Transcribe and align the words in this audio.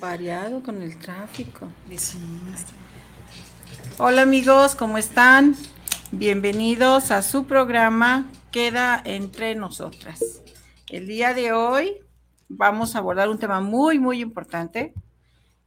Variado 0.00 0.62
con 0.62 0.82
el 0.82 0.98
tráfico. 0.98 1.68
Hola 3.98 4.22
amigos, 4.22 4.74
¿cómo 4.74 4.98
están? 4.98 5.56
Bienvenidos 6.10 7.10
a 7.10 7.22
su 7.22 7.46
programa 7.46 8.30
Queda 8.50 9.00
entre 9.04 9.54
nosotras. 9.54 10.42
El 10.88 11.06
día 11.06 11.34
de 11.34 11.52
hoy 11.52 11.98
vamos 12.48 12.94
a 12.94 12.98
abordar 12.98 13.28
un 13.28 13.38
tema 13.38 13.60
muy, 13.60 13.98
muy 13.98 14.20
importante. 14.20 14.94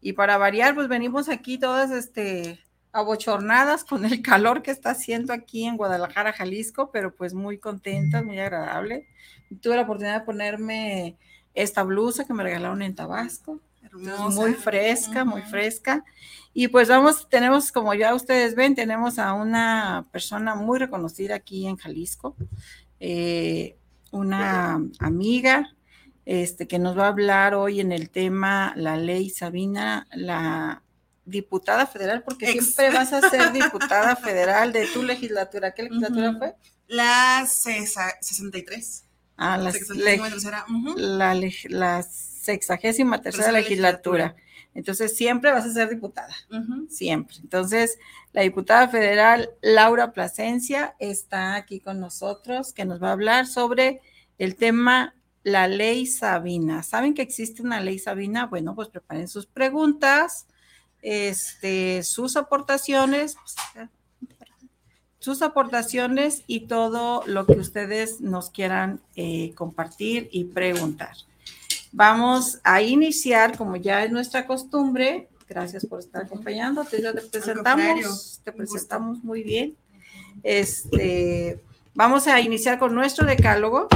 Y 0.02 0.14
para 0.14 0.38
variar, 0.38 0.73
pues 0.73 0.88
venimos 0.88 1.30
aquí 1.30 1.58
todas 1.58 1.91
este, 1.91 2.59
abochornadas 2.91 3.84
con 3.84 4.06
el 4.06 4.22
calor 4.22 4.62
que 4.62 4.72
está 4.72 4.91
haciendo 4.91 5.31
aquí 5.31 5.66
en 5.66 5.78
Guadalajara, 5.78 6.34
Jalisco, 6.34 6.91
pero 6.91 7.14
pues 7.14 7.34
muy 7.34 7.59
contentas, 7.59 8.25
muy 8.25 8.39
agradable. 8.39 9.08
Tuve 9.62 9.75
la 9.75 9.84
oportunidad 9.84 10.19
de 10.19 10.25
ponerme 10.25 11.17
esta 11.53 11.84
blusa 11.84 12.25
que 12.25 12.34
me 12.34 12.44
regalaron 12.44 12.81
en 12.81 12.95
Tabasco 12.95 13.62
muy 13.93 14.53
fresca, 14.53 15.25
muy 15.25 15.41
fresca. 15.41 16.03
Y 16.53 16.69
pues 16.69 16.88
vamos, 16.89 17.27
tenemos, 17.30 17.71
como 17.71 17.94
ya 17.94 18.16
ustedes 18.16 18.55
ven, 18.55 18.73
tenemos 18.73 19.19
a 19.19 19.33
una 19.33 20.07
persona 20.11 20.55
muy 20.55 20.79
reconocida 20.79 21.35
aquí 21.35 21.67
en 21.67 21.77
Jalisco, 21.77 22.35
eh, 22.99 23.77
una 24.11 24.81
amiga, 24.99 25.75
este, 26.25 26.67
que 26.67 26.79
nos 26.79 26.97
va 26.97 27.05
a 27.05 27.09
hablar 27.09 27.53
hoy 27.53 27.79
en 27.79 27.91
el 27.91 28.09
tema 28.09 28.73
la 28.75 28.97
ley 28.97 29.29
Sabina, 29.29 30.07
la 30.13 30.81
diputada 31.25 31.85
federal, 31.85 32.23
porque 32.23 32.51
siempre 32.51 32.89
vas 32.89 33.13
a 33.13 33.29
ser 33.29 33.51
diputada 33.51 34.16
federal 34.16 34.73
de 34.73 34.88
tu 34.88 35.03
legislatura. 35.03 35.73
¿Qué 35.73 35.83
legislatura 35.83 36.35
fue? 36.38 36.56
La 36.88 37.45
63. 37.45 39.03
Ah, 39.38 39.57
la, 39.57 39.72
la, 40.95 41.35
la 41.69 42.03
sexagésima 42.47 43.22
tercera 43.22 43.52
legislatura. 43.52 44.35
Entonces, 44.74 45.18
siempre 45.18 45.52
vas 45.52 45.66
a 45.66 45.74
ser 45.74 45.90
diputada, 45.90 46.35
siempre. 46.90 47.38
Entonces, 47.41 47.97
la 48.31 48.44
diputada 48.44 48.88
federal 48.88 49.50
Laura 49.62 50.13
Plasencia 50.13 50.96
está 51.00 51.56
aquí 51.56 51.80
con 51.80 52.00
nosotros, 52.00 52.74
que 52.74 52.86
nos 52.86 53.02
va 53.02 53.09
a 53.09 53.13
hablar 53.13 53.47
sobre 53.47 54.02
el 54.38 54.56
tema 54.56 55.16
la 55.44 55.68
ley 55.68 56.06
Sabina. 56.06 56.84
¿Saben 56.84 57.13
que 57.13 57.22
existe 57.22 57.62
una 57.62 57.81
ley 57.81 58.00
Sabina? 58.00 58.46
Bueno, 58.46 58.75
pues 58.75 58.90
preparen 58.90 59.28
sus 59.28 59.46
preguntas, 59.46 60.46
este, 61.02 62.03
sus 62.03 62.38
aportaciones, 62.38 63.36
sus 65.19 65.41
aportaciones 65.41 66.44
y 66.47 66.68
todo 66.68 67.24
lo 67.25 67.46
que 67.46 67.53
ustedes 67.59 68.22
nos 68.22 68.50
quieran 68.50 69.02
eh, 69.16 69.53
compartir 69.56 70.30
y 70.31 70.46
preguntar. 70.46 71.16
Vamos 71.97 72.59
a 72.63 72.84
iniciar, 72.84 73.58
como 73.58 73.75
ya 73.75 74.03
es 74.03 74.12
nuestra 74.12 74.46
costumbre. 74.46 75.30
Gracias 75.50 75.84
por 75.84 75.97
estar 76.00 76.25
acompañando. 76.25 76.85
Te, 76.85 77.02
presentamos, 77.31 78.40
te 78.44 78.52
presentamos 78.52 79.24
muy 79.24 79.41
bien. 79.41 79.75
Este, 80.44 81.59
vamos 81.96 82.28
a 82.28 82.40
iniciar 82.40 82.78
con 82.78 82.94
nuestro 82.94 83.25
decálogo. 83.25 83.88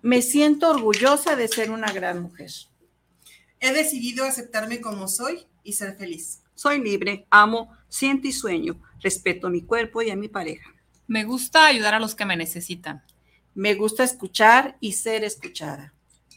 Me 0.00 0.22
siento 0.22 0.70
orgullosa 0.70 1.34
de 1.34 1.48
ser 1.48 1.72
una 1.72 1.90
gran 1.90 2.22
mujer. 2.22 2.52
He 3.58 3.72
decidido 3.72 4.24
aceptarme 4.24 4.80
como 4.80 5.08
soy 5.08 5.48
y 5.64 5.72
ser 5.72 5.96
feliz. 5.96 6.40
Soy 6.54 6.80
libre, 6.80 7.26
amo, 7.30 7.76
siento 7.88 8.28
y 8.28 8.32
sueño. 8.32 8.80
Respeto 9.00 9.48
a 9.48 9.50
mi 9.50 9.62
cuerpo 9.62 10.02
y 10.02 10.10
a 10.10 10.16
mi 10.16 10.28
pareja. 10.28 10.70
Me 11.08 11.24
gusta 11.24 11.66
ayudar 11.66 11.94
a 11.94 12.00
los 12.00 12.14
que 12.14 12.26
me 12.26 12.36
necesitan. 12.36 13.02
Me 13.56 13.74
gusta 13.74 14.04
escuchar 14.04 14.76
y 14.78 14.92
ser 14.92 15.24
escuchada. 15.24 15.94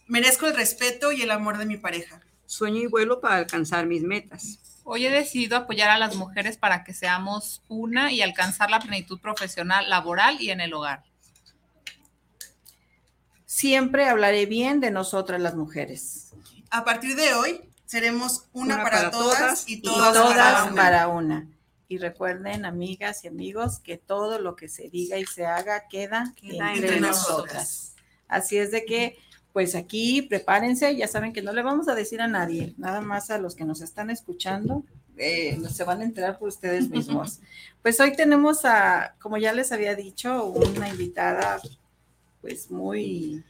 Merezco 0.07 0.47
el 0.47 0.55
respeto 0.55 1.11
y 1.11 1.21
el 1.21 1.31
amor 1.31 1.57
de 1.57 1.65
mi 1.65 1.77
pareja. 1.77 2.21
Sueño 2.45 2.81
y 2.81 2.87
vuelo 2.87 3.21
para 3.21 3.37
alcanzar 3.37 3.85
mis 3.85 4.03
metas. 4.03 4.59
Hoy 4.83 5.05
he 5.05 5.09
decidido 5.09 5.55
apoyar 5.55 5.89
a 5.89 5.97
las 5.97 6.15
mujeres 6.15 6.57
para 6.57 6.83
que 6.83 6.93
seamos 6.93 7.63
una 7.69 8.11
y 8.11 8.21
alcanzar 8.21 8.69
la 8.69 8.79
plenitud 8.79 9.19
profesional, 9.19 9.89
laboral 9.89 10.41
y 10.41 10.49
en 10.49 10.59
el 10.59 10.73
hogar. 10.73 11.03
Siempre 13.45 14.09
hablaré 14.09 14.45
bien 14.45 14.81
de 14.81 14.91
nosotras 14.91 15.39
las 15.39 15.55
mujeres. 15.55 16.31
A 16.69 16.83
partir 16.83 17.15
de 17.15 17.33
hoy 17.33 17.61
seremos 17.85 18.45
una, 18.51 18.83
para, 18.83 19.09
todas, 19.09 19.69
y 19.69 19.81
todas, 19.81 20.73
para, 20.73 21.07
una. 21.07 21.47
Y 21.87 21.99
recuerden, 21.99 22.65
amigas 22.65 23.23
y 23.23 23.27
amigos, 23.27 23.79
que 23.79 23.97
todo 23.97 24.39
lo 24.39 24.55
que 24.55 24.67
se 24.67 24.89
diga 24.89 25.17
y 25.17 25.25
se 25.25 25.45
haga 25.45 25.87
queda, 25.87 26.33
entre, 26.41 26.99
nosotras. 26.99 27.93
Así 28.27 28.57
es 28.57 28.71
de 28.71 28.83
que 28.85 29.17
pues 29.53 29.75
aquí 29.75 30.23
prepárense, 30.23 30.95
ya 30.95 31.07
saben 31.07 31.31
que 31.31 31.43
no 31.43 31.53
le 31.53 31.61
vamos 31.61 31.87
a 31.87 31.95
decir 31.95 32.19
a 32.21 32.27
nadie, 32.27 32.73
nada 32.77 33.01
más 33.01 33.29
a 33.29 33.37
los 33.37 33.55
que 33.55 33.65
nos 33.65 33.81
están 33.81 34.09
escuchando, 34.09 34.83
eh, 35.15 35.59
se 35.71 35.83
van 35.83 36.01
a 36.01 36.03
enterar 36.03 36.39
por 36.39 36.49
ustedes 36.49 36.89
mismos. 36.89 37.39
Pues 37.83 37.99
hoy 37.99 38.15
tenemos 38.15 38.63
a, 38.63 39.13
como 39.19 39.37
ya 39.37 39.51
les 39.51 39.73
había 39.73 39.93
dicho, 39.93 40.45
una 40.45 40.87
invitada 40.87 41.59
pues 42.39 42.71
muy, 42.71 43.43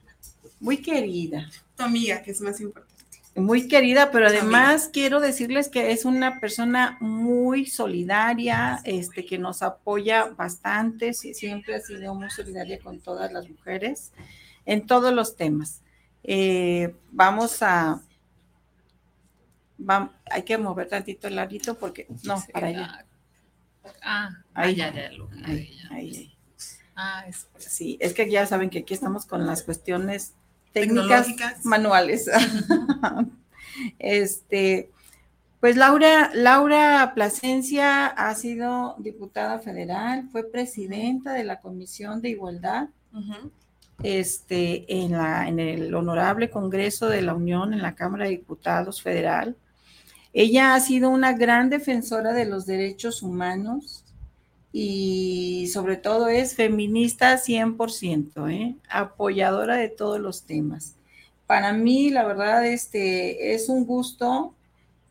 muy 0.60 0.78
querida. 0.78 1.52
Tu 1.78 1.84
amiga, 1.84 2.24
que 2.24 2.32
es 2.32 2.42
más 2.42 2.60
importante. 2.60 2.92
Muy 3.36 3.68
querida, 3.68 4.10
pero 4.10 4.26
además 4.26 4.90
quiero 4.92 5.20
decirles 5.20 5.70
que 5.70 5.92
es 5.92 6.06
una 6.06 6.40
persona 6.40 6.98
muy 7.00 7.68
solidaria, 7.68 8.82
este, 8.86 9.24
que 9.24 9.38
nos 9.38 9.62
apoya 9.62 10.30
bastante, 10.36 11.14
siempre 11.14 11.76
ha 11.76 11.80
sido 11.80 12.16
muy 12.16 12.32
solidaria 12.32 12.80
con 12.80 13.00
todas 13.00 13.32
las 13.32 13.48
mujeres 13.48 14.12
en 14.66 14.88
todos 14.88 15.14
los 15.14 15.36
temas. 15.36 15.83
Eh, 16.24 16.96
vamos 17.12 17.62
a, 17.62 18.02
hay 20.32 20.44
que 20.44 20.58
mover 20.58 20.88
tantito 20.88 21.28
el 21.28 21.36
ladito 21.36 21.78
porque, 21.78 22.08
no, 22.24 22.42
para 22.54 22.68
allá. 22.68 23.06
Ah, 24.02 24.30
ahí, 24.54 24.76
ya, 24.76 24.94
ya, 24.94 25.10
ahí, 25.46 25.78
ahí, 25.92 26.38
Ah, 26.96 27.26
es, 27.28 27.48
sí, 27.58 27.98
es 28.00 28.14
que 28.14 28.30
ya 28.30 28.46
saben 28.46 28.70
que 28.70 28.80
aquí 28.80 28.94
estamos 28.94 29.26
con 29.26 29.46
las 29.48 29.64
cuestiones 29.64 30.34
técnicas 30.74 31.28
manuales. 31.64 32.30
este, 34.00 34.92
pues 35.60 35.76
Laura, 35.76 36.30
Laura 36.34 37.14
Plasencia 37.16 38.06
ha 38.06 38.36
sido 38.36 38.96
diputada 39.00 39.60
federal, 39.60 40.30
fue 40.32 40.44
presidenta 40.44 41.34
de 41.34 41.44
la 41.44 41.62
Comisión 41.62 42.22
de 42.22 42.30
Igualdad 42.30 42.90
este, 44.02 44.86
en, 44.88 45.60
el 45.60 45.94
Honorable 45.94 46.50
Congreso 46.50 47.08
de 47.08 47.22
la 47.22 47.34
Unión, 47.34 47.74
en 47.74 47.82
la 47.82 47.96
Cámara 47.96 48.26
de 48.26 48.32
Diputados 48.32 49.02
Federal. 49.02 49.56
Ella 50.34 50.74
ha 50.74 50.80
sido 50.80 51.10
una 51.10 51.34
gran 51.34 51.70
defensora 51.70 52.34
de 52.34 52.46
los 52.46 52.66
derechos 52.66 53.22
humanos 53.22 54.04
y 54.72 55.70
sobre 55.72 55.98
todo 55.98 56.28
es 56.28 56.56
feminista 56.56 57.38
100%, 57.38 58.52
¿eh? 58.52 58.76
apoyadora 58.90 59.76
de 59.76 59.90
todos 59.90 60.20
los 60.20 60.44
temas. 60.44 60.96
Para 61.46 61.74
mí, 61.74 62.10
la 62.10 62.26
verdad, 62.26 62.66
este, 62.66 63.54
es 63.54 63.70
un 63.70 63.86
gusto 63.86 64.56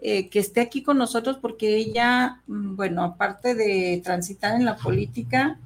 eh, 0.00 0.28
que 0.28 0.40
esté 0.40 0.60
aquí 0.60 0.82
con 0.82 0.98
nosotros 0.98 1.38
porque 1.40 1.76
ella, 1.76 2.42
mm, 2.48 2.74
bueno, 2.74 3.04
aparte 3.04 3.54
de 3.54 4.00
transitar 4.02 4.56
en 4.56 4.64
la 4.64 4.76
política, 4.76 5.60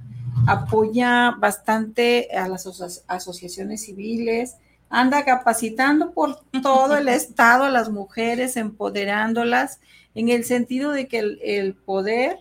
apoya 0.46 1.32
bastante 1.38 2.28
a 2.36 2.48
las 2.48 2.66
asociaciones 3.06 3.84
civiles, 3.84 4.56
anda 4.88 5.24
capacitando 5.24 6.12
por 6.12 6.40
todo 6.62 6.96
el 6.96 7.08
estado 7.08 7.64
a 7.64 7.70
las 7.70 7.90
mujeres, 7.90 8.56
empoderándolas, 8.56 9.80
en 10.14 10.28
el 10.28 10.44
sentido 10.44 10.92
de 10.92 11.08
que 11.08 11.18
el, 11.18 11.74
poder, 11.74 12.38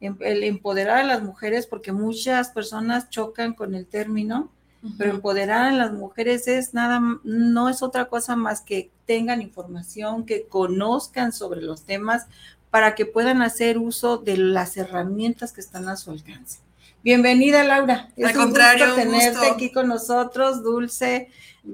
em, 0.00 0.16
el 0.20 0.44
empoderar 0.44 0.98
a 0.98 1.04
las 1.04 1.22
mujeres, 1.22 1.66
porque 1.66 1.92
muchas 1.92 2.50
personas 2.50 3.10
chocan 3.10 3.54
con 3.54 3.74
el 3.74 3.86
término, 3.86 4.50
pero 4.98 5.12
empoderar 5.12 5.66
a 5.66 5.76
las 5.76 5.92
mujeres 5.92 6.48
es 6.48 6.74
nada, 6.74 7.00
no 7.22 7.68
es 7.68 7.82
otra 7.82 8.06
cosa 8.06 8.34
más 8.34 8.62
que 8.62 8.90
tengan 9.06 9.40
información, 9.40 10.26
que 10.26 10.48
conozcan 10.48 11.32
sobre 11.32 11.62
los 11.62 11.84
temas 11.84 12.26
para 12.70 12.96
que 12.96 13.06
puedan 13.06 13.42
hacer 13.42 13.78
uso 13.78 14.18
de 14.18 14.38
las 14.38 14.76
herramientas 14.76 15.52
que 15.52 15.60
están 15.60 15.88
a 15.88 15.96
su 15.96 16.10
alcance. 16.10 16.58
Bienvenida, 17.02 17.64
Laura. 17.64 18.08
Es 18.16 18.28
Al 18.28 18.36
un 18.36 18.42
contrario, 18.44 18.86
gusto 18.86 19.02
tenerte 19.02 19.46
aquí 19.48 19.72
con 19.72 19.88
nosotros, 19.88 20.62
Dulce, 20.62 21.30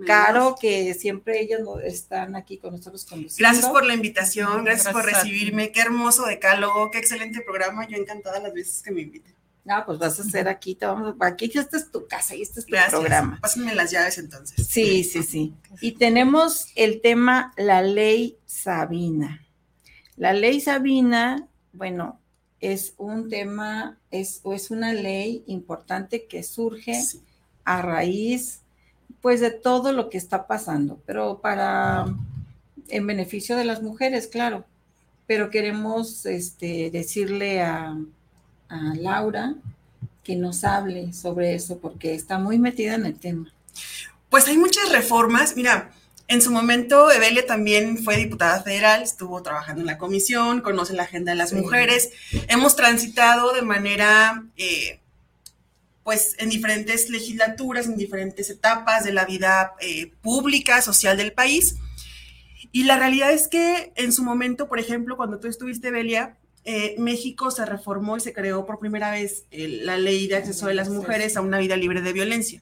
Caro, 0.07 0.55
que 0.59 0.95
siempre 0.95 1.43
ellos 1.43 1.61
están 1.85 2.35
aquí 2.35 2.57
con 2.57 2.73
nosotros 2.73 3.05
conduciendo. 3.05 3.37
Gracias 3.39 3.71
por 3.71 3.85
la 3.85 3.95
invitación, 3.95 4.65
gracias, 4.65 4.93
por 4.93 5.05
recibirme. 5.05 5.71
Qué 5.71 5.81
hermoso 5.81 6.25
decálogo, 6.25 6.91
qué 6.91 6.99
excelente 6.99 7.43
programa. 7.43 7.87
Yo 7.87 7.99
encantada 7.99 8.41
las 8.41 8.55
veces 8.55 8.83
que 8.83 8.91
me 8.91 9.03
inviten. 9.03 9.35
No, 9.65 9.85
pues 9.85 9.99
vas 9.99 10.19
a 10.19 10.23
hacer 10.23 10.49
aquí, 10.49 10.75
te 10.75 10.87
vamos, 10.87 11.15
aquí 11.21 11.51
esta 11.55 11.77
es 11.77 11.91
tu 11.91 12.07
casa 12.07 12.35
y 12.35 12.41
este 12.41 12.61
es 12.61 12.67
tu 12.67 12.75
programa. 12.89 13.39
Pásenme 13.43 13.75
las 13.75 13.91
llaves 13.91 14.17
entonces. 14.17 14.67
Sí, 14.67 15.05
sí, 15.05 15.23
sí. 15.23 15.55
Y 15.83 15.93
tenemos 15.93 16.69
el 16.75 17.03
tema 17.03 17.53
la 17.59 17.83
ley 17.83 18.39
Sabina. 18.47 19.47
La 20.17 20.33
ley 20.33 20.63
Sabina, 20.63 21.47
bueno, 21.75 22.18
es 22.61 22.95
un 22.99 23.29
tema, 23.29 23.99
es, 24.11 24.41
es 24.53 24.71
una 24.71 24.93
ley 24.93 25.45
importante 25.47 26.27
que 26.27 26.43
surge 26.43 27.01
a 27.65 27.83
raíz, 27.83 28.61
pues, 29.21 29.41
de 29.41 29.51
todo 29.51 29.93
lo 29.93 30.11
que 30.11 30.19
está 30.19 30.47
pasando, 30.47 31.01
pero 31.07 31.41
para, 31.41 32.07
en 32.89 33.07
beneficio 33.07 33.57
de 33.57 33.65
las 33.65 33.83
mujeres, 33.83 34.27
claro. 34.27 34.65
Pero 35.27 35.51
queremos 35.51 36.25
este, 36.27 36.91
decirle 36.91 37.61
a, 37.63 37.97
a 38.69 38.95
Laura 38.97 39.55
que 40.25 40.37
nos 40.37 40.65
hable 40.65 41.13
sobre 41.13 41.55
eso 41.55 41.79
porque 41.79 42.15
está 42.15 42.39
muy 42.39 42.59
metida 42.59 42.95
en 42.95 43.07
el 43.07 43.19
tema. 43.19 43.53
Pues 44.31 44.47
hay 44.49 44.59
muchas 44.59 44.91
reformas. 44.91 45.57
Mira, 45.57 45.91
en 46.29 46.43
su 46.43 46.51
momento 46.51 47.11
Evelia 47.11 47.47
también 47.47 48.05
fue 48.05 48.19
diputada 48.19 48.63
federal, 48.63 49.03
estuvo 49.03 49.43
trabajando 49.43 49.81
en 49.81 49.87
la 49.87 49.97
comisión, 49.97 50.61
conoce 50.61 50.93
la 50.93 51.05
agenda 51.05 51.33
de 51.33 51.39
las 51.39 51.55
mujeres. 51.55 52.11
Hemos 52.49 52.77
transitado 52.77 53.55
de 53.55 53.63
manera, 53.63 54.45
eh, 54.59 55.01
pues, 56.05 56.37
en 56.39 56.51
diferentes 56.51 57.09
legislaturas, 57.09 57.87
en 57.87 57.97
diferentes 57.97 58.51
etapas 58.51 59.05
de 59.05 59.13
la 59.13 59.25
vida 59.25 59.73
eh, 59.81 60.13
pública, 60.21 60.83
social 60.83 61.17
del 61.17 61.33
país. 61.33 61.77
Y 62.73 62.85
la 62.85 62.99
realidad 62.99 63.33
es 63.33 63.49
que 63.49 63.93
en 63.97 64.13
su 64.13 64.23
momento, 64.23 64.69
por 64.69 64.79
ejemplo, 64.79 65.17
cuando 65.17 65.41
tú 65.41 65.49
estuviste, 65.49 65.89
Evelia, 65.89 66.37
eh, 66.67 66.95
México 66.99 67.51
se 67.51 67.65
reformó 67.65 68.19
y 68.19 68.21
se 68.21 68.35
creó 68.35 68.67
por 68.67 68.79
primera 68.79 69.11
vez 69.11 69.45
la 69.51 69.97
ley 69.97 70.27
de 70.27 70.37
acceso 70.37 70.67
de 70.67 70.75
las 70.75 70.91
mujeres 70.91 71.39
a 71.39 71.41
una 71.41 71.57
vida 71.59 71.77
libre 71.79 72.03
de 72.03 72.13
violencia. 72.13 72.61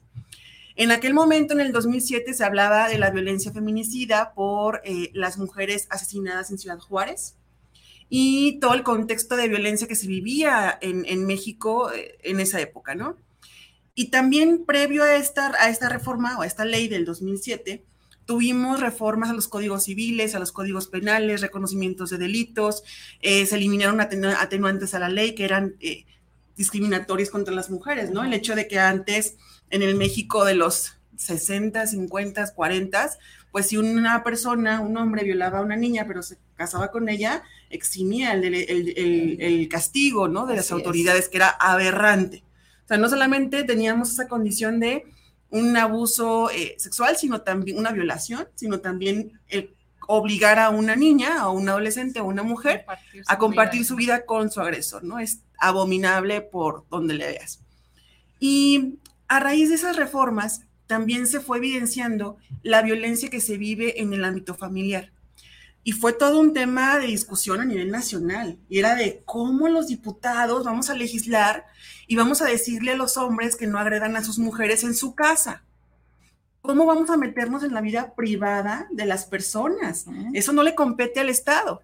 En 0.77 0.91
aquel 0.91 1.15
momento, 1.15 1.55
en 1.55 1.59
el 1.59 1.71
2007, 1.71 2.35
se 2.35 2.43
hablaba 2.43 2.87
de 2.87 2.99
la 2.99 3.09
violencia 3.09 3.51
feminicida 3.51 4.35
por 4.35 4.81
eh, 4.85 5.09
las 5.13 5.39
mujeres 5.39 5.87
asesinadas 5.89 6.51
en 6.51 6.59
Ciudad 6.59 6.77
Juárez 6.77 7.35
y 8.09 8.59
todo 8.59 8.75
el 8.75 8.83
contexto 8.83 9.35
de 9.35 9.47
violencia 9.47 9.87
que 9.87 9.95
se 9.95 10.05
vivía 10.05 10.77
en, 10.79 11.25
México 11.25 11.91
eh, 11.91 12.19
en 12.21 12.39
esa 12.39 12.61
época, 12.61 12.93
¿no? 12.93 13.17
Y 13.95 14.11
también 14.11 14.65
previo 14.65 15.03
a 15.03 15.15
esta, 15.15 15.51
reforma 15.89 16.37
o 16.37 16.43
a 16.43 16.45
esta 16.45 16.63
ley 16.63 16.87
del 16.87 17.05
2007, 17.05 17.83
tuvimos 18.25 18.79
reformas 18.79 19.31
a 19.31 19.33
los 19.33 19.47
códigos 19.47 19.85
civiles, 19.85 20.35
a 20.35 20.39
los 20.39 20.51
códigos 20.51 20.85
penales, 20.87 21.41
reconocimientos 21.41 22.11
de 22.11 22.19
delitos, 22.19 22.83
eh, 23.21 23.47
se 23.47 23.55
eliminaron 23.55 23.99
atenuantes 23.99 24.93
a 24.93 24.99
la 24.99 25.09
ley 25.09 25.33
que 25.33 25.43
eran 25.43 25.75
eh, 25.79 26.05
discriminatorios 26.55 27.31
contra 27.31 27.55
las 27.55 27.71
mujeres, 27.71 28.11
¿no? 28.11 28.23
El 28.23 28.35
hecho 28.35 28.55
de 28.55 28.67
que 28.67 28.77
antes 28.77 29.37
en 29.69 29.81
el 29.81 29.95
México 29.95 30.45
de 30.45 30.55
los 30.55 30.97
60, 31.17 31.87
50, 31.87 32.53
40, 32.53 33.09
pues 33.51 33.67
si 33.67 33.77
una 33.77 34.23
persona, 34.23 34.81
un 34.81 34.95
hombre 34.97 35.23
violaba 35.23 35.59
a 35.59 35.61
una 35.63 35.75
niña, 35.75 36.05
pero 36.07 36.21
se 36.21 36.37
casaba 36.55 36.91
con 36.91 37.09
ella, 37.09 37.43
eximía 37.69 38.33
el, 38.33 39.67
castigo, 39.69 40.27
¿no? 40.27 40.45
De 40.45 40.55
las 40.55 40.71
autoridades, 40.71 41.29
que 41.29 41.37
era 41.37 41.49
aberrante. 41.49 42.43
O 42.85 42.87
sea, 42.87 42.97
no 42.97 43.09
solamente 43.09 43.63
teníamos 43.63 44.11
esa 44.11 44.27
condición 44.27 44.79
de 44.79 45.05
un 45.49 45.75
abuso 45.75 46.49
eh, 46.51 46.75
sexual, 46.77 47.17
sino 47.17 47.41
también 47.41 47.77
una 47.77 47.91
violación, 47.91 48.47
sino 48.55 48.79
también 48.79 49.39
el 49.47 49.73
obligar 50.07 50.57
a 50.59 50.69
una 50.69 50.95
niña, 50.95 51.41
a 51.41 51.49
un 51.49 51.67
adolescente, 51.67 52.19
a 52.19 52.23
una 52.23 52.43
mujer 52.43 52.85
a 53.27 53.37
compartir 53.37 53.85
su 53.85 53.95
vida 53.95 54.25
con 54.25 54.49
su 54.49 54.61
agresor, 54.61 55.03
¿no? 55.03 55.19
Es 55.19 55.41
abominable 55.59 56.41
por 56.41 56.85
donde 56.89 57.13
le 57.13 57.27
veas. 57.27 57.59
Y 58.39 58.99
a 59.27 59.39
raíz 59.39 59.69
de 59.69 59.75
esas 59.75 59.95
reformas, 59.95 60.61
también 60.87 61.27
se 61.27 61.41
fue 61.41 61.57
evidenciando 61.57 62.37
la 62.63 62.81
violencia 62.81 63.29
que 63.29 63.41
se 63.41 63.57
vive 63.57 64.01
en 64.01 64.13
el 64.13 64.23
ámbito 64.23 64.55
familiar. 64.55 65.11
Y 65.83 65.93
fue 65.93 66.11
todo 66.11 66.39
un 66.39 66.53
tema 66.53 66.97
de 66.99 67.07
discusión 67.07 67.61
a 67.61 67.65
nivel 67.65 67.91
nacional. 67.91 68.57
Y 68.67 68.79
era 68.79 68.95
de 68.95 69.21
cómo 69.25 69.69
los 69.69 69.87
diputados 69.87 70.65
vamos 70.65 70.89
a 70.89 70.95
legislar 70.95 71.65
y 72.07 72.15
vamos 72.15 72.41
a 72.41 72.45
decirle 72.45 72.91
a 72.91 72.97
los 72.97 73.15
hombres 73.15 73.55
que 73.55 73.67
no 73.67 73.79
agredan 73.79 74.15
a 74.17 74.23
sus 74.23 74.37
mujeres 74.37 74.83
en 74.83 74.93
su 74.93 75.15
casa. 75.15 75.63
¿Cómo 76.61 76.85
vamos 76.85 77.09
a 77.09 77.15
meternos 77.15 77.63
en 77.63 77.73
la 77.73 77.79
vida 77.79 78.13
privada 78.15 78.87
de 78.91 79.05
las 79.05 79.25
personas? 79.25 80.05
Eso 80.33 80.51
no 80.51 80.63
le 80.63 80.75
compete 80.75 81.21
al 81.21 81.29
Estado. 81.29 81.81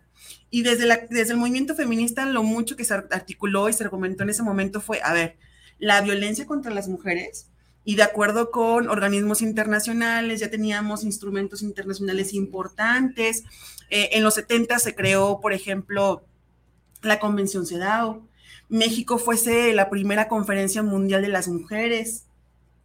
Y 0.49 0.63
desde, 0.63 0.85
la, 0.85 0.97
desde 1.09 1.31
el 1.31 1.39
movimiento 1.39 1.73
feminista, 1.73 2.25
lo 2.25 2.43
mucho 2.43 2.75
que 2.75 2.83
se 2.83 2.93
articuló 2.93 3.69
y 3.69 3.73
se 3.73 3.85
argumentó 3.85 4.23
en 4.23 4.31
ese 4.31 4.43
momento 4.43 4.81
fue, 4.81 4.99
a 5.01 5.13
ver, 5.13 5.37
la 5.83 5.99
violencia 5.99 6.45
contra 6.45 6.73
las 6.73 6.87
mujeres, 6.87 7.47
y 7.83 7.95
de 7.95 8.03
acuerdo 8.03 8.51
con 8.51 8.87
organismos 8.87 9.41
internacionales, 9.41 10.39
ya 10.39 10.49
teníamos 10.49 11.03
instrumentos 11.03 11.61
internacionales 11.61 12.33
importantes. 12.33 13.43
Eh, 13.89 14.11
en 14.13 14.23
los 14.23 14.35
70 14.35 14.79
se 14.79 14.95
creó, 14.95 15.41
por 15.41 15.51
ejemplo, 15.51 16.23
la 17.01 17.19
Convención 17.19 17.65
CEDAW, 17.65 18.25
México 18.69 19.17
fuese 19.17 19.73
la 19.73 19.89
primera 19.89 20.29
conferencia 20.29 20.81
mundial 20.81 21.21
de 21.21 21.27
las 21.27 21.49
mujeres, 21.49 22.23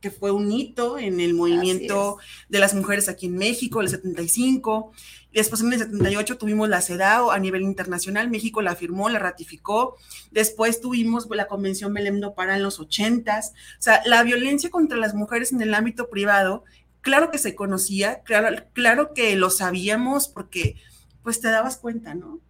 que 0.00 0.10
fue 0.10 0.30
un 0.30 0.52
hito 0.52 0.98
en 0.98 1.20
el 1.20 1.34
movimiento 1.34 2.18
de 2.48 2.58
las 2.58 2.74
mujeres 2.74 3.08
aquí 3.08 3.26
en 3.26 3.36
México, 3.36 3.80
el 3.80 3.88
75. 3.88 4.92
Después 5.32 5.60
en 5.60 5.72
el 5.72 5.78
78 5.80 6.38
tuvimos 6.38 6.68
la 6.68 6.80
CEDAW 6.80 7.30
a 7.30 7.38
nivel 7.38 7.62
internacional, 7.62 8.30
México 8.30 8.62
la 8.62 8.76
firmó, 8.76 9.08
la 9.08 9.18
ratificó. 9.18 9.96
Después 10.30 10.80
tuvimos 10.80 11.28
la 11.30 11.46
Convención 11.46 11.92
Belém 11.92 12.20
do 12.20 12.34
Pará 12.34 12.56
en 12.56 12.62
los 12.62 12.78
80 12.78 13.38
O 13.38 13.42
sea, 13.78 14.02
la 14.06 14.22
violencia 14.22 14.70
contra 14.70 14.96
las 14.96 15.14
mujeres 15.14 15.52
en 15.52 15.60
el 15.60 15.74
ámbito 15.74 16.08
privado, 16.08 16.64
claro 17.00 17.30
que 17.30 17.38
se 17.38 17.54
conocía, 17.54 18.22
claro, 18.22 18.64
claro 18.72 19.14
que 19.14 19.34
lo 19.36 19.50
sabíamos 19.50 20.28
porque 20.28 20.76
pues 21.22 21.40
te 21.40 21.48
dabas 21.48 21.76
cuenta, 21.76 22.14
¿no? 22.14 22.40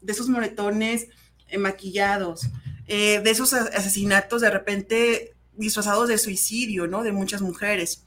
De 0.00 0.12
esos 0.12 0.28
moretones 0.28 1.08
eh, 1.48 1.58
maquillados, 1.58 2.48
eh, 2.86 3.20
de 3.20 3.30
esos 3.30 3.52
asesinatos 3.52 4.40
de 4.40 4.50
repente 4.50 5.34
disfrazados 5.58 6.08
de 6.08 6.18
suicidio, 6.18 6.86
¿no? 6.86 7.02
De 7.02 7.12
muchas 7.12 7.42
mujeres. 7.42 8.04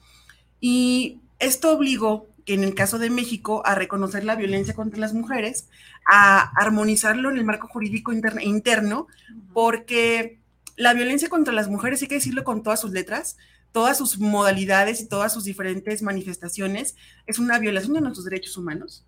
Y 0.60 1.20
esto 1.40 1.72
obligó 1.72 2.28
en 2.46 2.64
el 2.64 2.74
caso 2.74 2.98
de 2.98 3.10
México 3.10 3.62
a 3.66 3.76
reconocer 3.76 4.24
la 4.24 4.36
violencia 4.36 4.74
contra 4.74 5.00
las 5.00 5.14
mujeres, 5.14 5.68
a 6.10 6.52
armonizarlo 6.60 7.30
en 7.30 7.38
el 7.38 7.46
marco 7.46 7.68
jurídico 7.68 8.12
interno, 8.14 9.08
porque 9.54 10.40
la 10.76 10.94
violencia 10.94 11.30
contra 11.30 11.54
las 11.54 11.68
mujeres, 11.68 12.02
hay 12.02 12.08
que 12.08 12.16
decirlo 12.16 12.44
con 12.44 12.64
todas 12.64 12.82
sus 12.82 12.92
letras, 12.92 13.38
todas 13.72 13.98
sus 13.98 14.20
modalidades 14.20 15.02
y 15.02 15.08
todas 15.08 15.34
sus 15.34 15.44
diferentes 15.44 16.02
manifestaciones, 16.02 16.96
es 17.28 17.40
una 17.40 17.60
violación 17.60 17.94
de 17.94 18.02
nuestros 18.02 18.26
derechos 18.26 18.58
humanos, 18.58 19.06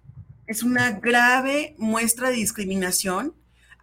es 0.47 0.63
una 0.63 0.91
grave 0.91 1.75
muestra 1.77 2.29
de 2.29 2.35
discriminación 2.35 3.33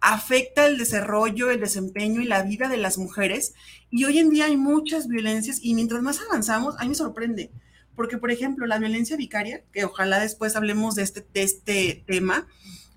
afecta 0.01 0.65
el 0.65 0.77
desarrollo, 0.77 1.51
el 1.51 1.59
desempeño 1.59 2.21
y 2.21 2.25
la 2.25 2.41
vida 2.43 2.67
de 2.67 2.77
las 2.77 2.97
mujeres. 2.97 3.53
Y 3.89 4.05
hoy 4.05 4.19
en 4.19 4.29
día 4.29 4.45
hay 4.45 4.57
muchas 4.57 5.07
violencias 5.07 5.59
y 5.61 5.75
mientras 5.75 6.01
más 6.01 6.19
avanzamos, 6.21 6.75
a 6.77 6.83
mí 6.83 6.89
me 6.89 6.95
sorprende, 6.95 7.51
porque 7.95 8.17
por 8.17 8.31
ejemplo, 8.31 8.65
la 8.65 8.79
violencia 8.79 9.15
vicaria, 9.15 9.63
que 9.71 9.85
ojalá 9.85 10.19
después 10.19 10.55
hablemos 10.55 10.95
de 10.95 11.03
este, 11.03 11.25
de 11.33 11.43
este 11.43 12.03
tema, 12.07 12.47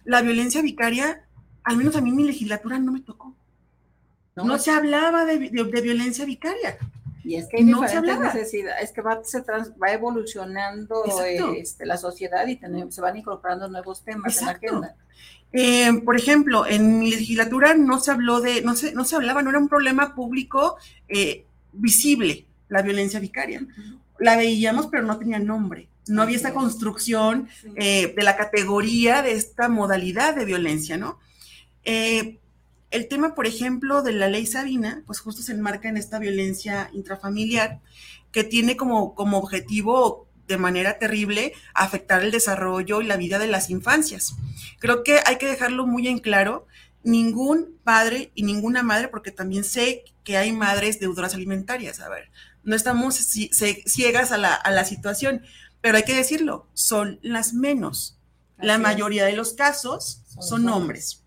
la 0.05 0.23
violencia 0.23 0.63
vicaria, 0.63 1.27
al 1.63 1.77
menos 1.77 1.95
a 1.97 2.01
mí 2.01 2.11
en 2.11 2.17
mi 2.17 2.25
legislatura 2.25 2.79
no 2.79 2.93
me 2.93 3.01
tocó. 3.01 3.37
No, 4.37 4.59
se 4.59 4.73
hablaba 4.73 5.25
de, 5.25 5.39
de 5.51 5.81
violencia 5.81 6.25
vicaria. 6.25 6.79
Y 7.25 7.37
es 7.37 7.49
que 7.49 7.57
hay 7.57 7.65
diferentes 7.65 8.21
necesidades, 8.21 8.85
es 8.85 8.93
que 8.93 9.01
va, 9.01 9.25
se 9.25 9.41
va 9.41 9.93
evolucionando 9.93 11.05
este, 11.57 11.87
la 11.87 11.97
sociedad 11.97 12.47
y 12.47 12.61
se 12.91 13.01
van 13.01 13.17
incorporando 13.17 13.67
nuevos 13.67 14.05
temas 14.05 14.39
en 14.39 14.47
la 14.47 14.53
agenda. 14.53 14.97
Eh, 15.57 16.01
por 16.05 16.17
ejemplo, 16.17 16.67
en 16.67 16.99
mi 16.99 17.13
legislatura 17.13 17.75
no 17.75 18.01
se 18.01 18.11
habló 18.11 18.41
de, 18.41 18.63
no 18.63 18.75
se, 18.75 18.93
no 18.93 19.05
se 19.05 19.15
hablaba, 19.15 19.41
no 19.41 19.51
era 19.51 19.61
un 19.61 19.69
problema 19.69 20.13
público 20.13 20.77
eh, 21.09 21.45
visible 21.73 22.45
la 22.69 22.83
violencia 22.83 23.21
vicaria. 23.21 23.65
La 24.19 24.37
veíamos, 24.37 24.89
pero 24.89 25.05
no 25.05 25.17
tenía 25.17 25.39
nombre. 25.39 25.87
No 26.09 26.23
había 26.23 26.37
esta 26.37 26.53
construcción 26.53 27.49
eh, 27.77 28.13
de 28.17 28.23
la 28.25 28.37
categoría 28.37 29.23
de 29.23 29.33
esta 29.33 29.69
modalidad 29.69 30.35
de 30.35 30.45
violencia, 30.45 30.97
¿no? 30.97 31.21
El 31.85 33.09
tema, 33.09 33.35
por 33.35 33.47
ejemplo, 33.47 34.03
de 34.03 34.13
la 34.13 34.29
ley 34.29 34.47
Sabina, 34.47 35.03
pues 35.07 35.21
justo 35.21 35.43
se 35.43 35.53
enmarca 35.53 35.89
en 35.89 35.97
esta 35.97 36.19
violencia 36.19 36.91
intrafamiliar 36.93 37.81
que 38.33 38.45
tiene 38.45 38.77
como, 38.77 39.15
como 39.15 39.39
objetivo 39.39 40.24
de 40.47 40.59
manera 40.59 40.99
terrible 40.99 41.53
afectar 41.75 42.23
el 42.23 42.31
desarrollo 42.31 43.01
y 43.01 43.07
la 43.07 43.17
vida 43.17 43.39
de 43.39 43.47
las 43.47 43.71
infancias. 43.71 44.35
Creo 44.79 45.03
que 45.03 45.21
hay 45.25 45.37
que 45.37 45.47
dejarlo 45.47 45.87
muy 45.87 46.09
en 46.09 46.19
claro, 46.19 46.67
ningún 47.03 47.79
padre 47.85 48.31
y 48.35 48.43
ninguna 48.43 48.83
madre, 48.83 49.09
porque 49.09 49.31
también 49.31 49.65
sé 49.65 50.05
que 50.23 50.37
hay 50.37 50.53
madres 50.53 51.01
deudoras 51.01 51.35
alimentarias, 51.35 52.01
a 52.01 52.09
ver, 52.09 52.31
no 52.63 52.75
estamos 52.75 53.15
ciegas 53.17 54.33
a 54.33 54.39
la, 54.39 54.55
a 54.55 54.71
la 54.71 54.85
situación, 54.85 55.43
pero 55.81 55.99
hay 55.99 56.05
que 56.05 56.17
decirlo, 56.17 56.67
son 56.73 57.19
las 57.23 57.53
menos. 57.53 58.19
la 58.57 58.79
mayoría 58.79 59.27
de 59.27 59.33
los 59.33 59.53
casos 59.53 60.23
son 60.41 60.69
hombres. 60.69 61.24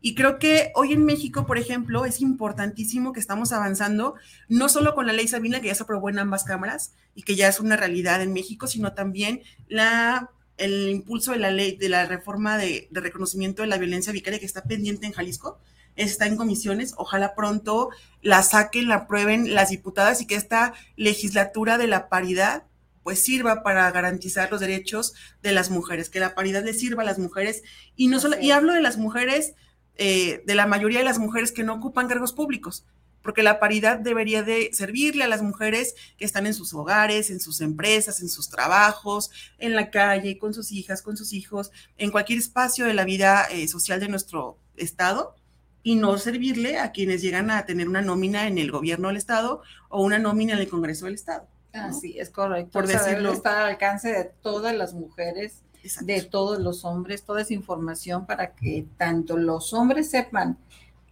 Y 0.00 0.14
creo 0.14 0.38
que 0.38 0.70
hoy 0.74 0.92
en 0.92 1.04
México, 1.04 1.46
por 1.46 1.58
ejemplo, 1.58 2.04
es 2.04 2.20
importantísimo 2.20 3.12
que 3.12 3.20
estamos 3.20 3.52
avanzando, 3.52 4.14
no 4.48 4.68
solo 4.68 4.94
con 4.94 5.06
la 5.06 5.12
ley 5.12 5.26
Sabina, 5.26 5.60
que 5.60 5.68
ya 5.68 5.74
se 5.74 5.82
aprobó 5.82 6.08
en 6.08 6.18
ambas 6.18 6.44
cámaras 6.44 6.92
y 7.14 7.22
que 7.22 7.34
ya 7.34 7.48
es 7.48 7.58
una 7.60 7.76
realidad 7.76 8.22
en 8.22 8.32
México, 8.32 8.66
sino 8.66 8.92
también 8.92 9.42
la, 9.68 10.30
el 10.56 10.88
impulso 10.88 11.32
de 11.32 11.38
la 11.38 11.50
ley, 11.50 11.76
de 11.76 11.88
la 11.88 12.06
reforma 12.06 12.56
de, 12.58 12.88
de 12.90 13.00
reconocimiento 13.00 13.62
de 13.62 13.68
la 13.68 13.78
violencia 13.78 14.12
vicaria 14.12 14.38
que 14.38 14.46
está 14.46 14.62
pendiente 14.62 15.06
en 15.06 15.12
Jalisco, 15.12 15.58
está 15.96 16.26
en 16.26 16.36
comisiones, 16.36 16.94
ojalá 16.96 17.34
pronto 17.34 17.90
la 18.22 18.42
saquen, 18.42 18.88
la 18.88 18.94
aprueben 18.94 19.54
las 19.54 19.70
diputadas 19.70 20.20
y 20.20 20.26
que 20.26 20.36
esta 20.36 20.74
legislatura 20.96 21.76
de 21.76 21.88
la 21.88 22.08
paridad 22.08 22.64
pues 23.02 23.20
sirva 23.20 23.62
para 23.62 23.90
garantizar 23.90 24.50
los 24.50 24.60
derechos 24.60 25.14
de 25.42 25.52
las 25.52 25.70
mujeres, 25.70 26.10
que 26.10 26.20
la 26.20 26.34
paridad 26.34 26.62
le 26.64 26.74
sirva 26.74 27.02
a 27.02 27.06
las 27.06 27.18
mujeres 27.18 27.62
y 27.96 28.08
no 28.08 28.20
solo, 28.20 28.36
y 28.40 28.50
hablo 28.50 28.74
de 28.74 28.82
las 28.82 28.98
mujeres 28.98 29.54
eh, 29.98 30.42
de 30.46 30.54
la 30.54 30.66
mayoría 30.66 31.00
de 31.00 31.04
las 31.04 31.18
mujeres 31.18 31.52
que 31.52 31.64
no 31.64 31.74
ocupan 31.74 32.08
cargos 32.08 32.32
públicos, 32.32 32.86
porque 33.22 33.42
la 33.42 33.60
paridad 33.60 33.98
debería 33.98 34.42
de 34.42 34.70
servirle 34.72 35.24
a 35.24 35.28
las 35.28 35.42
mujeres 35.42 35.94
que 36.16 36.24
están 36.24 36.46
en 36.46 36.54
sus 36.54 36.72
hogares, 36.72 37.30
en 37.30 37.40
sus 37.40 37.60
empresas, 37.60 38.20
en 38.20 38.28
sus 38.28 38.48
trabajos, 38.48 39.30
en 39.58 39.74
la 39.74 39.90
calle, 39.90 40.38
con 40.38 40.54
sus 40.54 40.72
hijas, 40.72 41.02
con 41.02 41.16
sus 41.16 41.32
hijos, 41.32 41.70
en 41.98 42.10
cualquier 42.10 42.38
espacio 42.38 42.86
de 42.86 42.94
la 42.94 43.04
vida 43.04 43.44
eh, 43.50 43.68
social 43.68 44.00
de 44.00 44.08
nuestro 44.08 44.56
estado 44.76 45.34
y 45.82 45.96
no 45.96 46.16
servirle 46.18 46.78
a 46.78 46.92
quienes 46.92 47.22
llegan 47.22 47.50
a 47.50 47.64
tener 47.64 47.88
una 47.88 48.02
nómina 48.02 48.46
en 48.46 48.58
el 48.58 48.70
gobierno 48.70 49.08
del 49.08 49.16
estado 49.16 49.62
o 49.88 50.02
una 50.02 50.18
nómina 50.18 50.54
en 50.54 50.60
el 50.60 50.68
Congreso 50.68 51.06
del 51.06 51.14
estado. 51.14 51.46
Así 51.72 52.18
es 52.18 52.30
correcto. 52.30 52.72
Por 52.72 52.86
decirlo. 52.86 53.32
Está 53.32 53.64
al 53.64 53.70
alcance 53.72 54.10
de 54.10 54.24
todas 54.24 54.74
las 54.74 54.94
mujeres 54.94 55.62
de 56.02 56.22
todos 56.22 56.58
los 56.58 56.84
hombres, 56.84 57.24
toda 57.24 57.42
esa 57.42 57.54
información 57.54 58.26
para 58.26 58.54
que 58.54 58.86
tanto 58.96 59.36
los 59.36 59.72
hombres 59.72 60.10
sepan 60.10 60.58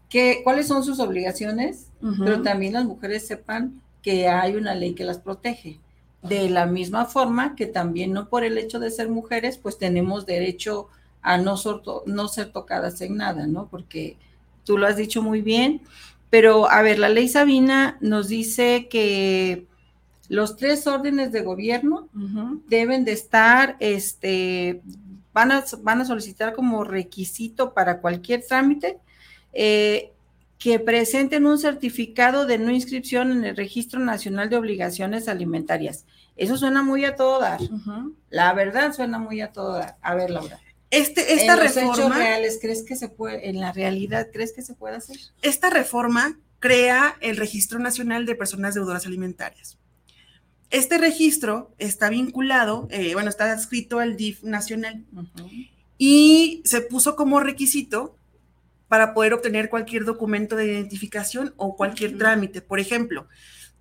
que, 0.09 0.43
cuáles 0.45 0.69
son 0.69 0.85
sus 0.85 1.01
obligaciones, 1.01 1.91
pero 2.19 2.43
también 2.43 2.75
las 2.75 2.85
mujeres 2.85 3.27
sepan 3.27 3.83
que 4.03 4.29
hay 4.29 4.55
una 4.55 4.75
ley 4.75 4.95
que 4.95 5.05
las 5.05 5.19
protege. 5.19 5.81
De 6.23 6.49
la 6.49 6.67
misma 6.67 7.05
forma 7.05 7.55
que 7.55 7.67
también 7.67 8.13
no 8.13 8.29
por 8.29 8.45
el 8.45 8.59
hecho 8.59 8.79
de 8.79 8.91
ser 8.91 9.09
mujeres, 9.09 9.59
pues 9.59 9.79
tenemos 9.79 10.27
derecho 10.27 10.89
a 11.23 11.39
no, 11.39 11.57
no 12.07 12.29
ser 12.29 12.53
tocadas 12.53 13.01
en 13.01 13.17
nada, 13.17 13.47
¿no? 13.47 13.69
Porque 13.69 14.17
tú 14.65 14.79
lo 14.79 14.87
has 14.87 14.97
dicho 14.97 15.23
muy 15.23 15.43
bien, 15.43 15.83
pero 16.31 16.71
a 16.71 16.83
ver, 16.83 16.99
la 16.99 17.09
ley 17.09 17.29
Sabina 17.29 17.99
nos 18.01 18.29
dice 18.29 18.89
que 18.89 19.67
los 20.29 20.57
tres 20.57 20.87
órdenes 20.87 21.33
de 21.33 21.43
gobierno 21.43 22.09
deben 22.69 23.05
de 23.05 23.13
estar, 23.13 23.77
este, 23.81 24.83
van 25.33 25.53
a, 25.53 25.65
van 25.83 26.01
a 26.01 26.05
solicitar 26.05 26.55
como 26.55 26.85
requisito 26.85 27.75
para 27.75 28.01
cualquier 28.01 28.45
trámite 28.47 28.99
eh, 29.53 30.13
que 30.59 30.81
presenten 30.81 31.47
un 31.47 31.59
certificado 31.59 32.47
de 32.47 32.59
no 32.59 32.71
inscripción 32.71 33.31
en 33.31 33.45
el 33.45 33.57
Registro 33.57 34.01
Nacional 34.01 34.49
de 34.49 34.57
Obligaciones 34.57 35.29
Alimentarias. 35.29 36.07
Eso 36.37 36.57
suena 36.57 36.83
muy 36.83 37.05
a 37.05 37.15
todo 37.15 37.41
dar. 37.41 37.61
La 38.31 38.53
verdad 38.55 38.93
suena 38.93 39.19
muy 39.19 39.41
a 39.41 39.53
todo 39.53 39.75
dar. 39.75 39.97
A 40.01 40.15
ver, 40.15 40.31
Laura. 40.31 40.61
Este, 40.91 41.35
esta 41.35 41.55
en 41.55 41.61
reforma, 41.61 41.89
los 41.89 41.99
hechos 41.99 42.17
reales, 42.17 42.59
¿crees 42.61 42.83
que 42.85 42.97
se 42.97 43.09
puede, 43.09 43.49
en 43.49 43.61
la 43.61 43.73
realidad, 43.73 44.29
crees 44.33 44.53
que 44.53 44.63
se 44.63 44.75
puede 44.75 44.97
hacer? 44.97 45.17
Esta 45.43 45.69
reforma 45.69 46.39
crea 46.59 47.17
el 47.21 47.37
Registro 47.37 47.79
Nacional 47.79 48.25
de 48.25 48.35
Personas 48.35 48.75
Deudoras 48.75 49.07
Alimentarias. 49.07 49.79
Este 50.71 50.99
registro 50.99 51.75
está 51.79 52.11
vinculado, 52.11 52.89
eh, 52.91 53.15
bueno, 53.15 53.31
está 53.31 53.51
adscrito 53.53 53.99
al 53.99 54.17
DIF 54.17 54.43
nacional 54.43 55.05
y 55.97 56.63
se 56.65 56.81
puso 56.81 57.15
como 57.17 57.41
requisito 57.41 58.17
para 58.89 59.15
poder 59.15 59.35
obtener 59.35 59.71
cualquier 59.71 60.05
documento 60.05 60.57
de 60.57 60.67
identificación 60.67 61.55
o 61.57 61.77
cualquier 61.77 62.19
trámite. 62.19 62.63
Por 62.63 62.81
ejemplo, 62.81 63.29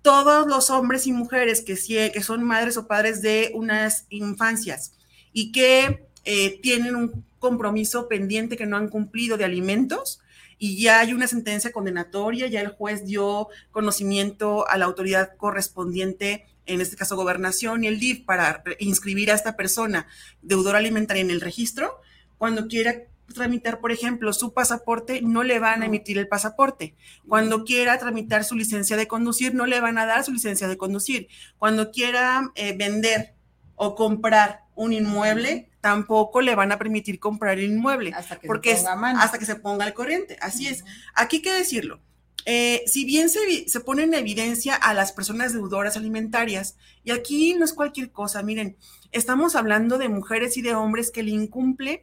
todos 0.02 0.46
los 0.46 0.70
hombres 0.70 1.06
y 1.06 1.12
mujeres 1.12 1.62
que, 1.62 1.74
que 2.12 2.22
son 2.22 2.44
madres 2.44 2.76
o 2.76 2.86
padres 2.86 3.22
de 3.22 3.50
unas 3.54 4.06
infancias 4.08 4.94
y 5.32 5.52
que 5.52 6.06
eh, 6.24 6.60
tienen 6.60 6.96
un 6.96 7.24
compromiso 7.38 8.08
pendiente 8.08 8.56
que 8.56 8.66
no 8.66 8.76
han 8.76 8.88
cumplido 8.88 9.36
de 9.36 9.44
alimentos, 9.44 10.20
y 10.58 10.80
ya 10.80 11.00
hay 11.00 11.12
una 11.12 11.26
sentencia 11.26 11.70
condenatoria, 11.70 12.46
ya 12.46 12.60
el 12.60 12.68
juez 12.68 13.04
dio 13.04 13.48
conocimiento 13.70 14.66
a 14.68 14.78
la 14.78 14.86
autoridad 14.86 15.36
correspondiente 15.36 16.46
en 16.66 16.80
este 16.80 16.96
caso 16.96 17.16
gobernación 17.16 17.84
y 17.84 17.86
el 17.86 17.98
DIF, 17.98 18.24
para 18.24 18.62
inscribir 18.78 19.30
a 19.30 19.34
esta 19.34 19.56
persona 19.56 20.06
deudora 20.42 20.78
alimentaria 20.78 21.22
en 21.22 21.30
el 21.30 21.40
registro, 21.40 22.00
cuando 22.38 22.68
quiera 22.68 23.04
tramitar, 23.32 23.80
por 23.80 23.92
ejemplo, 23.92 24.32
su 24.32 24.52
pasaporte, 24.52 25.20
no 25.22 25.42
le 25.42 25.58
van 25.58 25.82
a 25.82 25.86
emitir 25.86 26.18
el 26.18 26.28
pasaporte. 26.28 26.94
Cuando 27.28 27.64
quiera 27.64 27.98
tramitar 27.98 28.44
su 28.44 28.54
licencia 28.54 28.96
de 28.96 29.08
conducir, 29.08 29.54
no 29.54 29.66
le 29.66 29.80
van 29.80 29.98
a 29.98 30.06
dar 30.06 30.24
su 30.24 30.32
licencia 30.32 30.68
de 30.68 30.76
conducir. 30.76 31.28
Cuando 31.58 31.90
quiera 31.90 32.52
eh, 32.54 32.76
vender 32.76 33.34
o 33.74 33.94
comprar 33.94 34.64
un 34.74 34.92
inmueble, 34.92 35.70
tampoco 35.80 36.40
le 36.40 36.54
van 36.54 36.72
a 36.72 36.78
permitir 36.78 37.18
comprar 37.18 37.58
el 37.58 37.72
inmueble. 37.72 38.12
Hasta 38.14 38.36
que 38.36 38.46
porque 38.46 38.76
se 38.76 38.84
ponga 38.84 39.22
hasta 39.22 39.38
que 39.38 39.46
se 39.46 39.56
ponga 39.56 39.84
al 39.84 39.94
corriente. 39.94 40.36
Así 40.40 40.68
es. 40.68 40.84
Aquí 41.14 41.36
hay 41.36 41.42
que 41.42 41.52
decirlo. 41.52 42.00
Eh, 42.48 42.84
si 42.86 43.04
bien 43.04 43.28
se, 43.28 43.68
se, 43.68 43.80
pone 43.80 44.04
en 44.04 44.14
evidencia 44.14 44.76
a 44.76 44.94
las 44.94 45.10
personas 45.10 45.52
deudoras 45.52 45.96
alimentarias, 45.96 46.76
y 47.02 47.10
aquí 47.10 47.54
no 47.54 47.64
es 47.64 47.72
cualquier 47.72 48.12
cosa, 48.12 48.40
miren, 48.44 48.76
estamos 49.10 49.56
hablando 49.56 49.98
de 49.98 50.08
mujeres 50.08 50.56
y 50.56 50.62
de 50.62 50.72
hombres 50.72 51.10
que 51.10 51.24
le 51.24 51.32
incumplen 51.32 52.02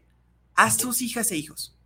a 0.55 0.69
sus 0.69 1.01
hijas 1.01 1.31
e 1.31 1.37
hijos, 1.37 1.77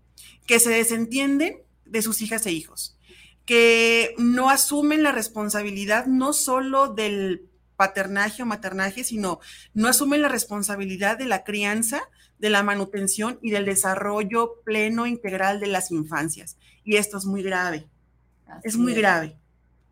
que 0.48 0.60
se 0.60 0.72
desentienden 0.72 1.62
de 1.86 2.02
sus 2.02 2.20
hijas 2.24 2.48
e 2.48 2.52
hijos, 2.52 2.98
que 3.46 4.16
no 4.18 4.50
asumen 4.50 5.04
la 5.04 5.12
responsabilidad 5.12 6.08
no 6.08 6.34
solo 6.34 6.88
del 6.88 7.48
paternaje 7.76 8.42
o 8.42 8.48
maternaje, 8.48 9.04
sino 9.04 9.40
no 9.76 9.88
asumen 9.88 10.24
la 10.24 10.30
responsabilidad 10.30 11.20
de 11.20 11.26
la 11.26 11.44
crianza, 11.44 12.02
de 12.40 12.50
la 12.50 12.64
manutención 12.64 13.38
y 13.44 13.52
del 13.52 13.66
desarrollo 13.66 14.62
pleno 14.66 15.06
integral 15.06 15.60
de 15.60 15.68
las 15.68 15.92
infancias. 15.92 16.58
Y 16.84 16.96
esto 16.96 17.20
es 17.20 17.26
muy 17.26 17.44
grave 17.44 17.88
es 18.64 18.78
muy 18.78 18.94
grave. 18.94 19.38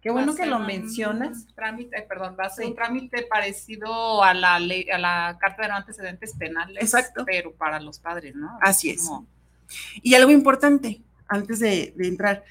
Qué 0.02 0.12
bueno 0.12 0.36
que 0.36 0.46
lo 0.46 0.60
mencionas. 0.60 1.48
Trámite, 1.56 2.00
perdón, 2.04 2.36
va 2.40 2.46
a 2.46 2.50
ser 2.52 2.68
un 2.68 2.76
trámite 2.76 3.24
parecido 3.24 4.24
a 4.24 4.36
la 4.36 4.60
ley, 4.60 4.88
a 4.90 5.00
la 5.00 5.36
Carta 5.40 5.64
de 5.64 5.70
no 5.70 5.76
antecedentes 5.76 6.36
penales, 6.36 6.84
Exacto. 6.84 7.24
pero 7.26 7.54
para 7.54 7.80
los 7.80 7.98
padres, 7.98 8.36
¿no? 8.36 8.56
Así 8.62 8.92
es. 8.92 9.10
Y 10.04 10.14
algo 10.14 10.30
importante, 10.30 11.02
antes 11.28 11.60
de, 11.60 11.94
de 11.96 12.08
entrar, 12.08 12.44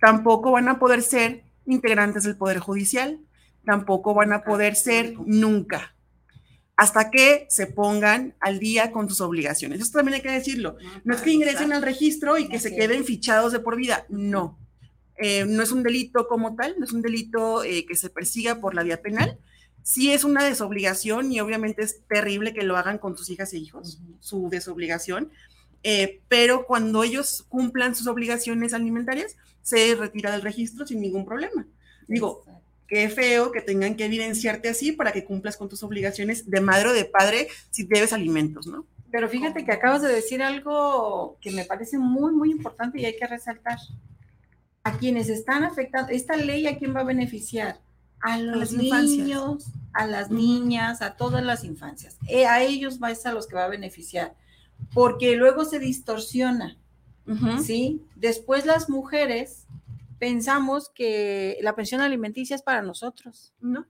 tampoco 0.00 0.52
van 0.52 0.68
a 0.68 0.78
poder 0.78 1.02
ser 1.02 1.42
integrantes 1.66 2.24
del 2.24 2.36
Poder 2.36 2.60
Judicial, 2.60 3.20
tampoco 3.64 4.14
van 4.14 4.32
a 4.32 4.42
poder 4.42 4.74
ser 4.74 5.14
nunca, 5.26 5.94
hasta 6.76 7.10
que 7.10 7.46
se 7.50 7.66
pongan 7.66 8.34
al 8.40 8.58
día 8.58 8.90
con 8.90 9.08
sus 9.08 9.20
obligaciones. 9.20 9.80
Eso 9.80 9.92
también 9.92 10.14
hay 10.14 10.22
que 10.22 10.32
decirlo. 10.32 10.76
No 11.04 11.14
es 11.14 11.20
que 11.20 11.30
ingresen 11.30 11.72
al 11.72 11.82
registro 11.82 12.38
y 12.38 12.48
que 12.48 12.58
se 12.58 12.74
queden 12.74 13.04
fichados 13.04 13.52
de 13.52 13.60
por 13.60 13.76
vida, 13.76 14.06
no. 14.08 14.58
Eh, 15.16 15.44
no 15.44 15.62
es 15.62 15.72
un 15.72 15.82
delito 15.82 16.26
como 16.26 16.54
tal, 16.56 16.74
no 16.78 16.84
es 16.84 16.92
un 16.92 17.02
delito 17.02 17.62
eh, 17.64 17.84
que 17.86 17.96
se 17.96 18.10
persiga 18.10 18.60
por 18.60 18.74
la 18.74 18.82
vía 18.82 19.02
penal. 19.02 19.38
Sí 19.82 20.12
es 20.12 20.24
una 20.24 20.44
desobligación 20.44 21.32
y 21.32 21.40
obviamente 21.40 21.82
es 21.82 22.02
terrible 22.08 22.54
que 22.54 22.62
lo 22.62 22.76
hagan 22.76 22.98
con 22.98 23.16
tus 23.16 23.30
hijas 23.30 23.52
e 23.52 23.58
hijos, 23.58 24.00
su 24.20 24.48
desobligación, 24.48 25.30
eh, 25.82 26.20
pero 26.28 26.66
cuando 26.66 27.02
ellos 27.02 27.44
cumplan 27.48 27.96
sus 27.96 28.06
obligaciones 28.06 28.74
alimentarias, 28.74 29.36
se 29.62 29.94
retira 29.96 30.30
del 30.30 30.42
registro 30.42 30.86
sin 30.86 31.00
ningún 31.00 31.24
problema. 31.24 31.66
Digo, 32.06 32.44
qué 32.86 33.08
feo 33.08 33.50
que 33.50 33.60
tengan 33.60 33.96
que 33.96 34.04
evidenciarte 34.04 34.68
así 34.68 34.92
para 34.92 35.12
que 35.12 35.24
cumplas 35.24 35.56
con 35.56 35.68
tus 35.68 35.82
obligaciones 35.82 36.48
de 36.48 36.60
madre 36.60 36.90
o 36.90 36.92
de 36.92 37.04
padre 37.04 37.48
si 37.70 37.84
debes 37.84 38.12
alimentos, 38.12 38.66
¿no? 38.66 38.86
Pero 39.10 39.28
fíjate 39.28 39.64
que 39.64 39.72
acabas 39.72 40.02
de 40.02 40.08
decir 40.08 40.42
algo 40.42 41.36
que 41.40 41.50
me 41.50 41.64
parece 41.64 41.98
muy, 41.98 42.32
muy 42.32 42.50
importante 42.50 43.00
y 43.00 43.04
hay 43.04 43.16
que 43.16 43.26
resaltar. 43.26 43.78
A 44.84 44.98
quienes 44.98 45.28
están 45.28 45.64
afectados, 45.64 46.10
esta 46.10 46.36
ley 46.36 46.66
a 46.66 46.78
quién 46.78 46.94
va 46.94 47.00
a 47.00 47.04
beneficiar? 47.04 47.80
A 48.20 48.38
los 48.38 48.72
las 48.72 48.72
infancias. 48.72 49.18
niños, 49.18 49.64
a 49.92 50.06
las 50.06 50.30
niñas, 50.30 51.02
a 51.02 51.16
todas 51.16 51.44
las 51.44 51.64
infancias. 51.64 52.18
Eh, 52.28 52.46
a 52.46 52.62
ellos 52.62 53.00
va 53.02 53.08
a 53.08 53.32
los 53.32 53.46
que 53.46 53.56
va 53.56 53.64
a 53.64 53.68
beneficiar, 53.68 54.34
porque 54.94 55.36
luego 55.36 55.64
se 55.64 55.78
distorsiona. 55.78 56.76
¿sí? 57.62 58.02
Después 58.16 58.66
las 58.66 58.88
mujeres 58.90 59.66
pensamos 60.18 60.88
que 60.88 61.58
la 61.62 61.74
pensión 61.74 62.00
alimenticia 62.00 62.56
es 62.56 62.62
para 62.62 62.82
nosotros. 62.82 63.52
¿No? 63.60 63.86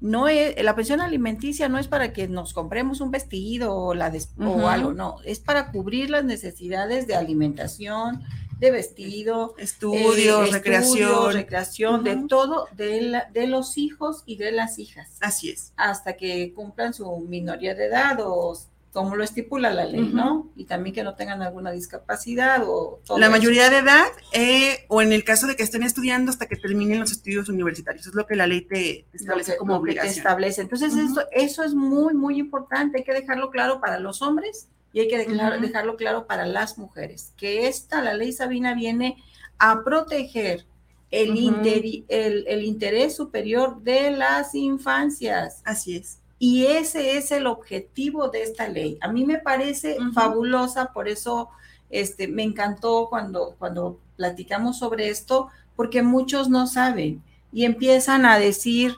No 0.00 0.28
es, 0.28 0.62
la 0.62 0.74
pensión 0.76 1.00
alimenticia 1.00 1.68
no 1.68 1.78
es 1.78 1.88
para 1.88 2.12
que 2.12 2.28
nos 2.28 2.52
compremos 2.52 3.00
un 3.00 3.10
vestido 3.10 3.74
o, 3.74 3.94
la 3.94 4.10
des- 4.10 4.30
o 4.38 4.68
algo, 4.68 4.92
no, 4.92 5.16
es 5.24 5.40
para 5.40 5.72
cubrir 5.72 6.10
las 6.10 6.24
necesidades 6.24 7.06
de 7.06 7.14
alimentación, 7.16 8.22
de 8.58 8.70
vestido, 8.70 9.54
eh, 9.58 9.64
Estudios, 9.64 10.02
estudios, 10.16 10.50
recreación. 10.52 11.32
recreación, 11.32 12.04
de 12.04 12.16
todo, 12.28 12.68
de, 12.72 13.02
la- 13.02 13.28
de 13.32 13.46
los 13.46 13.76
hijos 13.78 14.22
y 14.26 14.36
de 14.36 14.52
las 14.52 14.78
hijas, 14.78 15.16
Así 15.20 15.50
es. 15.50 15.72
hasta 15.76 16.16
que 16.16 16.52
cumplan 16.54 16.94
su 16.94 17.18
minoría 17.20 17.74
de 17.74 17.86
edad 17.86 18.18
o 18.20 18.56
como 18.92 19.14
lo 19.14 19.24
estipula 19.24 19.68
la 19.74 19.84
ley. 19.84 20.10
¿no? 20.10 20.48
Y 20.56 20.64
también 20.64 20.94
que 20.94 21.02
no 21.02 21.14
tengan 21.16 21.42
alguna 21.42 21.70
discapacidad 21.70 22.62
o 22.66 23.00
todo 23.04 23.18
La 23.18 23.26
eso. 23.26 23.32
mayoría 23.32 23.68
de 23.68 23.76
edad, 23.78 24.06
eh, 24.32 24.86
o 24.88 25.02
en 25.02 25.12
el 25.12 25.22
caso 25.22 25.46
de 25.46 25.54
que 25.54 25.62
estén 25.62 25.82
estudiando 25.82 26.30
hasta 26.30 26.46
que 26.46 26.56
terminen 26.56 27.00
los 27.00 27.12
estudios 27.12 27.50
universitarios. 27.50 28.06
Es 28.06 28.14
lo 28.14 28.26
que 28.26 28.36
la 28.36 28.46
ley 28.46 28.62
te, 28.62 29.04
establece 29.12 29.52
que, 29.52 29.58
como 29.58 29.74
lo 29.74 29.82
que 29.82 29.92
te 29.92 29.98
obligación. 30.00 30.16
establece. 30.16 30.62
Entonces, 30.62 30.94
esto, 30.96 31.20
eso 31.30 31.62
es 31.62 31.74
muy, 31.74 32.14
muy 32.14 32.38
importante. 32.38 32.96
Hay 32.96 33.04
que 33.04 33.12
dejarlo 33.12 33.50
claro 33.50 33.82
para 33.82 33.98
los 33.98 34.22
hombres 34.22 34.68
y 34.96 35.00
hay 35.00 35.08
que 35.08 35.18
dejarlo 35.60 35.96
claro 35.96 36.26
para 36.26 36.46
las 36.46 36.78
mujeres. 36.78 37.34
Que 37.36 37.68
esta, 37.68 38.02
la 38.02 38.14
ley 38.14 38.32
Sabina, 38.32 38.72
viene 38.72 39.22
a 39.58 39.84
proteger 39.84 40.64
el, 41.10 41.32
Ujú. 41.32 41.38
interi- 41.40 42.06
el, 42.08 42.46
el 42.48 42.64
interés 42.64 43.14
superior 43.14 43.82
de 43.82 44.10
las 44.10 44.54
infancias. 44.54 45.60
Así 45.66 45.96
es. 45.96 46.20
Y 46.38 46.64
ese 46.64 47.18
es 47.18 47.30
el 47.30 47.46
objetivo 47.46 48.28
de 48.30 48.42
esta 48.42 48.68
ley. 48.68 48.96
A 49.02 49.08
mí 49.12 49.26
me 49.26 49.36
parece 49.36 49.98
fabulosa, 50.14 50.94
por 50.94 51.08
eso 51.08 51.50
este, 51.90 52.26
me 52.26 52.42
encantó 52.44 53.08
cuando, 53.10 53.54
cuando 53.58 54.00
platicamos 54.16 54.78
sobre 54.78 55.10
esto, 55.10 55.48
porque 55.76 56.02
muchos 56.02 56.48
no 56.48 56.66
saben 56.66 57.22
y 57.52 57.66
empiezan 57.66 58.24
a 58.24 58.38
decir, 58.38 58.94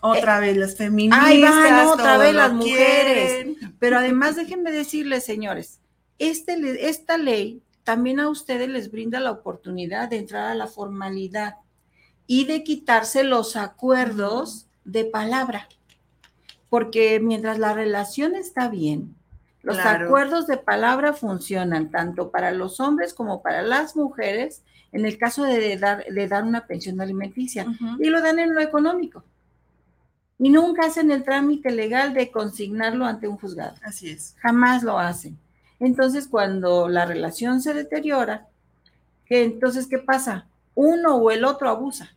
Otra 0.00 0.40
vez 0.40 0.56
las 0.56 0.76
feministas. 0.76 1.24
Ahí 1.26 1.42
van 1.42 1.86
otra 1.86 2.18
vez 2.18 2.34
las 2.34 2.52
mujeres. 2.52 3.44
quieren. 3.44 3.76
pero 3.78 3.98
además 3.98 4.36
déjenme 4.36 4.70
decirles, 4.70 5.24
señores, 5.24 5.80
este, 6.18 6.88
esta 6.88 7.18
ley 7.18 7.62
también 7.84 8.20
a 8.20 8.28
ustedes 8.28 8.68
les 8.68 8.90
brinda 8.90 9.20
la 9.20 9.30
oportunidad 9.30 10.08
de 10.08 10.18
entrar 10.18 10.50
a 10.50 10.54
la 10.54 10.66
formalidad 10.66 11.54
y 12.26 12.44
de 12.46 12.64
quitarse 12.64 13.22
los 13.24 13.56
acuerdos 13.56 14.66
de 14.84 15.04
palabra. 15.04 15.68
Porque 16.68 17.20
mientras 17.20 17.58
la 17.58 17.72
relación 17.72 18.34
está 18.34 18.68
bien, 18.68 19.14
los 19.62 19.76
Claro. 19.78 20.06
acuerdos 20.06 20.46
de 20.46 20.56
palabra 20.58 21.12
funcionan 21.12 21.90
tanto 21.90 22.30
para 22.30 22.50
los 22.52 22.80
hombres 22.80 23.14
como 23.14 23.42
para 23.42 23.62
las 23.62 23.96
mujeres 23.96 24.62
en 24.92 25.04
el 25.06 25.18
caso 25.18 25.44
de 25.44 25.76
dar, 25.76 26.04
de 26.06 26.28
dar 26.28 26.44
una 26.44 26.66
pensión 26.66 27.00
alimenticia 27.00 27.66
y 27.98 28.08
lo 28.08 28.20
dan 28.20 28.38
en 28.38 28.54
lo 28.54 28.60
económico. 28.60 29.24
Y 30.38 30.50
nunca 30.50 30.86
hacen 30.86 31.10
el 31.10 31.24
trámite 31.24 31.70
legal 31.70 32.12
de 32.12 32.30
consignarlo 32.30 33.06
ante 33.06 33.28
un 33.28 33.38
juzgado. 33.38 33.74
Así 33.82 34.10
es. 34.10 34.34
Jamás 34.38 34.82
lo 34.82 34.98
hacen. 34.98 35.38
Entonces, 35.80 36.28
cuando 36.28 36.88
la 36.88 37.06
relación 37.06 37.60
se 37.60 37.74
deteriora, 37.74 38.46
¿qué, 39.24 39.44
entonces, 39.44 39.86
¿qué 39.86 39.98
pasa? 39.98 40.46
Uno 40.74 41.16
o 41.16 41.30
el 41.30 41.44
otro 41.44 41.68
abusa. 41.68 42.12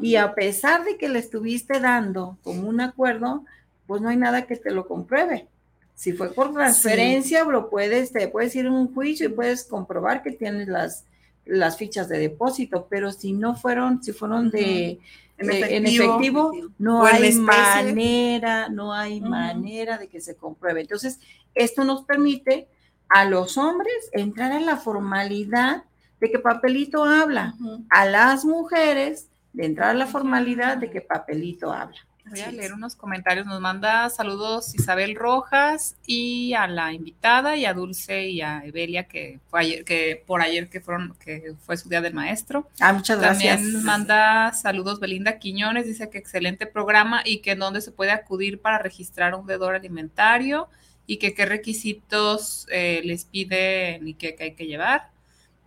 Y 0.00 0.16
a 0.16 0.34
pesar 0.34 0.84
de 0.84 0.96
que 0.96 1.08
le 1.08 1.18
estuviste 1.18 1.80
dando 1.80 2.38
como 2.42 2.66
un 2.66 2.80
acuerdo, 2.80 3.44
pues 3.86 4.00
no 4.00 4.08
hay 4.08 4.16
nada 4.16 4.46
que 4.46 4.56
te 4.56 4.70
lo 4.70 4.86
compruebe. 4.88 5.48
Si 5.94 6.14
fue 6.14 6.32
por 6.32 6.54
transferencia, 6.54 7.44
lo 7.44 7.68
puedes, 7.68 8.10
te 8.10 8.26
puedes 8.28 8.56
ir 8.56 8.66
a 8.66 8.72
un 8.72 8.94
juicio 8.94 9.26
y 9.26 9.32
puedes 9.32 9.64
comprobar 9.64 10.22
que 10.22 10.32
tienes 10.32 10.66
las, 10.66 11.04
las 11.50 11.76
fichas 11.76 12.08
de 12.08 12.18
depósito, 12.18 12.86
pero 12.88 13.12
si 13.12 13.32
no 13.32 13.54
fueron, 13.56 14.02
si 14.02 14.12
fueron 14.12 14.50
de, 14.50 14.98
En 15.38 15.46
de- 15.46 15.76
en 15.76 15.86
efectivo. 15.86 16.14
efectivo, 16.16 16.52
no 16.78 17.04
hay 17.04 17.22
manera, 17.38 18.68
no 18.68 18.92
hay 18.92 19.20
manera 19.20 19.98
de 19.98 20.08
que 20.08 20.20
se 20.20 20.36
compruebe. 20.36 20.80
Entonces, 20.82 21.18
esto 21.54 21.84
nos 21.84 22.04
permite 22.04 22.68
a 23.08 23.24
los 23.24 23.58
hombres 23.58 23.92
entrar 24.12 24.52
en 24.52 24.66
la 24.66 24.76
formalidad 24.76 25.84
de 26.20 26.30
que 26.30 26.38
papelito 26.38 27.04
habla, 27.04 27.54
a 27.88 28.06
las 28.06 28.44
mujeres 28.44 29.28
de 29.52 29.64
entrar 29.66 29.90
a 29.90 29.94
la 29.94 30.06
formalidad 30.06 30.76
de 30.76 30.90
que 30.90 31.00
papelito 31.00 31.72
habla. 31.72 31.98
Voy 32.30 32.40
a 32.40 32.52
leer 32.52 32.72
unos 32.72 32.94
comentarios. 32.94 33.44
Nos 33.44 33.60
manda 33.60 34.08
saludos 34.08 34.72
Isabel 34.74 35.16
Rojas 35.16 35.96
y 36.06 36.54
a 36.54 36.68
la 36.68 36.92
invitada 36.92 37.56
y 37.56 37.64
a 37.64 37.74
Dulce 37.74 38.28
y 38.28 38.40
a 38.40 38.64
Evelia 38.64 39.04
que 39.04 39.40
fue 39.50 39.60
ayer, 39.60 39.84
que 39.84 40.22
por 40.26 40.40
ayer 40.40 40.68
que 40.68 40.80
fueron, 40.80 41.16
que 41.18 41.54
fue 41.66 41.76
su 41.76 41.88
día 41.88 42.00
del 42.00 42.14
maestro. 42.14 42.68
Ah, 42.78 42.92
muchas 42.92 43.18
gracias. 43.18 43.60
También 43.60 43.82
manda 43.82 44.52
saludos 44.52 45.00
Belinda 45.00 45.38
Quiñones, 45.38 45.86
dice 45.86 46.08
que 46.08 46.18
excelente 46.18 46.66
programa 46.66 47.22
y 47.24 47.38
que 47.38 47.52
en 47.52 47.58
dónde 47.58 47.80
se 47.80 47.90
puede 47.90 48.12
acudir 48.12 48.60
para 48.60 48.78
registrar 48.78 49.34
un 49.34 49.46
deudor 49.46 49.74
alimentario 49.74 50.68
y 51.06 51.16
que 51.16 51.34
qué 51.34 51.46
requisitos 51.46 52.68
eh, 52.70 53.00
les 53.04 53.24
piden 53.24 54.06
y 54.06 54.14
qué, 54.14 54.36
qué 54.36 54.44
hay 54.44 54.54
que 54.54 54.66
llevar. 54.66 55.10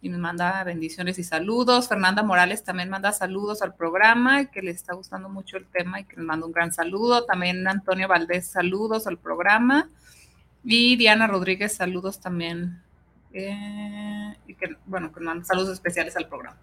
Y 0.04 0.10
nos 0.10 0.20
manda 0.20 0.62
bendiciones 0.66 1.18
y 1.18 1.24
saludos. 1.24 1.88
Fernanda 1.88 2.24
Morales 2.24 2.62
también 2.62 2.90
manda 2.90 3.14
saludos 3.14 3.62
al 3.62 3.74
programa 3.74 4.42
y 4.42 4.48
que 4.48 4.62
le 4.62 4.72
está 4.72 4.94
gustando 4.94 5.30
mucho 5.30 5.56
el 5.56 5.66
tema 5.66 6.02
y 6.02 6.04
que 6.04 6.18
nos 6.18 6.26
manda 6.26 6.46
un 6.46 6.52
gran 6.52 6.74
saludo. 6.74 7.24
También 7.24 7.66
Antonio 7.66 8.10
Valdés, 8.10 8.48
saludos 8.48 9.08
al 9.08 9.18
programa. 9.18 9.90
Y 10.62 10.98
Diana 10.98 11.26
Rodríguez, 11.26 11.74
saludos 11.76 12.20
también. 12.20 12.82
Eh, 13.32 14.36
y 14.46 14.56
que, 14.56 14.76
bueno, 14.88 15.14
que 15.14 15.22
nos 15.22 15.26
manda 15.28 15.46
saludos 15.46 15.72
especiales 15.72 16.18
al 16.18 16.28
programa. 16.28 16.58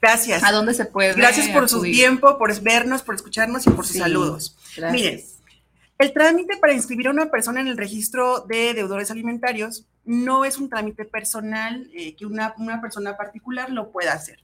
Gracias. 0.00 0.42
¿A 0.42 0.50
dónde 0.50 0.72
se 0.72 0.86
puede? 0.86 1.12
Gracias 1.12 1.50
por 1.50 1.68
su 1.68 1.82
tiempo, 1.82 2.38
por 2.38 2.58
vernos, 2.62 3.02
por 3.02 3.16
escucharnos 3.16 3.66
y 3.66 3.70
por 3.70 3.84
sus 3.84 3.94
Sí. 3.94 3.98
saludos. 3.98 4.56
Gracias. 4.74 4.92
Miren, 4.92 5.24
El 5.98 6.12
trámite 6.12 6.58
para 6.58 6.74
inscribir 6.74 7.08
a 7.08 7.10
una 7.10 7.30
persona 7.30 7.60
en 7.60 7.68
el 7.68 7.78
registro 7.78 8.40
de 8.40 8.74
deudores 8.74 9.10
alimentarios 9.10 9.86
no 10.04 10.44
es 10.44 10.58
un 10.58 10.68
trámite 10.68 11.06
personal 11.06 11.90
eh, 11.94 12.14
que 12.14 12.26
una, 12.26 12.54
persona 12.82 13.16
particular 13.16 13.70
lo 13.70 13.90
pueda 13.90 14.12
hacer. 14.12 14.40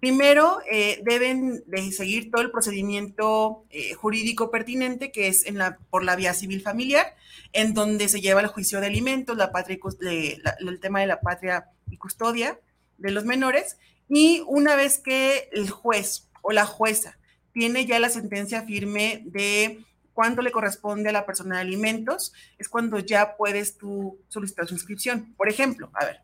Primero, 0.00 0.58
eh, 0.70 1.00
deben 1.04 1.62
de 1.66 1.92
seguir 1.92 2.30
todo 2.30 2.42
el 2.42 2.50
procedimiento 2.50 3.64
eh, 3.70 3.94
jurídico 3.94 4.50
pertinente, 4.50 5.12
que 5.12 5.28
es 5.28 5.44
por 5.90 6.02
la 6.04 6.16
vía 6.16 6.34
civil 6.34 6.60
familiar, 6.60 7.14
en 7.52 7.72
donde 7.72 8.08
se 8.08 8.20
lleva 8.20 8.40
el 8.40 8.48
juicio 8.48 8.80
de 8.80 8.86
alimentos, 8.88 9.36
la 9.36 9.52
patria 9.52 9.78
y 10.00 10.38
el 10.66 10.80
tema 10.80 11.00
de 11.00 11.06
la 11.06 11.20
patria 11.20 11.66
y 11.88 11.98
custodia 11.98 12.58
de 12.98 13.12
los 13.12 13.24
menores. 13.24 13.76
Y 14.08 14.42
una 14.48 14.74
vez 14.74 14.98
que 14.98 15.48
el 15.52 15.70
juez 15.70 16.28
o 16.42 16.50
la 16.50 16.66
jueza 16.66 17.16
tiene 17.52 17.86
ya 17.86 18.00
la 18.00 18.08
sentencia 18.08 18.62
firme 18.62 19.22
de 19.26 19.84
cuánto 20.20 20.42
le 20.42 20.52
corresponde 20.52 21.08
a 21.08 21.12
la 21.12 21.24
persona 21.24 21.54
de 21.54 21.62
alimentos, 21.62 22.34
es 22.58 22.68
cuando 22.68 22.98
ya 22.98 23.38
puedes 23.38 23.78
tú 23.78 24.18
solicitar 24.28 24.66
su 24.66 24.74
inscripción. 24.74 25.32
Por 25.34 25.48
ejemplo, 25.48 25.88
a 25.94 26.04
ver, 26.04 26.20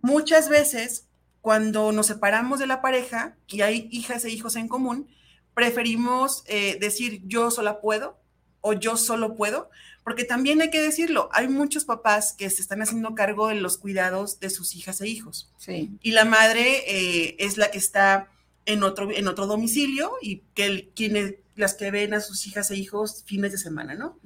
muchas 0.00 0.48
veces 0.48 1.08
cuando 1.40 1.90
nos 1.90 2.06
separamos 2.06 2.60
de 2.60 2.68
la 2.68 2.80
pareja 2.80 3.34
y 3.48 3.62
hay 3.62 3.88
hijas 3.90 4.24
e 4.24 4.30
hijos 4.30 4.54
en 4.54 4.68
común, 4.68 5.08
preferimos 5.52 6.44
eh, 6.46 6.78
decir 6.80 7.20
yo 7.26 7.50
sola 7.50 7.80
puedo 7.80 8.20
o 8.60 8.72
yo 8.72 8.96
solo 8.96 9.34
puedo, 9.34 9.68
porque 10.04 10.22
también 10.22 10.60
hay 10.62 10.70
que 10.70 10.80
decirlo, 10.80 11.28
hay 11.32 11.48
muchos 11.48 11.84
papás 11.84 12.34
que 12.38 12.48
se 12.50 12.62
están 12.62 12.82
haciendo 12.82 13.16
cargo 13.16 13.48
de 13.48 13.56
los 13.56 13.78
cuidados 13.78 14.38
de 14.38 14.50
sus 14.50 14.76
hijas 14.76 15.00
e 15.00 15.08
hijos 15.08 15.50
Sí. 15.58 15.90
y 16.02 16.12
la 16.12 16.24
madre 16.24 16.84
eh, 16.86 17.34
es 17.40 17.56
la 17.56 17.72
que 17.72 17.78
está 17.78 18.28
en 18.68 18.82
otro, 18.84 19.10
en 19.10 19.26
otro 19.26 19.46
domicilio 19.46 20.12
y 20.22 20.42
que 20.54 20.66
el- 20.66 20.90
quienes, 20.94 21.34
las 21.56 21.74
que 21.74 21.90
ven 21.90 22.14
a 22.14 22.20
sus 22.20 22.46
hijas 22.46 22.70
e 22.70 22.76
hijos 22.76 23.24
fines 23.26 23.50
de 23.52 23.58
semana, 23.58 23.94
¿no? 23.94 24.16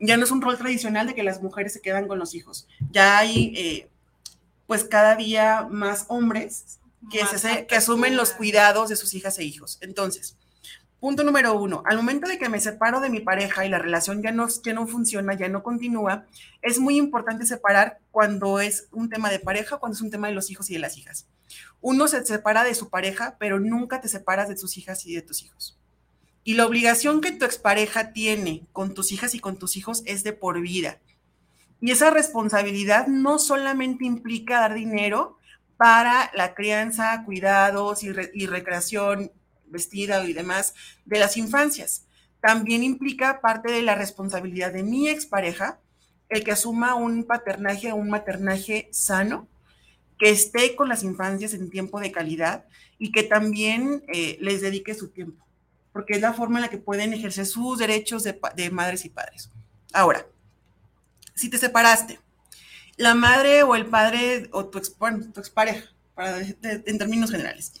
Ya 0.00 0.16
no 0.16 0.24
es 0.24 0.30
un 0.30 0.40
rol 0.42 0.58
tradicional 0.58 1.06
de 1.06 1.14
que 1.14 1.22
las 1.22 1.40
mujeres 1.42 1.72
se 1.74 1.80
quedan 1.80 2.08
con 2.08 2.18
los 2.18 2.34
hijos. 2.34 2.66
Ya 2.90 3.18
hay, 3.18 3.52
eh, 3.56 3.88
pues 4.66 4.84
cada 4.84 5.14
día 5.16 5.66
más 5.70 6.06
hombres 6.08 6.78
que, 7.10 7.18
se 7.18 7.24
Más 7.24 7.34
hace- 7.34 7.66
que 7.66 7.76
asumen 7.76 8.16
los 8.16 8.32
cuidados 8.32 8.88
de 8.88 8.96
sus 8.96 9.14
hijas 9.14 9.38
e 9.38 9.44
hijos. 9.44 9.78
Entonces, 9.82 10.36
Punto 10.98 11.24
número 11.24 11.58
uno, 11.58 11.82
al 11.86 11.96
momento 11.96 12.28
de 12.28 12.36
que 12.38 12.50
me 12.50 12.60
separo 12.60 13.00
de 13.00 13.08
mi 13.08 13.20
pareja 13.20 13.64
y 13.64 13.70
la 13.70 13.78
relación 13.78 14.20
ya 14.22 14.32
no, 14.32 14.46
ya 14.62 14.74
no 14.74 14.86
funciona, 14.86 15.32
ya 15.32 15.48
no 15.48 15.62
continúa, 15.62 16.26
es 16.60 16.78
muy 16.78 16.98
importante 16.98 17.46
separar 17.46 18.00
cuando 18.10 18.60
es 18.60 18.86
un 18.92 19.08
tema 19.08 19.30
de 19.30 19.38
pareja, 19.38 19.78
cuando 19.78 19.96
es 19.96 20.02
un 20.02 20.10
tema 20.10 20.28
de 20.28 20.34
los 20.34 20.50
hijos 20.50 20.68
y 20.68 20.74
de 20.74 20.80
las 20.80 20.98
hijas. 20.98 21.24
Uno 21.80 22.08
se 22.08 22.24
separa 22.24 22.64
de 22.64 22.74
su 22.74 22.90
pareja, 22.90 23.36
pero 23.38 23.58
nunca 23.58 24.00
te 24.00 24.08
separas 24.08 24.48
de 24.48 24.56
tus 24.56 24.76
hijas 24.76 25.06
y 25.06 25.14
de 25.14 25.22
tus 25.22 25.42
hijos. 25.42 25.78
Y 26.44 26.54
la 26.54 26.66
obligación 26.66 27.20
que 27.20 27.32
tu 27.32 27.44
expareja 27.44 28.12
tiene 28.12 28.66
con 28.72 28.94
tus 28.94 29.12
hijas 29.12 29.34
y 29.34 29.40
con 29.40 29.58
tus 29.58 29.76
hijos 29.76 30.02
es 30.06 30.24
de 30.24 30.32
por 30.32 30.60
vida. 30.60 30.98
Y 31.80 31.90
esa 31.90 32.10
responsabilidad 32.10 33.06
no 33.06 33.38
solamente 33.38 34.04
implica 34.04 34.60
dar 34.60 34.74
dinero 34.74 35.38
para 35.76 36.30
la 36.34 36.54
crianza, 36.54 37.22
cuidados 37.24 38.02
y, 38.02 38.08
y 38.34 38.46
recreación 38.46 39.32
vestida 39.66 40.24
y 40.24 40.32
demás 40.32 40.74
de 41.06 41.18
las 41.18 41.36
infancias. 41.36 42.04
También 42.40 42.82
implica 42.82 43.40
parte 43.40 43.72
de 43.72 43.82
la 43.82 43.94
responsabilidad 43.94 44.72
de 44.72 44.82
mi 44.82 45.08
expareja 45.08 45.78
el 46.30 46.44
que 46.44 46.52
asuma 46.52 46.94
un 46.94 47.24
paternaje 47.24 47.92
o 47.92 47.96
un 47.96 48.08
maternaje 48.08 48.88
sano, 48.92 49.48
que 50.20 50.30
esté 50.30 50.76
con 50.76 50.88
las 50.88 51.02
infancias 51.02 51.54
en 51.54 51.70
tiempo 51.70 51.98
de 51.98 52.12
calidad 52.12 52.64
y 52.98 53.10
que 53.10 53.24
también 53.24 54.04
eh, 54.12 54.36
les 54.40 54.60
dedique 54.60 54.94
su 54.94 55.08
tiempo, 55.08 55.44
porque 55.92 56.14
es 56.14 56.20
la 56.20 56.34
forma 56.34 56.58
en 56.58 56.62
la 56.62 56.70
que 56.70 56.78
pueden 56.78 57.12
ejercer 57.12 57.46
sus 57.46 57.78
derechos 57.78 58.22
de, 58.22 58.38
de 58.54 58.70
madres 58.70 59.04
y 59.04 59.08
padres. 59.08 59.50
Ahora, 59.92 60.26
si 61.34 61.48
te 61.48 61.58
separaste, 61.58 62.20
la 62.96 63.14
madre 63.14 63.62
o 63.62 63.74
el 63.74 63.86
padre 63.86 64.48
o 64.52 64.66
tu, 64.66 64.78
ex, 64.78 64.94
tu 65.32 65.40
expareja 65.40 65.88
en 66.62 66.98
términos 66.98 67.30
generales. 67.30 67.72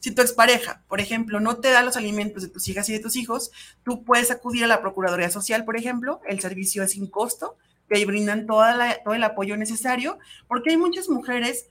Si 0.00 0.10
tu 0.12 0.22
expareja, 0.22 0.82
por 0.88 1.00
ejemplo, 1.00 1.40
no 1.40 1.56
te 1.56 1.70
da 1.70 1.82
los 1.82 1.96
alimentos 1.96 2.42
de 2.42 2.48
tus 2.48 2.68
hijas 2.68 2.88
y 2.88 2.92
de 2.92 3.00
tus 3.00 3.16
hijos, 3.16 3.50
tú 3.84 4.04
puedes 4.04 4.30
acudir 4.30 4.64
a 4.64 4.68
la 4.68 4.80
Procuraduría 4.80 5.30
Social, 5.30 5.64
por 5.64 5.76
ejemplo, 5.76 6.20
el 6.28 6.40
servicio 6.40 6.82
es 6.82 6.92
sin 6.92 7.08
costo, 7.08 7.56
te 7.88 8.04
brindan 8.04 8.46
toda 8.46 9.02
todo 9.02 9.14
el 9.14 9.24
apoyo 9.24 9.56
necesario, 9.56 10.18
porque 10.46 10.70
hay 10.70 10.76
muchas 10.76 11.08
mujeres, 11.08 11.66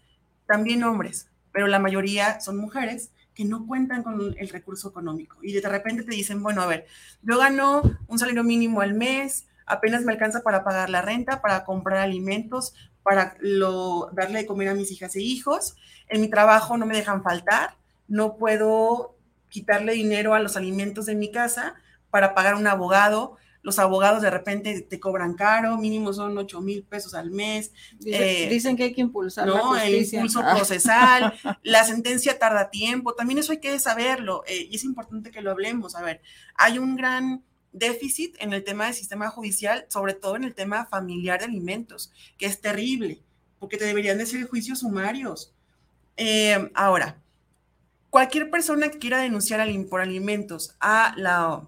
también 0.47 0.83
hombres, 0.83 1.27
pero 1.51 1.67
la 1.67 1.79
mayoría 1.79 2.39
son 2.39 2.57
mujeres 2.57 3.11
que 3.35 3.45
no 3.45 3.67
cuentan 3.67 4.01
con 4.01 4.35
el 4.37 4.49
recurso 4.49 4.89
económico 4.89 5.37
y 5.43 5.53
de 5.53 5.69
repente 5.69 6.03
te 6.03 6.11
dicen, 6.11 6.41
bueno, 6.41 6.61
a 6.63 6.65
ver, 6.65 6.87
yo 7.21 7.37
gano 7.37 7.83
un 8.07 8.17
salario 8.17 8.43
mínimo 8.43 8.81
al 8.81 8.95
mes, 8.95 9.45
apenas 9.67 10.03
me 10.03 10.13
alcanza 10.13 10.41
para 10.41 10.63
pagar 10.63 10.89
la 10.89 11.03
renta, 11.03 11.41
para 11.41 11.63
comprar 11.63 11.99
alimentos, 11.99 12.73
para 13.03 13.35
lo, 13.39 14.09
darle 14.13 14.39
de 14.39 14.45
comer 14.47 14.69
a 14.69 14.73
mis 14.73 14.91
hijas 14.91 15.15
e 15.15 15.21
hijos. 15.21 15.75
En 16.09 16.21
mi 16.21 16.29
trabajo 16.29 16.77
no 16.77 16.85
me 16.85 16.95
dejan 16.95 17.21
faltar, 17.21 17.75
no 18.07 18.37
puedo 18.37 19.15
quitarle 19.49 19.93
dinero 19.93 20.33
a 20.33 20.39
los 20.39 20.57
alimentos 20.57 21.05
de 21.05 21.15
mi 21.15 21.31
casa 21.31 21.75
para 22.09 22.33
pagar 22.33 22.55
un 22.55 22.67
abogado. 22.67 23.37
Los 23.67 23.79
abogados 23.79 24.21
de 24.21 24.29
repente 24.29 24.79
te 24.79 24.97
cobran 24.97 25.33
caro, 25.33 25.75
mínimo 25.75 26.13
son 26.13 26.37
8 26.37 26.61
mil 26.61 26.83
pesos 26.83 27.13
al 27.13 27.31
mes. 27.31 27.73
Dicen, 27.99 28.71
eh, 28.71 28.75
que 28.77 28.83
hay 28.83 28.93
que 28.93 29.01
impulsar. 29.01 29.45
No, 29.45 29.75
el 29.75 30.05
impulso 30.05 30.39
procesal, 30.39 31.33
la 31.63 31.83
sentencia 31.83 32.39
tarda 32.39 32.69
tiempo, 32.69 33.13
también 33.13 33.39
eso 33.39 33.51
hay 33.51 33.57
que 33.57 33.77
saberlo 33.77 34.45
eh, 34.47 34.69
y 34.71 34.77
es 34.77 34.85
importante 34.85 35.31
que 35.31 35.41
lo 35.41 35.51
hablemos. 35.51 35.97
A 35.97 36.01
ver, 36.01 36.21
hay 36.55 36.79
un 36.79 36.95
gran 36.95 37.43
déficit 37.73 38.37
en 38.39 38.53
el 38.53 38.63
tema 38.63 38.85
del 38.85 38.93
sistema 38.93 39.27
judicial, 39.27 39.85
sobre 39.89 40.13
todo 40.13 40.37
en 40.37 40.45
el 40.45 40.55
tema 40.55 40.85
familiar 40.85 41.39
de 41.39 41.47
alimentos, 41.47 42.13
que 42.37 42.45
es 42.45 42.61
terrible, 42.61 43.21
porque 43.59 43.75
te 43.75 43.83
deberían 43.83 44.17
de 44.17 44.27
ser 44.27 44.47
juicios 44.47 44.79
sumarios. 44.79 45.53
Eh, 46.15 46.71
ahora, 46.73 47.17
cualquier 48.11 48.49
persona 48.49 48.87
que 48.87 48.99
quiera 48.99 49.17
denunciar 49.17 49.67
por 49.89 49.99
alimentos 49.99 50.73
a 50.79 51.13
la, 51.17 51.67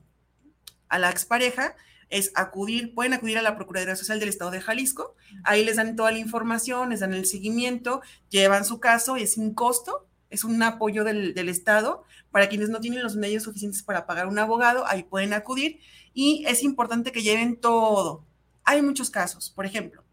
a 0.87 0.97
la 0.97 1.09
expareja, 1.09 1.75
es 2.09 2.31
acudir, 2.35 2.93
pueden 2.93 3.13
acudir 3.13 3.37
a 3.37 3.41
la 3.41 3.55
Procuraduría 3.55 3.95
Social 3.95 4.19
del 4.19 4.29
Estado 4.29 4.51
de 4.51 4.61
Jalisco, 4.61 5.15
ahí 5.43 5.63
les 5.63 5.75
dan 5.75 5.95
toda 5.95 6.11
la 6.11 6.17
información, 6.17 6.89
les 6.89 7.01
dan 7.01 7.13
el 7.13 7.25
seguimiento, 7.25 8.01
llevan 8.29 8.65
su 8.65 8.79
caso 8.79 9.17
y 9.17 9.23
es 9.23 9.33
sin 9.33 9.53
costo, 9.53 10.07
es 10.29 10.43
un 10.43 10.61
apoyo 10.61 11.03
del, 11.03 11.33
del, 11.33 11.49
Estado 11.49 12.03
para 12.31 12.49
quienes 12.49 12.69
no 12.69 12.79
tienen 12.79 13.01
los 13.01 13.15
medios 13.15 13.43
suficientes 13.43 13.83
para 13.83 14.05
pagar 14.05 14.27
un 14.27 14.39
abogado, 14.39 14.85
ahí 14.87 15.03
pueden 15.03 15.33
acudir 15.33 15.79
y 16.13 16.43
es 16.47 16.63
importante 16.63 17.11
que 17.11 17.23
lleven 17.23 17.55
todo. 17.59 18.25
Hay 18.63 18.81
muchos 18.81 19.09
casos, 19.09 19.49
por 19.49 19.65
ejemplo, 19.65 20.03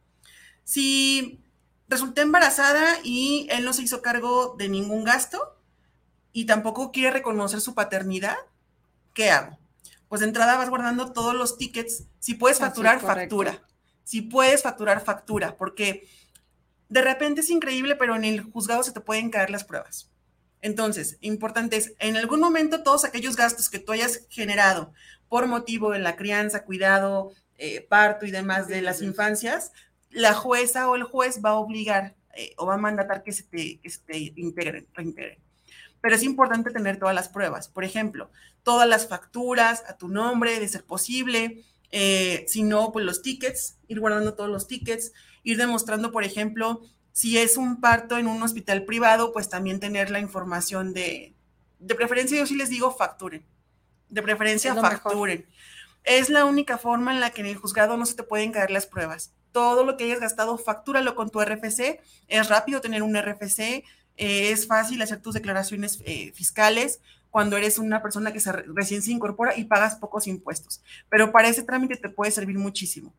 si 0.64 1.40
resulté 1.88 2.22
embarazada 2.22 2.98
y 3.04 3.46
él 3.50 3.64
no 3.64 3.72
se 3.72 3.82
hizo 3.82 4.02
cargo 4.02 4.56
de 4.58 4.68
ningún 4.68 5.04
gasto 5.04 5.56
y 6.32 6.46
tampoco 6.46 6.92
quiere 6.92 7.10
reconocer 7.10 7.60
su 7.60 7.74
paternidad, 7.74 8.36
¿qué 9.14 9.30
hago? 9.30 9.58
Pues 10.08 10.20
de 10.20 10.28
entrada 10.28 10.56
vas 10.56 10.70
guardando 10.70 11.12
todos 11.12 11.34
los 11.34 11.58
tickets. 11.58 12.04
Si 12.18 12.34
puedes 12.34 12.58
facturar, 12.58 13.00
factura. 13.00 13.62
Si 14.04 14.22
puedes 14.22 14.62
facturar, 14.62 15.04
factura, 15.04 15.56
porque 15.56 16.08
de 16.88 17.02
repente 17.02 17.40
es 17.40 17.50
increíble, 17.50 17.96
pero 17.96 18.14
en 18.14 18.24
el 18.24 18.40
juzgado 18.40 18.82
se 18.82 18.92
te 18.92 19.00
pueden 19.00 19.30
caer 19.30 19.50
las 19.50 19.64
pruebas. 19.64 20.10
Entonces, 20.60 21.18
importante 21.20 21.76
es, 21.76 21.94
en 21.98 22.16
algún 22.16 22.40
momento 22.40 22.82
todos 22.82 23.04
aquellos 23.04 23.36
gastos 23.36 23.68
que 23.68 23.78
tú 23.78 23.92
hayas 23.92 24.26
generado 24.30 24.92
por 25.28 25.46
motivo 25.46 25.90
de 25.90 25.98
la 25.98 26.16
crianza, 26.16 26.64
cuidado, 26.64 27.32
eh, 27.58 27.80
parto 27.80 28.26
y 28.26 28.30
demás 28.30 28.68
de 28.68 28.82
las 28.82 29.02
infancias, 29.02 29.72
la 30.10 30.34
jueza 30.34 30.88
o 30.88 30.94
el 30.94 31.02
juez 31.02 31.40
va 31.44 31.50
a 31.50 31.58
obligar 31.58 32.16
eh, 32.34 32.54
o 32.58 32.66
va 32.66 32.74
a 32.74 32.78
mandatar 32.78 33.22
que 33.22 33.32
se 33.32 33.42
te, 33.44 33.80
que 33.80 33.90
se 33.90 34.00
te 34.00 34.18
integren, 34.36 34.86
reintegren. 34.94 35.38
Pero 36.00 36.14
es 36.14 36.22
importante 36.22 36.70
tener 36.70 36.98
todas 36.98 37.14
las 37.14 37.28
pruebas. 37.28 37.68
Por 37.68 37.84
ejemplo, 37.84 38.30
todas 38.62 38.88
las 38.88 39.08
facturas 39.08 39.82
a 39.88 39.96
tu 39.96 40.08
nombre, 40.08 40.60
de 40.60 40.68
ser 40.68 40.84
posible. 40.84 41.64
Eh, 41.90 42.44
si 42.48 42.62
no, 42.62 42.92
pues 42.92 43.04
los 43.04 43.22
tickets, 43.22 43.78
ir 43.88 44.00
guardando 44.00 44.34
todos 44.34 44.50
los 44.50 44.66
tickets, 44.66 45.12
ir 45.42 45.56
demostrando, 45.56 46.12
por 46.12 46.24
ejemplo, 46.24 46.80
si 47.12 47.38
es 47.38 47.56
un 47.56 47.80
parto 47.80 48.18
en 48.18 48.26
un 48.26 48.42
hospital 48.42 48.84
privado, 48.84 49.32
pues 49.32 49.48
también 49.48 49.80
tener 49.80 50.10
la 50.10 50.20
información 50.20 50.92
de, 50.92 51.34
de 51.78 51.94
preferencia, 51.94 52.38
yo 52.38 52.46
sí 52.46 52.56
les 52.56 52.68
digo, 52.68 52.90
facturen 52.90 53.44
de 54.08 54.22
preferencia 54.22 54.74
facturen. 54.74 55.46
Es 56.04 56.30
la 56.30 56.44
única 56.44 56.78
forma 56.78 57.12
en 57.12 57.20
la 57.20 57.30
que 57.30 57.40
en 57.40 57.48
el 57.48 57.56
juzgado 57.56 57.96
no 57.96 58.06
se 58.06 58.14
te 58.14 58.22
pueden 58.22 58.52
caer 58.52 58.70
las 58.70 58.86
pruebas. 58.86 59.32
Todo 59.52 59.84
lo 59.84 59.96
que 59.96 60.04
hayas 60.04 60.20
gastado, 60.20 60.56
factúralo 60.58 61.14
con 61.14 61.30
tu 61.30 61.40
RFC. 61.40 62.00
Es 62.28 62.48
rápido 62.48 62.80
tener 62.80 63.02
un 63.02 63.16
RFC, 63.16 63.84
eh, 64.16 64.50
es 64.50 64.66
fácil 64.66 65.00
hacer 65.02 65.20
tus 65.20 65.34
declaraciones 65.34 66.00
eh, 66.04 66.32
fiscales 66.32 67.00
cuando 67.30 67.56
eres 67.56 67.78
una 67.78 68.02
persona 68.02 68.32
que 68.32 68.40
recién 68.74 69.02
se 69.02 69.12
incorpora 69.12 69.56
y 69.56 69.64
pagas 69.64 69.96
pocos 69.96 70.26
impuestos. 70.26 70.80
Pero 71.10 71.32
para 71.32 71.48
ese 71.48 71.62
trámite 71.62 71.96
te 71.96 72.08
puede 72.08 72.30
servir 72.30 72.58
muchísimo. 72.58 73.12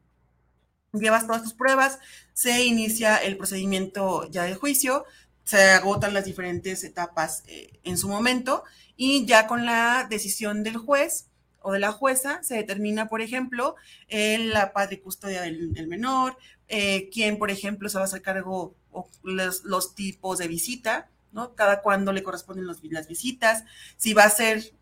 Llevas 0.94 1.28
todas 1.28 1.44
tus 1.44 1.54
pruebas, 1.54 2.00
se 2.34 2.66
inicia 2.66 3.18
el 3.18 3.38
procedimiento 3.38 4.28
ya 4.32 4.44
de 4.44 4.56
juicio, 4.56 5.06
se 5.44 5.62
agotan 5.72 6.14
las 6.14 6.26
diferentes 6.26 6.84
etapas 6.84 7.44
eh, 7.48 7.80
en 7.84 7.98
su 7.98 8.10
momento 8.10 8.64
y 8.96 9.26
ya 9.26 9.46
con 9.46 9.66
la 9.66 10.08
decisión 10.10 10.64
del 10.64 10.78
juez 10.78 11.28
o 11.62 11.74
de 11.74 11.80
la 11.80 11.92
jueza 11.92 12.42
se 12.42 12.56
determina, 12.56 13.10
por 13.10 13.22
ejemplo, 13.22 13.76
la 14.10 14.74
padre 14.74 15.02
custodia 15.02 15.42
del, 15.42 15.88
menor, 15.88 16.38
eh, 16.67 17.10
quién, 17.13 17.38
por 17.38 17.49
ejemplo, 17.49 17.89
se 17.89 17.97
va 17.97 18.03
a 18.03 18.08
hacer 18.08 18.21
cargo 18.21 18.75
o 18.91 19.10
los, 19.23 19.95
tipos 19.95 20.38
de 20.38 20.47
visita, 20.47 21.10
¿no? 21.32 21.56
Cada 21.56 21.82
cuándo 21.82 22.12
le 22.12 22.23
corresponden 22.23 22.67
las 22.67 23.08
visitas, 23.08 23.63
si 23.95 24.13
va 24.13 24.23
a 24.23 24.30
ser, 24.30 24.73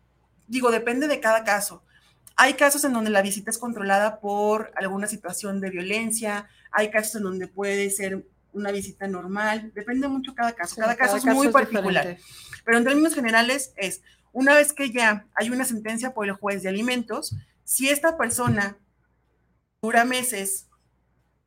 digo, 0.48 0.70
depende 0.70 1.06
de 1.08 1.20
cada 1.20 1.44
caso. 1.44 1.82
Hay 2.36 2.54
casos 2.54 2.84
en 2.84 2.92
donde 2.92 3.10
la 3.10 3.22
visita 3.22 3.50
es 3.50 3.58
controlada 3.58 4.20
por 4.20 4.72
alguna 4.76 5.06
situación 5.06 5.60
de 5.60 5.70
violencia, 5.70 6.48
hay 6.70 6.90
casos 6.90 7.16
en 7.16 7.22
donde 7.22 7.48
puede 7.48 7.90
ser 7.90 8.26
una 8.52 8.72
visita 8.72 9.06
normal, 9.06 9.70
depende 9.74 10.08
mucho 10.08 10.34
cada 10.34 10.52
caso, 10.52 10.76
cada, 10.76 10.96
caso 10.96 11.16
es 11.16 11.24
muy 11.24 11.48
particular. 11.48 12.16
Pero 12.64 12.78
en 12.78 12.84
términos 12.84 13.14
generales 13.14 13.72
es, 13.76 14.02
una 14.32 14.54
vez 14.54 14.72
que 14.72 14.90
ya 14.90 15.26
hay 15.34 15.50
una 15.50 15.64
sentencia 15.64 16.14
por 16.14 16.26
el 16.26 16.32
juez 16.32 16.62
de 16.62 16.68
alimentos, 16.68 17.36
si 17.64 17.88
esta 17.88 18.16
persona 18.16 18.76
dura 19.82 20.04
meses 20.04 20.66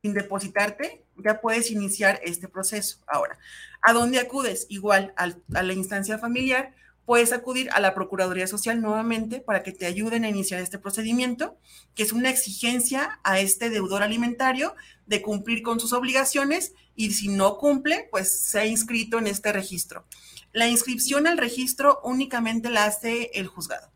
sin 0.02 0.14
depositarte, 0.14 1.04
ya 1.18 1.42
puedes 1.42 1.72
iniciar 1.72 2.20
este 2.24 2.48
proceso. 2.48 3.00
Ahora, 3.08 3.38
¿a 3.82 3.94
dónde 3.94 4.20
acudes? 4.20 4.66
Igual 4.70 5.14
a 5.18 5.64
la 5.64 5.74
instancia 5.74 6.18
familiar, 6.18 6.74
puedes 7.06 7.34
acudir 7.34 7.70
a 7.72 7.82
la 7.82 7.94
Procuraduría 7.94 8.48
Social 8.48 8.82
nuevamente 8.82 9.42
para 9.42 9.64
que 9.64 9.74
te 9.74 9.86
ayuden 9.86 10.24
a 10.24 10.30
iniciar 10.30 10.62
este 10.62 10.80
procedimiento, 10.80 11.58
que 11.96 12.04
es 12.04 12.14
una 12.14 12.30
exigencia 12.30 13.20
a 13.24 13.40
este 13.40 13.70
deudor 13.70 14.04
alimentario 14.04 14.76
de 15.06 15.22
cumplir 15.22 15.64
con 15.64 15.80
sus 15.80 15.92
obligaciones 15.92 16.74
y 16.96 17.12
si 17.12 17.28
no 17.28 17.58
cumple, 17.58 18.08
pues 18.12 18.40
se 18.40 18.60
ha 18.60 18.66
inscrito 18.66 19.18
en 19.18 19.28
este 19.28 19.52
registro. 19.52 20.06
La 20.54 20.68
inscripción 20.68 21.28
al 21.28 21.38
registro 21.38 22.00
únicamente 22.04 22.70
la 22.70 22.86
hace 22.86 23.32
el 23.34 23.48
juzgado. 23.48 23.92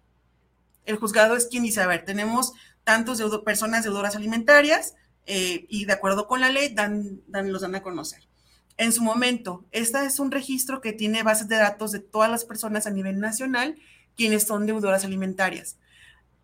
El 0.85 0.97
juzgado 0.97 1.37
es 1.37 1.45
quien 1.45 1.63
dice, 1.63 1.81
a 1.81 1.87
ver, 1.87 2.03
tenemos 2.03 2.53
tantos 2.83 3.21
personas 3.43 3.85
deudoras 3.85 4.17
alimentarias 4.17 4.95
eh, 5.25 5.65
y 5.69 5.85
de 5.85 5.93
acuerdo 5.93 6.27
con 6.27 6.41
la 6.41 6.49
ley 6.49 6.73
dan, 6.73 7.21
dan, 7.27 7.51
los 7.51 7.61
dan 7.61 7.75
a 7.75 7.81
conocer 7.81 8.23
en 8.77 8.91
su 8.91 9.01
momento. 9.01 9.65
Este 9.71 10.05
es 10.05 10.19
un 10.19 10.31
registro 10.31 10.81
que 10.81 10.93
tiene 10.93 11.23
bases 11.23 11.47
de 11.47 11.57
datos 11.57 11.91
de 11.91 11.99
todas 11.99 12.29
las 12.29 12.45
personas 12.45 12.87
a 12.87 12.91
nivel 12.91 13.19
nacional 13.19 13.77
quienes 14.15 14.43
son 14.43 14.65
deudoras 14.65 15.05
alimentarias. 15.05 15.77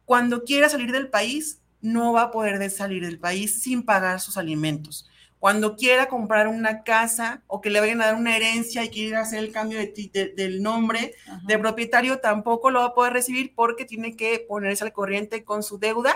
Cuando 0.05 0.43
quiera 0.43 0.69
salir 0.69 0.91
del 0.91 1.09
país, 1.09 1.61
no 1.81 2.13
va 2.13 2.23
a 2.23 2.31
poder 2.31 2.69
salir 2.71 3.05
del 3.05 3.19
país 3.19 3.61
sin 3.61 3.83
pagar 3.83 4.19
sus 4.19 4.37
alimentos. 4.37 5.07
Cuando 5.39 5.77
quiera 5.77 6.07
comprar 6.07 6.49
una 6.49 6.83
casa 6.83 7.43
o 7.47 7.61
que 7.61 7.69
le 7.69 7.79
vayan 7.79 8.01
a 8.01 8.07
dar 8.07 8.15
una 8.15 8.35
herencia 8.35 8.83
y 8.83 8.89
quiera 8.89 9.21
hacer 9.21 9.39
el 9.39 9.53
cambio 9.53 9.79
de, 9.79 10.33
del 10.35 10.61
nombre 10.61 11.13
de 11.45 11.57
propietario, 11.57 12.19
tampoco 12.19 12.71
lo 12.71 12.79
va 12.79 12.87
a 12.87 12.93
poder 12.93 13.13
recibir 13.13 13.53
porque 13.55 13.85
tiene 13.85 14.17
que 14.17 14.45
ponerse 14.45 14.83
al 14.83 14.91
corriente 14.91 15.45
con 15.45 15.63
su 15.63 15.79
deuda 15.79 16.13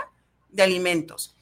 de 0.50 0.64
alimentos. 0.64 1.36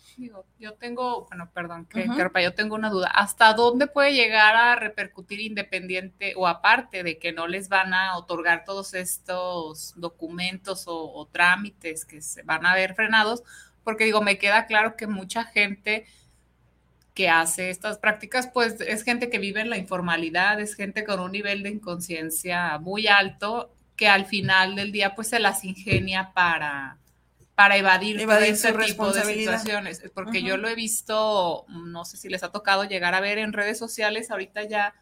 Yo 0.60 0.74
tengo, 0.74 1.26
bueno, 1.28 1.50
perdón, 1.54 1.86
que, 1.86 2.08
yo 2.42 2.54
tengo 2.54 2.76
una 2.76 2.90
duda. 2.90 3.08
¿Hasta 3.08 3.54
dónde 3.54 3.88
puede 3.88 4.14
llegar 4.14 4.56
a 4.56 4.76
repercutir 4.76 5.40
independiente 5.42 6.34
o 6.36 6.48
aparte 6.48 7.04
de 7.04 7.18
que 7.18 7.34
no 7.34 7.48
les 7.48 7.70
van 7.70 7.94
a 7.94 8.18
otorgar 8.18 8.64
todos 8.66 8.94
estos 8.94 9.94
documentos 9.96 10.88
o, 10.88 11.14
o 11.14 11.26
trámites 11.28 12.06
que 12.06 12.22
se 12.22 12.44
van 12.44 12.66
a 12.66 12.76
ver 12.76 12.96
frenados? 12.96 13.44
Porque 13.84 14.06
digo, 14.06 14.22
me 14.22 14.38
queda 14.38 14.66
claro 14.66 14.96
que 14.96 15.08
mucha 15.08 15.44
gente 15.44 16.06
que 17.14 17.30
hace 17.30 17.70
estas 17.70 17.98
prácticas, 17.98 18.48
pues 18.48 18.80
es 18.82 19.04
gente 19.04 19.30
que 19.30 19.40
vive 19.40 19.62
en 19.62 19.70
la 19.70 19.78
informalidad, 19.78 20.60
es 20.60 20.76
gente 20.76 21.04
con 21.04 21.20
un 21.20 21.32
nivel 21.32 21.64
de 21.64 21.70
inconsciencia 21.70 22.78
muy 22.80 23.08
alto 23.08 23.74
que 23.96 24.08
al 24.08 24.26
final 24.26 24.76
del 24.76 24.92
día 24.92 25.14
pues 25.14 25.28
se 25.28 25.40
las 25.40 25.64
ingenia 25.64 26.32
para, 26.34 26.98
para 27.62 27.78
evadir, 27.78 28.20
evadir 28.20 28.54
este 28.54 28.74
tipo 28.74 29.12
de 29.12 29.24
situaciones. 29.24 30.02
Porque 30.16 30.42
yo 30.42 30.58
lo 30.58 30.68
he 30.68 30.74
visto, 30.74 31.66
no 31.70 32.06
sé 32.06 32.18
si 32.18 32.28
les 32.28 32.42
ha 32.42 32.52
tocado 32.52 32.86
llegar 32.86 33.14
a 33.14 33.20
ver 33.20 33.38
en 33.38 33.54
redes 33.54 33.78
sociales, 33.78 34.32
ahorita 34.32 34.64
ya 34.64 34.96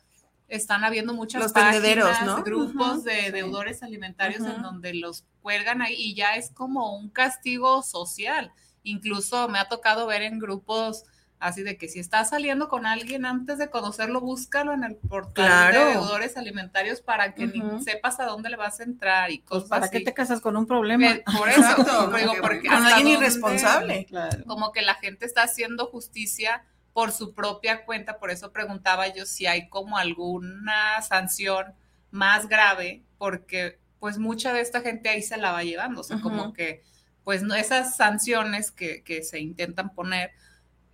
están 0.49 0.83
habiendo 0.83 1.13
muchas 1.13 1.41
los 1.41 1.53
páginas, 1.53 2.25
¿no? 2.25 2.43
grupos 2.43 3.05
de 3.05 3.31
deudores 3.31 3.81
alimentarios 3.81 4.41
en 4.45 4.61
donde 4.61 4.93
los 4.93 5.23
cuelgan 5.41 5.81
ahí 5.81 5.95
y 5.97 6.15
ya 6.15 6.35
es 6.35 6.51
como 6.51 6.97
un 6.97 7.09
castigo 7.09 7.81
social. 7.81 8.51
Incluso 8.83 9.47
me 9.47 9.59
ha 9.59 9.69
tocado 9.69 10.05
ver 10.05 10.23
en 10.23 10.37
grupos 10.37 11.05
Así 11.39 11.63
de 11.63 11.77
que 11.77 11.87
si 11.87 11.99
estás 11.99 12.29
saliendo 12.29 12.67
con 12.67 12.85
alguien 12.85 13.25
antes 13.25 13.57
de 13.57 13.69
conocerlo, 13.69 14.19
búscalo 14.19 14.73
en 14.73 14.83
el 14.83 14.97
portal 14.97 15.71
de 15.71 15.85
deudores 15.85 16.35
alimentarios 16.35 16.99
para 16.99 17.33
que 17.33 17.49
sepas 17.81 18.19
a 18.19 18.25
dónde 18.25 18.49
le 18.49 18.57
vas 18.57 18.81
a 18.81 18.83
entrar 18.83 19.31
y 19.31 19.39
pues, 19.39 19.63
cosas 19.63 19.69
¿Para 19.69 19.89
qué 19.89 20.01
te 20.01 20.13
casas 20.13 20.41
con 20.41 20.57
un 20.57 20.67
problema? 20.67 21.15
Por 21.37 21.47
eso, 21.47 21.61
digo, 22.17 22.33
porque 22.41 22.67
con 22.67 22.85
alguien 22.85 23.19
irresponsable. 23.19 24.05
Como 24.47 24.73
que 24.73 24.81
la 24.81 24.95
gente 24.95 25.25
está 25.25 25.43
haciendo 25.43 25.85
justicia 25.85 26.65
por 26.91 27.13
su 27.13 27.33
propia 27.33 27.85
cuenta, 27.85 28.19
por 28.19 28.31
eso 28.31 28.51
preguntaba 28.51 29.07
yo 29.07 29.25
si 29.25 29.45
hay 29.45 29.69
como 29.69 29.97
alguna 29.97 31.01
sanción 31.01 31.73
más 32.11 32.49
grave, 32.49 33.03
porque 33.17 33.79
pues 33.99 34.17
mucha 34.17 34.51
de 34.51 34.59
esta 34.59 34.81
gente 34.81 35.07
ahí 35.07 35.21
se 35.21 35.37
la 35.37 35.53
va 35.53 35.63
llevando, 35.63 36.01
o 36.01 36.03
sea, 36.03 36.19
como 36.19 36.51
que 36.51 36.83
pues 37.23 37.43
no, 37.43 37.55
esas 37.55 37.95
sanciones 37.95 38.71
que, 38.71 39.03
que 39.03 39.23
se 39.23 39.39
intentan 39.39 39.93
poner, 39.93 40.31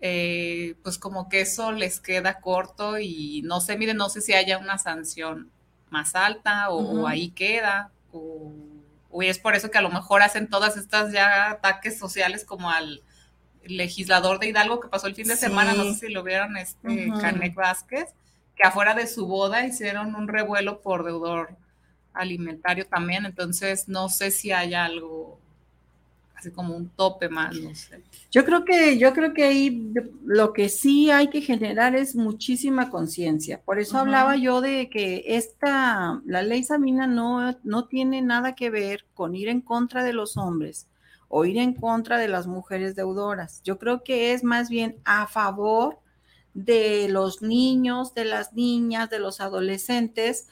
eh, 0.08 0.76
pues 0.84 1.00
como 1.00 1.30
que 1.30 1.41
eso 1.41 1.72
les 1.72 2.00
queda 2.00 2.39
corto 2.39 3.00
y 3.00 3.41
no 3.44 3.60
sé, 3.60 3.76
miren, 3.76 3.98
no 3.98 4.08
sé 4.08 4.22
si 4.22 4.36
haya 4.36 4.60
una 4.60 4.78
sanción 4.78 5.50
más 5.89 6.13
alta 6.13 6.70
o, 6.70 7.08
ahí 7.08 7.32
queda, 7.32 7.89
o, 8.12 8.54
es 9.24 9.39
por 9.39 9.56
eso 9.56 9.72
que 9.72 9.80
a 9.80 9.82
lo 9.82 9.89
mejor 9.89 10.22
hacen 10.22 10.48
todas 10.48 10.78
estas 10.78 11.12
ya 11.12 11.50
ataques 11.50 11.98
sociales 11.98 12.46
como 12.46 12.70
al 12.70 13.02
legislador 13.63 14.38
de 14.38 14.50
Hidalgo 14.50 14.80
que 14.80 14.89
pasó 14.89 15.08
el 15.08 15.15
fin 15.15 15.28
de 15.28 15.38
semana, 15.38 15.74
no 15.74 15.86
sé 15.86 15.96
si 15.96 16.13
lo 16.13 16.22
vieron, 16.22 16.56
este 16.56 17.12
Canek 17.20 17.56
Vázquez, 17.56 18.13
que 18.56 18.62
afuera 18.63 18.94
de 18.94 19.08
su 19.08 19.26
boda 19.26 19.65
hicieron 19.65 20.13
un 20.13 20.28
revuelo 20.28 20.84
por 20.84 21.04
deudor 21.04 21.58
alimentario 22.13 22.86
también, 22.86 23.26
entonces 23.26 23.88
no 23.88 24.10
sé 24.10 24.30
si 24.30 24.52
haya 24.52 24.86
algo 24.86 25.39
así 26.45 26.53
como 26.53 26.75
un 26.75 26.89
tope 26.89 27.29
más, 27.29 27.58
no 27.58 27.73
sé. 27.73 28.01
Yo 28.31 28.45
creo 28.45 28.63
que, 28.65 28.97
yo 28.97 29.13
creo 29.13 29.34
que 29.34 29.43
ahí 29.43 29.91
lo 30.23 30.53
que 30.53 30.69
sí 30.69 31.10
hay 31.10 31.29
que 31.29 31.41
generar 31.41 31.95
es 31.95 32.15
muchísima 32.15 32.89
conciencia. 32.89 33.62
Por 33.62 33.79
eso 33.79 33.97
hablaba 33.97 34.36
yo 34.36 34.62
de 34.62 34.89
que 34.89 35.23
esta, 35.25 36.21
la 36.25 36.41
ley 36.43 36.63
Sabina 36.63 37.08
no, 37.08 37.58
no 37.63 37.86
tiene 37.88 38.21
nada 38.21 38.53
que 38.53 38.69
ver 38.69 39.05
con 39.13 39.36
ir 39.36 39.49
en 39.49 39.62
contra 39.62 40.03
de 40.03 40.13
los 40.13 40.38
hombres 40.38 40.88
o 41.27 41.45
ir 41.45 41.58
en 41.58 41.73
contra 41.73 42.17
de 42.17 42.27
las 42.27 42.45
mujeres 42.45 42.95
deudoras. 42.95 43.62
Yo 43.63 43.79
creo 43.79 44.03
que 44.03 44.34
es 44.34 44.43
más 44.43 44.69
bien 44.69 44.97
a 45.03 45.27
favor 45.27 45.99
de 46.53 47.08
los 47.10 47.41
niños, 47.41 48.13
de 48.13 48.25
las 48.25 48.53
niñas, 48.53 49.10
de 49.10 49.19
los 49.19 49.41
adolescentes 49.41 50.47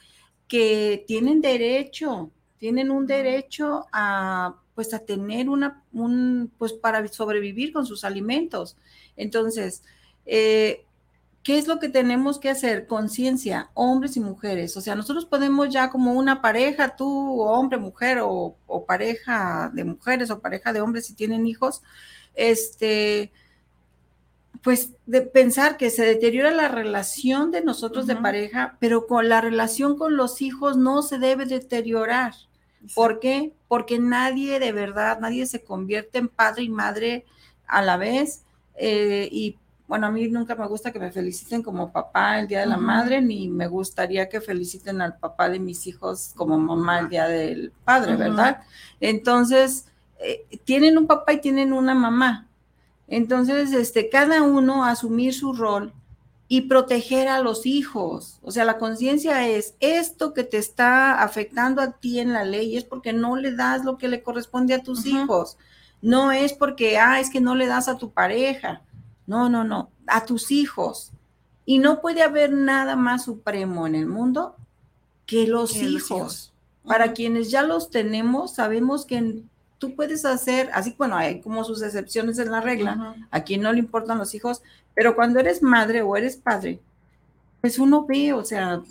que 0.48 1.04
tienen 1.06 1.40
derecho, 1.40 2.30
tienen 2.58 2.90
un 2.90 3.06
derecho 3.06 3.86
a 3.92 4.56
pues 4.74 4.92
a 4.94 5.00
tener 5.00 5.48
una, 5.48 5.82
un, 5.92 6.50
pues 6.58 6.72
para 6.72 7.06
sobrevivir 7.08 7.72
con 7.72 7.86
sus 7.86 8.04
alimentos. 8.04 8.76
Entonces, 9.16 9.82
eh, 10.26 10.84
¿qué 11.44 11.58
es 11.58 11.68
lo 11.68 11.78
que 11.78 11.88
tenemos 11.88 12.38
que 12.38 12.50
hacer? 12.50 12.86
Conciencia, 12.86 13.70
hombres 13.74 14.16
y 14.16 14.20
mujeres. 14.20 14.76
O 14.76 14.80
sea, 14.80 14.94
nosotros 14.96 15.26
podemos 15.26 15.68
ya 15.68 15.90
como 15.90 16.14
una 16.14 16.42
pareja, 16.42 16.96
tú, 16.96 17.40
hombre, 17.42 17.78
mujer, 17.78 18.18
o, 18.22 18.56
pareja 18.86 19.70
de 19.72 19.84
mujeres 19.84 20.30
o 20.30 20.40
pareja 20.40 20.72
de 20.72 20.80
hombres 20.80 21.06
si 21.06 21.14
tienen 21.14 21.46
hijos, 21.46 21.82
este, 22.34 23.30
pues 24.62 24.90
de 25.06 25.22
pensar 25.22 25.76
que 25.76 25.90
se 25.90 26.04
deteriora 26.04 26.50
la 26.50 26.68
relación 26.68 27.50
de 27.50 27.62
nosotros 27.62 28.06
de 28.06 28.16
pareja, 28.16 28.76
pero 28.80 29.06
con 29.06 29.28
la 29.28 29.40
relación 29.40 29.96
con 29.96 30.16
los 30.16 30.42
hijos 30.42 30.76
no 30.76 31.02
se 31.02 31.18
debe 31.18 31.44
deteriorar. 31.44 32.34
¿Por 32.94 33.20
qué? 33.20 33.52
Porque 33.68 33.98
nadie 33.98 34.58
de 34.58 34.72
verdad, 34.72 35.20
nadie 35.20 35.46
se 35.46 35.62
convierte 35.62 36.18
en 36.18 36.28
padre 36.28 36.64
y 36.64 36.68
madre 36.68 37.24
a 37.66 37.82
la 37.82 37.96
vez. 37.96 38.44
Eh, 38.76 39.28
y 39.30 39.56
bueno, 39.86 40.06
a 40.06 40.10
mí 40.10 40.26
nunca 40.28 40.54
me 40.54 40.66
gusta 40.66 40.92
que 40.92 40.98
me 40.98 41.12
feliciten 41.12 41.62
como 41.62 41.92
papá 41.92 42.40
el 42.40 42.48
Día 42.48 42.60
de 42.60 42.66
la 42.66 42.78
Madre, 42.78 43.20
ni 43.20 43.48
me 43.48 43.66
gustaría 43.68 44.28
que 44.28 44.40
feliciten 44.40 45.02
al 45.02 45.18
papá 45.18 45.50
de 45.50 45.60
mis 45.60 45.86
hijos 45.86 46.32
como 46.36 46.58
mamá 46.58 47.00
el 47.00 47.08
Día 47.10 47.28
del 47.28 47.70
Padre, 47.84 48.16
¿verdad? 48.16 48.62
Entonces, 48.98 49.86
eh, 50.18 50.46
tienen 50.64 50.96
un 50.96 51.06
papá 51.06 51.34
y 51.34 51.40
tienen 51.40 51.72
una 51.72 51.94
mamá. 51.94 52.48
Entonces, 53.08 53.72
este, 53.72 54.08
cada 54.08 54.42
uno 54.42 54.84
asumir 54.84 55.34
su 55.34 55.52
rol 55.52 55.92
y 56.46 56.62
proteger 56.62 57.28
a 57.28 57.40
los 57.40 57.66
hijos. 57.66 58.38
O 58.42 58.50
sea, 58.50 58.64
la 58.64 58.78
conciencia 58.78 59.48
es 59.48 59.74
esto 59.80 60.34
que 60.34 60.44
te 60.44 60.58
está 60.58 61.22
afectando 61.22 61.80
a 61.80 61.92
ti 61.92 62.20
en 62.20 62.32
la 62.32 62.44
ley 62.44 62.76
es 62.76 62.84
porque 62.84 63.12
no 63.12 63.36
le 63.36 63.54
das 63.54 63.84
lo 63.84 63.96
que 63.96 64.08
le 64.08 64.22
corresponde 64.22 64.74
a 64.74 64.82
tus 64.82 65.06
hijos. 65.06 65.56
No 66.02 66.32
es 66.32 66.52
porque, 66.52 66.98
ah, 66.98 67.18
es 67.18 67.30
que 67.30 67.40
no 67.40 67.54
le 67.54 67.66
das 67.66 67.88
a 67.88 67.96
tu 67.96 68.10
pareja. 68.10 68.82
No, 69.26 69.48
no, 69.48 69.64
no, 69.64 69.90
a 70.06 70.26
tus 70.26 70.50
hijos. 70.50 71.12
Y 71.64 71.78
no 71.78 72.02
puede 72.02 72.22
haber 72.22 72.52
nada 72.52 72.94
más 72.94 73.24
supremo 73.24 73.86
en 73.86 73.94
el 73.94 74.06
mundo 74.06 74.54
que 75.24 75.46
los 75.46 75.74
hijos. 75.76 76.52
Para 76.86 77.14
quienes 77.14 77.50
ya 77.50 77.62
los 77.62 77.88
tenemos, 77.88 78.54
sabemos 78.54 79.06
que 79.06 79.42
tú 79.78 79.94
puedes 79.96 80.26
hacer, 80.26 80.70
así 80.74 80.94
bueno, 80.98 81.16
hay 81.16 81.40
como 81.40 81.64
sus 81.64 81.82
excepciones 81.82 82.38
en 82.38 82.50
la 82.50 82.60
regla, 82.60 83.16
a 83.30 83.44
quien 83.44 83.62
no 83.62 83.72
le 83.72 83.78
importan 83.78 84.18
los 84.18 84.34
hijos, 84.34 84.62
pero 84.94 85.14
cuando 85.14 85.40
eres 85.40 85.62
madre 85.62 86.02
o 86.02 86.16
eres 86.16 86.36
padre, 86.36 86.80
pues 87.60 87.78
uno 87.78 88.04
ve, 88.04 88.32
o 88.34 88.44
sea, 88.44 88.82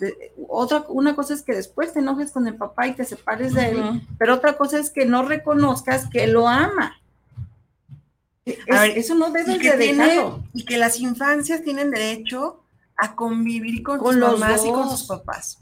otra, 0.48 0.84
una 0.88 1.14
cosa 1.14 1.34
es 1.34 1.42
que 1.42 1.54
después 1.54 1.92
te 1.92 2.00
enojes 2.00 2.32
con 2.32 2.46
el 2.48 2.56
papá 2.56 2.88
y 2.88 2.94
te 2.94 3.04
separes 3.04 3.54
de 3.54 3.70
él, 3.70 4.02
pero 4.18 4.34
otra 4.34 4.56
cosa 4.56 4.80
es 4.80 4.90
que 4.90 5.06
no 5.06 5.22
reconozcas 5.22 6.08
que 6.10 6.26
lo 6.26 6.48
ama. 6.48 7.00
eso 8.44 9.14
no 9.14 9.30
debe 9.30 9.58
de 9.58 9.76
dejarlo. 9.76 10.42
y 10.52 10.64
que 10.64 10.76
las 10.76 10.98
infancias 10.98 11.62
tienen 11.62 11.92
derecho 11.92 12.64
a 12.96 13.14
convivir 13.14 13.84
con, 13.84 14.00
sus 14.00 14.16
los 14.16 14.40
mamás 14.40 14.64
y 14.64 14.70
con 14.70 14.90
sus 14.90 15.04
papás. 15.04 15.58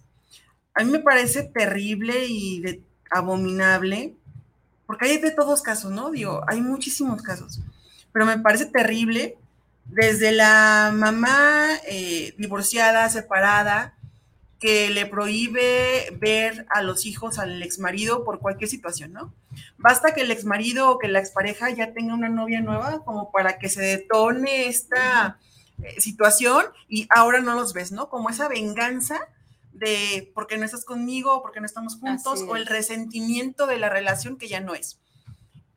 A 0.75 0.83
mí 0.83 0.91
me 0.91 1.01
parece 1.01 1.43
terrible 1.43 2.27
y 2.27 2.83
abominable, 3.11 4.17
porque 4.87 5.05
hay 5.07 5.19
de 5.19 5.33
todos 5.33 5.61
casos, 5.61 5.93
¿no? 5.93 6.11
Digo, 6.11 6.41
hay 6.47 6.63
muchísimos 6.63 7.21
casos, 7.21 7.61
pero 8.11 8.25
me 8.25 8.39
parece 8.39 8.65
terrible 8.65 9.37
desde 9.85 10.33
la 10.33 10.91
mamá 10.95 11.69
eh, 11.87 12.35
divorciada, 12.39 13.09
separada, 13.09 13.95
que 14.63 14.91
le 14.91 15.07
prohíbe 15.07 16.17
ver 16.21 16.67
a 16.71 16.83
los 16.83 17.05
hijos 17.05 17.41
al 17.41 17.61
exmarido 17.65 18.25
por 18.25 18.39
cualquier 18.39 18.71
situación, 18.71 19.13
¿no? 19.13 19.35
Basta 19.77 20.15
que 20.15 20.21
el 20.21 20.31
exmarido 20.31 20.89
o 20.89 20.99
que 21.01 21.09
la 21.09 21.19
expareja 21.19 21.71
ya 21.71 21.93
tenga 21.93 22.15
una 22.15 22.29
novia 22.29 22.61
nueva 22.61 23.05
como 23.05 23.33
para 23.33 23.59
que 23.59 23.69
se 23.69 23.83
detone 23.83 24.69
esta 24.69 25.41
eh, 25.83 26.01
situación 26.01 26.67
y 26.89 27.09
ahora 27.11 27.41
no 27.41 27.57
los 27.57 27.73
ves, 27.73 27.91
¿no? 27.91 28.09
Como 28.09 28.31
esa 28.31 28.47
venganza 28.47 29.19
de 29.73 30.31
porque 30.33 30.57
no 30.57 30.65
estás 30.65 30.85
conmigo, 30.85 31.43
porque 31.43 31.59
no 31.59 31.67
estamos 31.67 31.97
juntos, 31.97 32.43
o 32.47 32.55
el 32.55 32.67
resentimiento 32.67 33.67
de 33.67 33.79
la 33.79 33.89
relación 33.89 34.37
que 34.37 34.47
ya 34.47 34.61
no 34.61 34.77
es. 34.77 35.01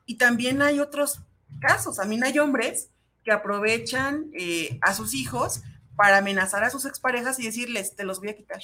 Y 0.06 0.18
también 0.18 0.62
hay 0.62 0.80
otros 0.80 1.22
casos, 1.60 1.98
también 1.98 2.24
hay 2.24 2.38
hombres 2.38 2.90
que 3.26 3.32
aprovechan 3.32 4.28
eh, 4.34 4.78
a 4.82 4.94
sus 4.94 5.14
hijos 5.16 5.64
para 5.96 6.20
amenazar 6.20 6.64
a 6.64 6.70
sus 6.70 6.86
exparejas 6.86 7.40
y 7.40 7.46
decirles, 7.46 7.96
te 7.96 8.06
los 8.06 8.20
voy 8.20 8.30
a 8.30 8.36
quitar. 8.36 8.62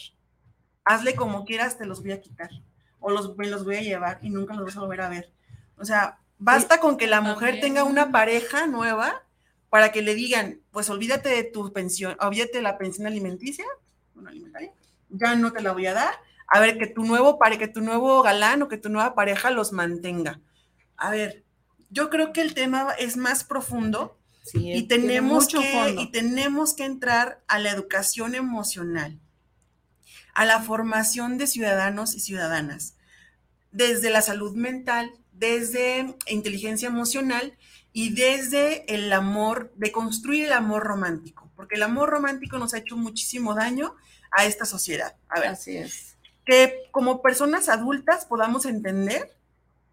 Hazle 0.85 1.15
como 1.15 1.43
quieras, 1.45 1.77
te 1.77 1.85
los 1.85 2.01
voy 2.01 2.11
a 2.11 2.21
quitar. 2.21 2.51
o 2.99 3.09
los, 3.09 3.35
me 3.35 3.49
los 3.49 3.65
voy 3.65 3.77
a 3.77 3.81
llevar 3.81 4.19
y 4.21 4.29
nunca 4.29 4.53
los 4.53 4.65
vas 4.65 4.77
a 4.77 4.81
volver 4.81 5.01
a 5.01 5.09
ver. 5.09 5.33
O 5.77 5.85
sea, 5.85 6.19
basta 6.37 6.79
con 6.79 6.97
que 6.97 7.07
la 7.07 7.19
mujer 7.19 7.59
tenga 7.59 7.83
una 7.83 8.11
pareja 8.11 8.67
nueva 8.67 9.23
para 9.69 9.91
que 9.91 10.03
le 10.03 10.13
digan, 10.13 10.59
pues 10.71 10.89
olvídate 10.89 11.29
de 11.29 11.43
tu 11.43 11.73
pensión, 11.73 12.15
olvídate 12.19 12.57
de 12.57 12.61
la 12.61 12.77
pensión 12.77 13.07
alimenticia, 13.07 13.65
bueno, 14.13 14.29
alimentaria, 14.29 14.71
ya 15.09 15.35
no 15.35 15.51
te 15.51 15.61
la 15.61 15.71
voy 15.71 15.87
a 15.87 15.93
dar, 15.93 16.13
a 16.47 16.59
ver, 16.59 16.77
que 16.77 16.87
tu 16.87 17.03
nuevo 17.03 17.39
pare, 17.39 17.57
que 17.57 17.69
tu 17.69 17.81
nuevo 17.81 18.21
galán 18.21 18.61
o 18.61 18.67
que 18.67 18.77
tu 18.77 18.89
nueva 18.89 19.15
pareja 19.15 19.49
los 19.49 19.71
mantenga. 19.71 20.41
A 20.97 21.09
ver, 21.09 21.43
yo 21.89 22.09
creo 22.09 22.33
que 22.33 22.41
el 22.41 22.53
tema 22.53 22.91
es 22.99 23.17
más 23.17 23.43
profundo 23.43 24.17
y, 24.53 24.83
tenemos 24.83 25.47
que, 25.47 25.95
y 25.99 26.11
tenemos 26.11 26.73
que 26.73 26.85
entrar 26.85 27.41
a 27.47 27.59
la 27.59 27.71
educación 27.71 28.35
emocional, 28.35 29.19
a 30.33 30.45
la 30.45 30.61
formación 30.61 31.37
de 31.37 31.47
ciudadanos 31.47 32.15
y 32.15 32.19
ciudadanas, 32.19 32.95
desde 33.71 34.09
la 34.09 34.21
salud 34.21 34.55
mental, 34.55 35.11
desde 35.31 36.15
inteligencia 36.27 36.87
emocional 36.87 37.57
y 37.93 38.13
desde 38.13 38.93
el 38.93 39.11
amor, 39.13 39.71
de 39.75 39.91
construir 39.91 40.45
el 40.45 40.53
amor 40.53 40.83
romántico, 40.83 41.51
porque 41.55 41.75
el 41.75 41.83
amor 41.83 42.09
romántico 42.09 42.57
nos 42.57 42.73
ha 42.73 42.79
hecho 42.79 42.97
muchísimo 42.97 43.53
daño 43.53 43.95
a 44.31 44.45
esta 44.45 44.65
sociedad. 44.65 45.15
A 45.29 45.39
ver, 45.39 45.49
Así 45.49 45.77
es. 45.77 46.15
Que 46.45 46.83
como 46.91 47.21
personas 47.21 47.69
adultas 47.69 48.25
podamos 48.25 48.65
entender 48.65 49.35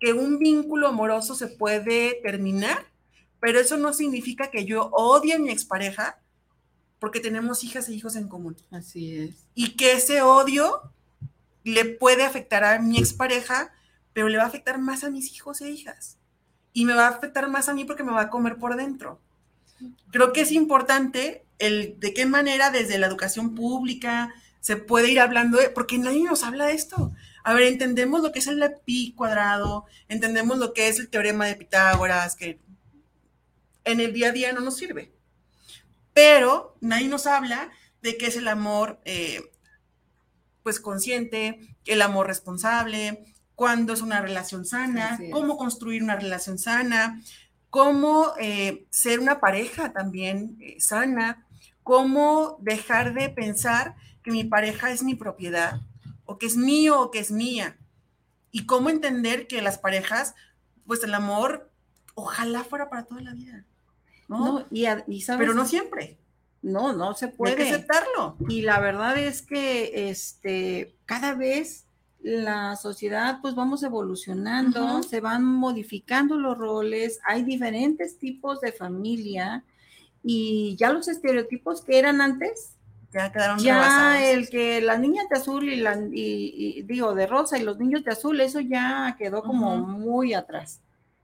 que 0.00 0.12
un 0.12 0.38
vínculo 0.38 0.88
amoroso 0.88 1.34
se 1.34 1.48
puede 1.48 2.20
terminar, 2.22 2.86
pero 3.40 3.60
eso 3.60 3.76
no 3.76 3.92
significa 3.92 4.50
que 4.50 4.64
yo 4.64 4.88
odie 4.92 5.34
a 5.34 5.38
mi 5.38 5.50
expareja 5.50 6.20
porque 6.98 7.20
tenemos 7.20 7.62
hijas 7.64 7.88
e 7.88 7.94
hijos 7.94 8.16
en 8.16 8.28
común. 8.28 8.56
Así 8.70 9.16
es. 9.16 9.46
Y 9.54 9.76
que 9.76 9.92
ese 9.92 10.22
odio 10.22 10.92
le 11.64 11.84
puede 11.84 12.24
afectar 12.24 12.64
a 12.64 12.78
mi 12.80 12.98
expareja, 12.98 13.72
pero 14.12 14.28
le 14.28 14.38
va 14.38 14.44
a 14.44 14.48
afectar 14.48 14.78
más 14.78 15.04
a 15.04 15.10
mis 15.10 15.32
hijos 15.32 15.60
e 15.60 15.70
hijas. 15.70 16.18
Y 16.72 16.84
me 16.84 16.94
va 16.94 17.06
a 17.06 17.10
afectar 17.10 17.48
más 17.48 17.68
a 17.68 17.74
mí 17.74 17.84
porque 17.84 18.04
me 18.04 18.12
va 18.12 18.22
a 18.22 18.30
comer 18.30 18.56
por 18.56 18.76
dentro. 18.76 19.20
Creo 20.10 20.32
que 20.32 20.40
es 20.40 20.52
importante 20.52 21.44
el 21.58 21.98
de 22.00 22.14
qué 22.14 22.26
manera 22.26 22.70
desde 22.70 22.98
la 22.98 23.06
educación 23.06 23.54
pública 23.54 24.32
se 24.60 24.76
puede 24.76 25.10
ir 25.10 25.20
hablando, 25.20 25.58
de, 25.58 25.70
porque 25.70 25.98
nadie 25.98 26.24
nos 26.24 26.42
habla 26.42 26.66
de 26.66 26.74
esto. 26.74 27.12
A 27.44 27.54
ver, 27.54 27.62
entendemos 27.64 28.22
lo 28.22 28.32
que 28.32 28.40
es 28.40 28.46
el 28.48 28.62
pi 28.84 29.12
cuadrado, 29.16 29.86
entendemos 30.08 30.58
lo 30.58 30.72
que 30.72 30.88
es 30.88 30.98
el 30.98 31.08
teorema 31.08 31.46
de 31.46 31.54
Pitágoras, 31.54 32.34
que 32.34 32.58
en 33.88 34.00
el 34.00 34.12
día 34.12 34.28
a 34.28 34.32
día 34.32 34.52
no 34.52 34.60
nos 34.60 34.76
sirve. 34.76 35.12
Pero 36.12 36.76
nadie 36.80 37.08
nos 37.08 37.26
habla 37.26 37.70
de 38.02 38.16
qué 38.16 38.26
es 38.26 38.36
el 38.36 38.48
amor, 38.48 39.00
eh, 39.04 39.40
pues 40.62 40.80
consciente, 40.80 41.60
el 41.86 42.02
amor 42.02 42.26
responsable, 42.26 43.24
cuándo 43.54 43.92
es 43.92 44.02
una 44.02 44.20
relación 44.20 44.64
sana, 44.64 45.18
cómo 45.32 45.56
construir 45.56 46.02
una 46.02 46.16
relación 46.16 46.58
sana, 46.58 47.22
cómo 47.70 48.34
eh, 48.38 48.86
ser 48.90 49.20
una 49.20 49.40
pareja 49.40 49.92
también 49.92 50.56
eh, 50.60 50.76
sana, 50.80 51.46
cómo 51.82 52.58
dejar 52.60 53.14
de 53.14 53.30
pensar 53.30 53.96
que 54.22 54.30
mi 54.30 54.44
pareja 54.44 54.90
es 54.90 55.02
mi 55.02 55.14
propiedad, 55.14 55.80
o 56.24 56.38
que 56.38 56.46
es 56.46 56.56
mío 56.56 57.00
o 57.00 57.10
que 57.10 57.20
es 57.20 57.30
mía. 57.30 57.78
Y 58.50 58.66
cómo 58.66 58.90
entender 58.90 59.46
que 59.46 59.62
las 59.62 59.78
parejas, 59.78 60.34
pues 60.86 61.02
el 61.02 61.14
amor, 61.14 61.70
ojalá 62.14 62.64
fuera 62.64 62.90
para 62.90 63.04
toda 63.04 63.22
la 63.22 63.34
vida. 63.34 63.64
¿No? 64.28 64.66
y, 64.70 64.86
Pero 65.26 65.54
no 65.54 65.64
siempre. 65.64 66.16
No, 66.60 66.92
no 66.92 67.14
se 67.14 67.28
puede. 67.28 67.52
Hay 67.52 67.56
que 67.58 67.70
aceptarlo. 67.70 68.36
Y 68.48 68.62
la 68.62 68.80
verdad 68.80 69.16
es 69.16 69.42
que 69.42 70.10
este, 70.10 70.94
cada 71.06 71.34
vez 71.34 71.84
la 72.20 72.76
sociedad, 72.76 73.38
pues 73.40 73.54
vamos 73.54 73.82
evolucionando, 73.82 75.02
se 75.02 75.20
van 75.20 75.44
modificando 75.44 76.36
los 76.36 76.58
roles, 76.58 77.20
hay 77.24 77.44
diferentes 77.44 78.18
tipos 78.18 78.60
de 78.60 78.72
familia 78.72 79.64
y 80.24 80.74
ya 80.76 80.92
los 80.92 81.06
estereotipos 81.06 81.82
que 81.82 81.98
eran 81.98 82.20
antes, 82.20 82.72
ya 83.12 83.32
quedaron 83.32 83.58
ya 83.60 84.30
el 84.30 84.50
que 84.50 84.80
las 84.80 84.98
niñas 84.98 85.28
de 85.30 85.36
azul 85.38 85.68
y, 85.68 85.76
la, 85.76 85.96
y, 86.12 86.82
digo 86.82 87.14
de 87.14 87.26
rosa 87.26 87.56
y 87.56 87.62
los 87.62 87.78
niños 87.78 88.04
de 88.04 88.10
azul 88.10 88.38
eso 88.40 88.60
ya 88.60 89.16
quedó 89.18 89.42
como 89.42 89.76
muy 89.76 90.34
atrás 90.34 90.80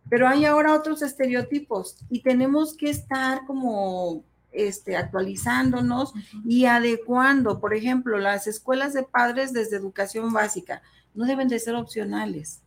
pero 0.08 0.28
hay 0.28 0.44
ahora 0.44 0.74
otros 0.74 1.02
estereotipos 1.02 1.96
y 2.10 2.20
tenemos 2.20 2.76
que 2.76 2.90
estar 2.90 3.46
como 3.46 4.24
este, 4.52 4.96
actualizándonos 4.96 6.12
y 6.44 6.66
adecuando. 6.66 7.60
Por 7.60 7.74
ejemplo, 7.74 8.18
las 8.18 8.46
escuelas 8.46 8.92
de 8.94 9.02
padres 9.02 9.52
desde 9.52 9.76
educación 9.76 10.32
básica 10.32 10.82
no 11.14 11.24
deben 11.24 11.48
de 11.48 11.58
ser 11.58 11.74
opcionales. 11.74 12.60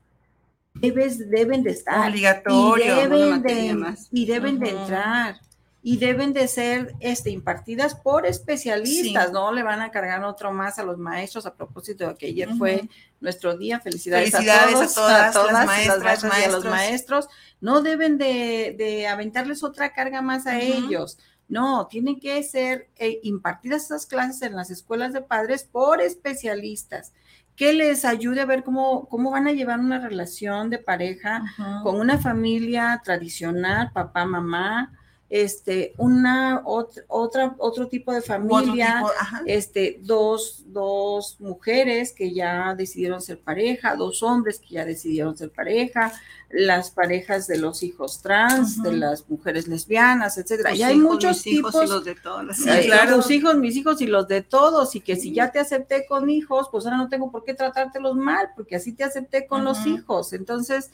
Debes, 0.74 1.30
deben 1.30 1.64
de 1.64 1.72
estar 1.72 2.08
obligatorios 2.08 2.88
y 2.88 3.02
deben, 3.10 3.42
de, 3.42 3.96
y 4.12 4.26
deben 4.26 4.60
de 4.60 4.70
entrar 4.70 5.40
y 5.88 5.96
deben 5.96 6.34
de 6.34 6.50
ser 6.50 6.96
este, 7.00 7.30
impartidas 7.30 7.96
por 7.96 8.26
especialistas, 8.26 9.32
no 9.32 9.54
le 9.54 9.64
van 9.64 9.80
a 9.80 9.90
cargar 9.90 10.22
otro 10.26 10.52
más 10.52 10.78
a 10.80 10.84
los 10.84 10.98
maestros 10.98 11.46
a 11.46 11.56
propósito 11.56 12.06
de 12.06 12.16
que 12.16 12.26
ayer 12.26 12.50
fue 12.58 12.90
nuestro 13.22 13.58
día. 13.58 13.80
Felicidades, 13.80 14.36
a, 14.36 14.40
todos, 14.40 14.98
a, 14.98 15.32
todas, 15.32 15.54
las 15.54 15.66
maestras, 15.66 16.42
y 16.42 16.44
a 16.44 16.52
los 16.52 16.66
maestros. 16.66 17.30
No 17.62 17.82
deben 17.82 18.18
de, 18.18 19.08
aventarles 19.10 19.64
otra 19.64 19.94
carga 19.94 20.22
más 20.22 20.46
a 20.46 20.60
ellos. 20.60 21.20
No, 21.48 21.88
tienen 21.88 22.20
que 22.20 22.44
ser 22.44 22.90
eh, 22.98 23.22
impartidas 23.24 23.86
esas 23.86 24.08
clases 24.08 24.42
en 24.42 24.58
las 24.58 24.70
escuelas 24.70 25.14
de 25.14 25.22
padres 25.22 25.64
por 25.64 26.02
especialistas 26.02 27.14
que 27.56 27.72
les 27.72 28.04
ayude 28.04 28.42
a 28.42 28.46
ver 28.46 28.66
cómo, 28.66 29.08
cómo 29.08 29.32
van 29.32 29.48
a 29.48 29.54
llevar 29.54 29.80
una 29.80 30.06
relación 30.06 30.70
de 30.70 30.80
pareja 30.80 31.44
con 31.82 31.98
una 31.98 32.18
familia 32.18 33.02
tradicional, 33.06 33.92
papá, 33.94 34.26
mamá, 34.26 34.92
este, 35.30 35.94
una 35.98 36.62
otra, 36.64 37.04
otra 37.10 37.56
otro 37.58 37.88
tipo 37.88 38.14
de 38.14 38.22
familia, 38.22 39.04
este, 39.46 40.00
dos, 40.02 40.64
dos 40.68 41.36
mujeres 41.40 42.14
que 42.14 42.34
ya 42.34 42.74
decidieron 42.76 43.22
ser 43.22 43.40
pareja, 43.40 43.96
dos 43.96 44.24
hombres 44.24 44.60
que 44.60 44.76
ya 44.76 44.86
decidieron 44.86 45.38
ser 45.38 45.52
pareja, 45.52 46.14
las 46.50 46.92
parejas 46.92 47.46
de 47.48 47.58
los 47.58 47.84
hijos 47.84 48.22
trans, 48.22 48.82
de 48.82 48.94
las 48.94 49.30
mujeres 49.30 49.68
lesbianas, 49.68 50.38
etcétera. 50.38 50.74
y 50.74 50.82
hay 50.84 50.96
muchos 50.96 51.42
tipos. 51.42 51.74
Hijos 51.74 51.86
y 51.86 51.90
los 51.90 52.06
de 52.06 52.16
todos. 52.16 52.58
claro. 52.86 53.18
Tus 53.18 53.32
hijos, 53.32 53.58
mis 53.58 53.76
hijos 53.76 54.00
y 54.00 54.08
los 54.08 54.30
de 54.30 54.44
todos, 54.44 54.96
y 54.96 55.02
que 55.02 55.18
si 55.18 55.34
ya 55.34 55.52
te 55.52 55.60
acepté 55.60 56.06
con 56.06 56.30
hijos, 56.30 56.70
pues 56.72 56.86
ahora 56.86 56.98
no 56.98 57.10
tengo 57.10 57.32
por 57.32 57.44
qué 57.44 57.54
tratártelos 57.54 58.16
mal, 58.16 58.52
porque 58.56 58.78
así 58.78 58.94
te 58.94 59.04
acepté 59.04 59.46
con 59.46 59.66
los 59.66 59.86
hijos. 59.86 60.32
Entonces, 60.32 60.90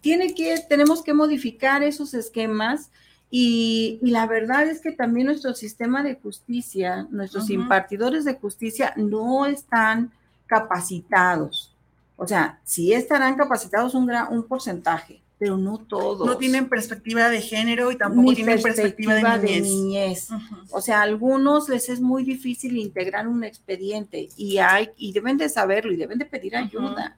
tiene 0.00 0.34
que, 0.34 0.64
tenemos 0.66 1.02
que 1.02 1.12
modificar 1.12 1.82
esos 1.82 2.14
esquemas 2.14 2.90
y, 3.30 4.00
la 4.02 4.26
verdad 4.26 4.66
es 4.66 4.80
que 4.80 4.90
también 4.90 5.26
nuestro 5.26 5.54
sistema 5.54 6.02
de 6.02 6.16
justicia, 6.16 7.06
nuestros 7.10 7.48
impartidores 7.48 8.24
de 8.24 8.34
justicia 8.34 8.92
no 8.96 9.46
están 9.46 10.10
capacitados. 10.46 11.72
O 12.16 12.26
sea, 12.26 12.58
sí 12.64 12.92
estarán 12.92 13.36
capacitados 13.36 13.94
un, 13.94 14.06
gran, 14.06 14.32
un 14.32 14.42
porcentaje, 14.42 15.22
pero 15.38 15.56
no 15.56 15.78
todos. 15.78 16.26
No 16.26 16.36
tienen 16.38 16.68
perspectiva 16.68 17.28
de 17.28 17.40
género 17.40 17.92
y 17.92 17.96
tampoco 17.96 18.34
tienen 18.34 18.60
perspectiva, 18.60 19.38
de 19.38 19.60
niñez. 19.60 20.28
O 20.72 20.80
sea, 20.80 20.98
a 20.98 21.02
algunos 21.02 21.68
les 21.68 21.88
es 21.88 22.00
muy 22.00 22.24
difícil 22.24 22.76
integrar 22.76 23.28
un 23.28 23.44
expediente 23.44 24.28
y 24.36 24.58
hay 24.58 24.90
y 24.96 25.12
deben 25.12 25.38
de 25.38 25.48
saberlo 25.48 25.92
y 25.92 25.96
deben 25.96 26.18
de 26.18 26.26
pedir 26.26 26.56
ayuda 26.56 27.16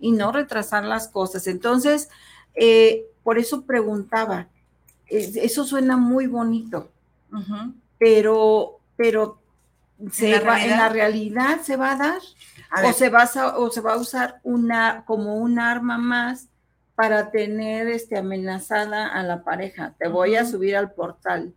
y 0.00 0.12
no 0.12 0.32
retrasar 0.32 0.82
las 0.84 1.08
cosas. 1.08 1.46
Entonces, 1.46 2.08
eh, 2.54 3.04
por 3.22 3.38
eso 3.38 3.62
preguntaba, 3.62 4.48
eso 5.12 5.64
suena 5.64 5.96
muy 5.96 6.26
bonito, 6.26 6.90
pero, 7.98 8.80
pero 8.96 9.38
se 10.10 10.36
¿En, 10.36 10.46
va, 10.46 10.64
en 10.64 10.70
la 10.70 10.88
realidad 10.88 11.60
se 11.62 11.76
va 11.76 11.92
a 11.92 11.96
dar 11.96 12.20
o 12.84 12.92
se 12.92 13.08
va 13.08 13.22
a, 13.22 13.58
o 13.58 13.70
se 13.70 13.80
va 13.80 13.94
a 13.94 13.98
usar 13.98 14.40
una 14.42 15.04
como 15.06 15.36
un 15.36 15.58
arma 15.58 15.98
más 15.98 16.48
para 16.94 17.30
tener 17.30 17.88
este 17.88 18.16
amenazada 18.16 19.08
a 19.08 19.22
la 19.22 19.42
pareja. 19.42 19.94
Te 19.98 20.08
voy 20.08 20.36
a 20.36 20.44
subir 20.44 20.76
al 20.76 20.92
portal 20.92 21.54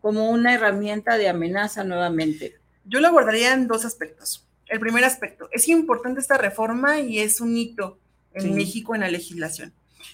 como 0.00 0.30
una 0.30 0.54
herramienta 0.54 1.16
de 1.16 1.28
amenaza 1.28 1.84
nuevamente. 1.84 2.56
Yo 2.84 3.00
lo 3.00 3.08
abordaría 3.08 3.54
en 3.54 3.68
dos 3.68 3.84
aspectos. 3.84 4.46
El 4.66 4.80
primer 4.80 5.04
aspecto, 5.04 5.48
es 5.52 5.68
importante 5.68 6.20
esta 6.20 6.38
reforma 6.38 7.00
y 7.00 7.18
es 7.18 7.40
un 7.40 7.56
hito 7.56 7.98
en 8.34 8.54
México 8.54 8.94
en 8.94 9.02
la 9.02 9.08
legislación. 9.08 9.72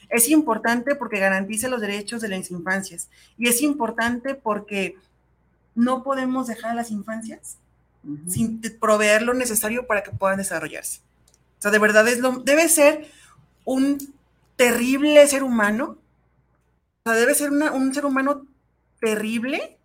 Es 0.08 0.28
importante 0.28 0.94
porque 0.94 1.18
garantiza 1.18 1.68
los 1.68 1.80
derechos 1.80 2.20
de 2.20 2.28
las 2.28 2.50
infancias 2.50 3.08
y 3.36 3.48
es 3.48 3.62
importante 3.62 4.34
porque 4.34 4.96
no 5.74 6.02
podemos 6.02 6.46
dejar 6.46 6.72
a 6.72 6.74
las 6.74 6.90
infancias 6.90 7.58
sin 8.26 8.60
proveer 8.80 9.22
lo 9.22 9.34
necesario 9.34 9.86
para 9.86 10.02
que 10.02 10.10
puedan 10.10 10.38
desarrollarse. 10.38 11.00
O 11.58 11.62
sea, 11.62 11.70
de 11.70 11.78
verdad 11.78 12.06
es 12.08 12.20
lo, 12.20 12.32
debe 12.40 12.68
ser 12.68 13.10
un 13.64 13.98
terrible 14.56 15.26
ser 15.26 15.42
humano, 15.42 15.98
o 17.04 17.10
sea, 17.10 17.18
debe 17.18 17.34
ser 17.34 17.50
un 17.50 17.94
ser 17.94 18.04
humano 18.06 18.46
terrible, 19.00 19.76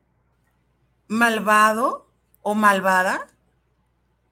malvado 1.07 2.07
o 2.41 2.55
malvada 2.55 3.27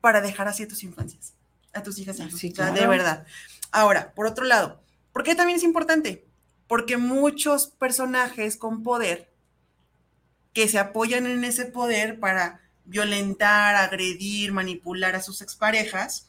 para 0.02 0.22
dejar 0.22 0.48
así 0.48 0.64
a 0.64 0.68
tus 0.68 0.84
infancias. 0.84 1.34
a 1.74 1.84
tus 1.84 1.98
hijas. 2.00 2.18
Sí, 2.18 2.52
O 2.52 2.56
sea, 2.56 2.68
de 2.68 2.74
claro. 2.74 2.90
verdad. 2.90 3.26
Ahora, 3.72 4.14
por 4.14 4.26
otro 4.28 4.44
lado, 4.46 4.82
¿por 5.12 5.24
qué 5.24 5.36
también 5.36 5.58
es 5.58 5.64
importante? 5.64 6.26
Porque 6.68 6.98
muchos 6.98 7.68
personajes 7.68 8.58
con 8.58 8.84
poder 8.84 9.32
que 10.54 10.68
se 10.68 10.80
apoyan 10.80 11.26
en 11.26 11.44
ese 11.44 11.66
poder 11.66 12.20
para 12.20 12.62
violentar, 12.86 13.76
agredir, 13.76 14.52
manipular 14.52 15.16
a 15.16 15.22
sus 15.22 15.42
exparejas, 15.42 16.28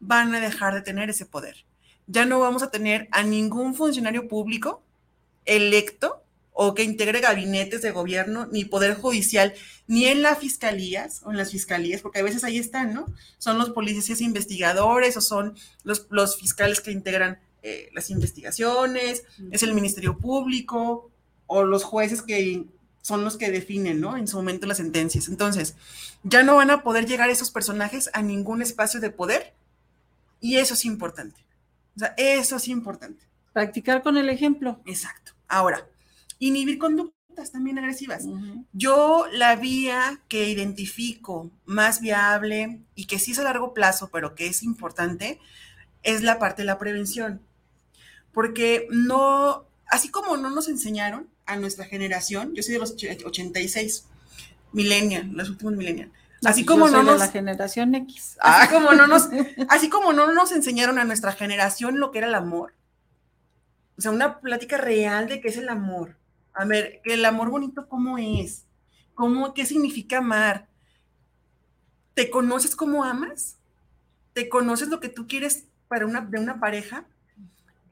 van 0.00 0.34
a 0.34 0.40
dejar 0.40 0.74
de 0.74 0.82
tener 0.82 1.10
ese 1.10 1.26
poder. 1.26 1.64
Ya 2.06 2.26
no 2.26 2.38
vamos 2.40 2.62
a 2.62 2.70
tener 2.70 3.08
a 3.10 3.22
ningún 3.22 3.74
funcionario 3.74 4.28
público 4.28 4.82
electo 5.44 6.22
o 6.52 6.74
que 6.74 6.84
integre 6.84 7.20
gabinetes 7.20 7.82
de 7.82 7.90
gobierno, 7.90 8.46
ni 8.46 8.64
poder 8.64 8.94
judicial, 8.94 9.54
ni 9.88 10.04
en 10.06 10.22
las 10.22 10.38
fiscalías 10.38 11.20
o 11.24 11.32
en 11.32 11.36
las 11.36 11.50
fiscalías, 11.50 12.00
porque 12.00 12.20
a 12.20 12.22
veces 12.22 12.44
ahí 12.44 12.58
están, 12.58 12.94
¿no? 12.94 13.06
Son 13.38 13.58
los 13.58 13.70
policías 13.70 14.20
investigadores 14.20 15.16
o 15.16 15.20
son 15.20 15.56
los, 15.82 16.06
los 16.10 16.38
fiscales 16.38 16.80
que 16.80 16.92
integran 16.92 17.40
eh, 17.66 17.88
las 17.94 18.10
investigaciones, 18.10 19.24
es 19.50 19.62
el 19.62 19.72
Ministerio 19.72 20.18
Público 20.18 21.10
o 21.46 21.64
los 21.64 21.82
jueces 21.82 22.20
que 22.20 22.66
son 23.00 23.24
los 23.24 23.38
que 23.38 23.50
definen, 23.50 24.00
¿no? 24.00 24.18
En 24.18 24.28
su 24.28 24.36
momento 24.36 24.66
las 24.66 24.76
sentencias. 24.76 25.28
Entonces, 25.28 25.74
ya 26.22 26.42
no 26.42 26.56
van 26.56 26.70
a 26.70 26.82
poder 26.82 27.06
llegar 27.06 27.30
esos 27.30 27.50
personajes 27.50 28.10
a 28.12 28.20
ningún 28.20 28.60
espacio 28.60 29.00
de 29.00 29.08
poder 29.08 29.54
y 30.40 30.56
eso 30.56 30.74
es 30.74 30.84
importante. 30.84 31.40
O 31.96 32.00
sea, 32.00 32.14
eso 32.18 32.56
es 32.56 32.68
importante. 32.68 33.24
Practicar 33.54 34.02
con 34.02 34.18
el 34.18 34.28
ejemplo. 34.28 34.80
Exacto. 34.84 35.32
Ahora, 35.48 35.88
inhibir 36.38 36.76
conductas 36.76 37.50
también 37.50 37.78
agresivas. 37.78 38.26
Yo 38.74 39.24
la 39.32 39.56
vía 39.56 40.20
que 40.28 40.50
identifico 40.50 41.50
más 41.64 42.02
viable 42.02 42.82
y 42.94 43.06
que 43.06 43.18
sí 43.18 43.32
es 43.32 43.38
a 43.38 43.44
largo 43.44 43.72
plazo, 43.72 44.10
pero 44.12 44.34
que 44.34 44.48
es 44.48 44.62
importante, 44.62 45.40
es 46.02 46.22
la 46.22 46.38
parte 46.38 46.62
de 46.62 46.66
la 46.66 46.78
prevención. 46.78 47.40
Porque 48.34 48.86
no, 48.90 49.64
así 49.86 50.10
como 50.10 50.36
no 50.36 50.50
nos 50.50 50.68
enseñaron 50.68 51.28
a 51.46 51.56
nuestra 51.56 51.84
generación, 51.86 52.54
yo 52.54 52.62
soy 52.62 52.74
de 52.74 52.80
los 52.80 52.92
och- 52.96 53.24
86, 53.26 54.06
millennial, 54.72 55.30
los 55.32 55.48
últimos 55.50 55.74
millennial. 55.74 56.10
Así 56.44 56.62
Yo 56.62 56.72
como 56.72 56.86
soy 56.88 56.92
no 56.96 56.98
de 57.04 57.04
nos, 57.12 57.20
la 57.20 57.28
generación 57.28 57.94
X. 57.94 58.36
así 58.40 58.74
como 58.74 58.92
no 58.92 59.06
nos, 59.06 59.28
así 59.68 59.88
como 59.88 60.12
no 60.12 60.32
nos 60.32 60.52
enseñaron 60.52 60.98
a 60.98 61.04
nuestra 61.04 61.32
generación 61.32 61.98
lo 62.00 62.10
que 62.10 62.18
era 62.18 62.26
el 62.26 62.34
amor. 62.34 62.74
O 63.96 64.02
sea, 64.02 64.10
una 64.10 64.40
plática 64.40 64.76
real 64.76 65.28
de 65.28 65.40
qué 65.40 65.48
es 65.48 65.56
el 65.56 65.68
amor. 65.68 66.16
A 66.52 66.64
ver, 66.64 67.00
que 67.02 67.14
el 67.14 67.24
amor 67.24 67.50
bonito 67.50 67.88
cómo 67.88 68.18
es, 68.18 68.64
cómo, 69.14 69.54
qué 69.54 69.64
significa 69.64 70.18
amar. 70.18 70.66
¿Te 72.14 72.30
conoces 72.30 72.76
cómo 72.76 73.04
amas? 73.04 73.56
¿Te 74.32 74.48
conoces 74.48 74.88
lo 74.88 75.00
que 75.00 75.08
tú 75.08 75.26
quieres 75.26 75.64
para 75.88 76.06
una, 76.06 76.20
de 76.20 76.38
una 76.38 76.60
pareja? 76.60 77.06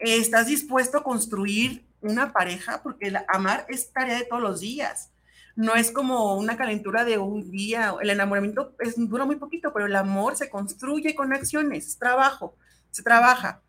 ¿Estás 0.02 0.48
dispuesto 0.48 0.98
a 0.98 1.04
construir 1.04 1.84
una 2.00 2.32
pareja? 2.32 2.82
Porque 2.82 3.06
el 3.06 3.18
amar 3.28 3.64
es 3.68 3.92
tarea 3.92 4.18
de 4.18 4.24
todos 4.24 4.42
los 4.42 4.60
días. 4.60 5.10
No 5.54 5.76
es 5.76 5.92
como 5.92 6.34
una 6.36 6.56
calentura 6.56 7.04
de 7.04 7.18
un 7.18 7.52
día. 7.52 7.94
El 8.02 8.10
enamoramiento 8.10 8.74
es, 8.80 8.94
dura 8.96 9.24
muy 9.24 9.36
poquito, 9.36 9.72
pero 9.72 9.86
el 9.86 9.94
amor 9.94 10.36
se 10.36 10.50
construye 10.50 11.14
con 11.14 11.32
acciones, 11.32 11.86
es 11.86 11.98
trabajo, 11.98 12.56
se 12.90 13.04
trabaja. 13.04 13.62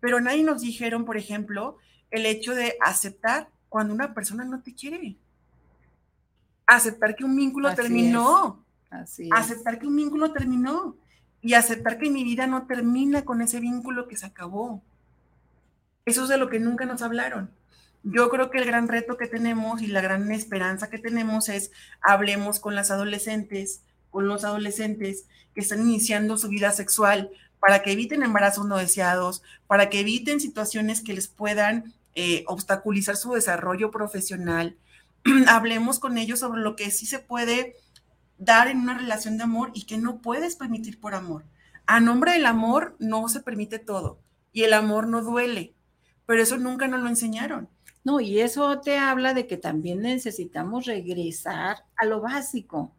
Pero 0.00 0.20
nadie 0.20 0.42
nos 0.42 0.62
dijeron, 0.62 1.04
por 1.04 1.18
ejemplo, 1.18 1.76
el 2.10 2.24
hecho 2.24 2.54
de 2.54 2.78
aceptar 2.80 3.50
cuando 3.68 3.92
una 3.92 4.14
persona 4.14 4.46
no 4.46 4.62
te 4.62 4.74
quiere. 4.74 5.18
Aceptar 6.66 7.14
que 7.14 7.24
un 7.24 7.36
vínculo 7.36 7.68
Así 7.68 7.76
terminó. 7.76 8.64
Así 8.88 9.24
es. 9.24 9.30
Aceptar 9.32 9.78
que 9.78 9.86
un 9.86 9.96
vínculo 9.96 10.32
terminó. 10.32 10.96
Y 11.42 11.52
aceptar 11.52 11.98
que 11.98 12.08
mi 12.08 12.24
vida 12.24 12.46
no 12.46 12.66
termina 12.66 13.26
con 13.26 13.42
ese 13.42 13.60
vínculo 13.60 14.08
que 14.08 14.16
se 14.16 14.24
acabó. 14.24 14.82
Eso 16.06 16.24
es 16.24 16.28
de 16.28 16.36
lo 16.36 16.50
que 16.50 16.60
nunca 16.60 16.84
nos 16.84 17.02
hablaron. 17.02 17.50
Yo 18.02 18.28
creo 18.28 18.50
que 18.50 18.58
el 18.58 18.66
gran 18.66 18.88
reto 18.88 19.16
que 19.16 19.26
tenemos 19.26 19.80
y 19.80 19.86
la 19.86 20.02
gran 20.02 20.30
esperanza 20.30 20.90
que 20.90 20.98
tenemos 20.98 21.48
es 21.48 21.70
hablemos 22.02 22.60
con 22.60 22.74
las 22.74 22.90
adolescentes, 22.90 23.82
con 24.10 24.28
los 24.28 24.44
adolescentes 24.44 25.26
que 25.54 25.60
están 25.60 25.80
iniciando 25.80 26.36
su 26.36 26.48
vida 26.48 26.72
sexual 26.72 27.30
para 27.58 27.82
que 27.82 27.92
eviten 27.92 28.22
embarazos 28.22 28.66
no 28.66 28.76
deseados, 28.76 29.42
para 29.66 29.88
que 29.88 30.00
eviten 30.00 30.40
situaciones 30.40 31.00
que 31.00 31.14
les 31.14 31.28
puedan 31.28 31.94
eh, 32.14 32.44
obstaculizar 32.46 33.16
su 33.16 33.32
desarrollo 33.32 33.90
profesional. 33.90 34.76
hablemos 35.48 35.98
con 35.98 36.18
ellos 36.18 36.40
sobre 36.40 36.60
lo 36.60 36.76
que 36.76 36.90
sí 36.90 37.06
se 37.06 37.18
puede 37.18 37.76
dar 38.38 38.68
en 38.68 38.80
una 38.80 38.98
relación 38.98 39.38
de 39.38 39.44
amor 39.44 39.70
y 39.74 39.86
que 39.86 39.96
no 39.96 40.18
puedes 40.18 40.56
permitir 40.56 41.00
por 41.00 41.14
amor. 41.14 41.44
A 41.86 42.00
nombre 42.00 42.32
del 42.32 42.46
amor 42.46 42.96
no 42.98 43.28
se 43.28 43.40
permite 43.40 43.78
todo 43.78 44.18
y 44.52 44.64
el 44.64 44.72
amor 44.72 45.08
no 45.08 45.22
duele, 45.22 45.73
pero 46.26 46.42
eso 46.42 46.56
nunca 46.56 46.88
nos 46.88 47.02
lo 47.02 47.08
enseñaron. 47.08 47.68
No, 48.04 48.20
y 48.20 48.40
eso 48.40 48.80
te 48.80 48.98
habla 48.98 49.32
de 49.32 49.46
que 49.46 49.56
también 49.56 50.02
necesitamos 50.02 50.84
regresar 50.84 51.84
a 51.96 52.04
lo 52.04 52.20
básico. 52.20 52.92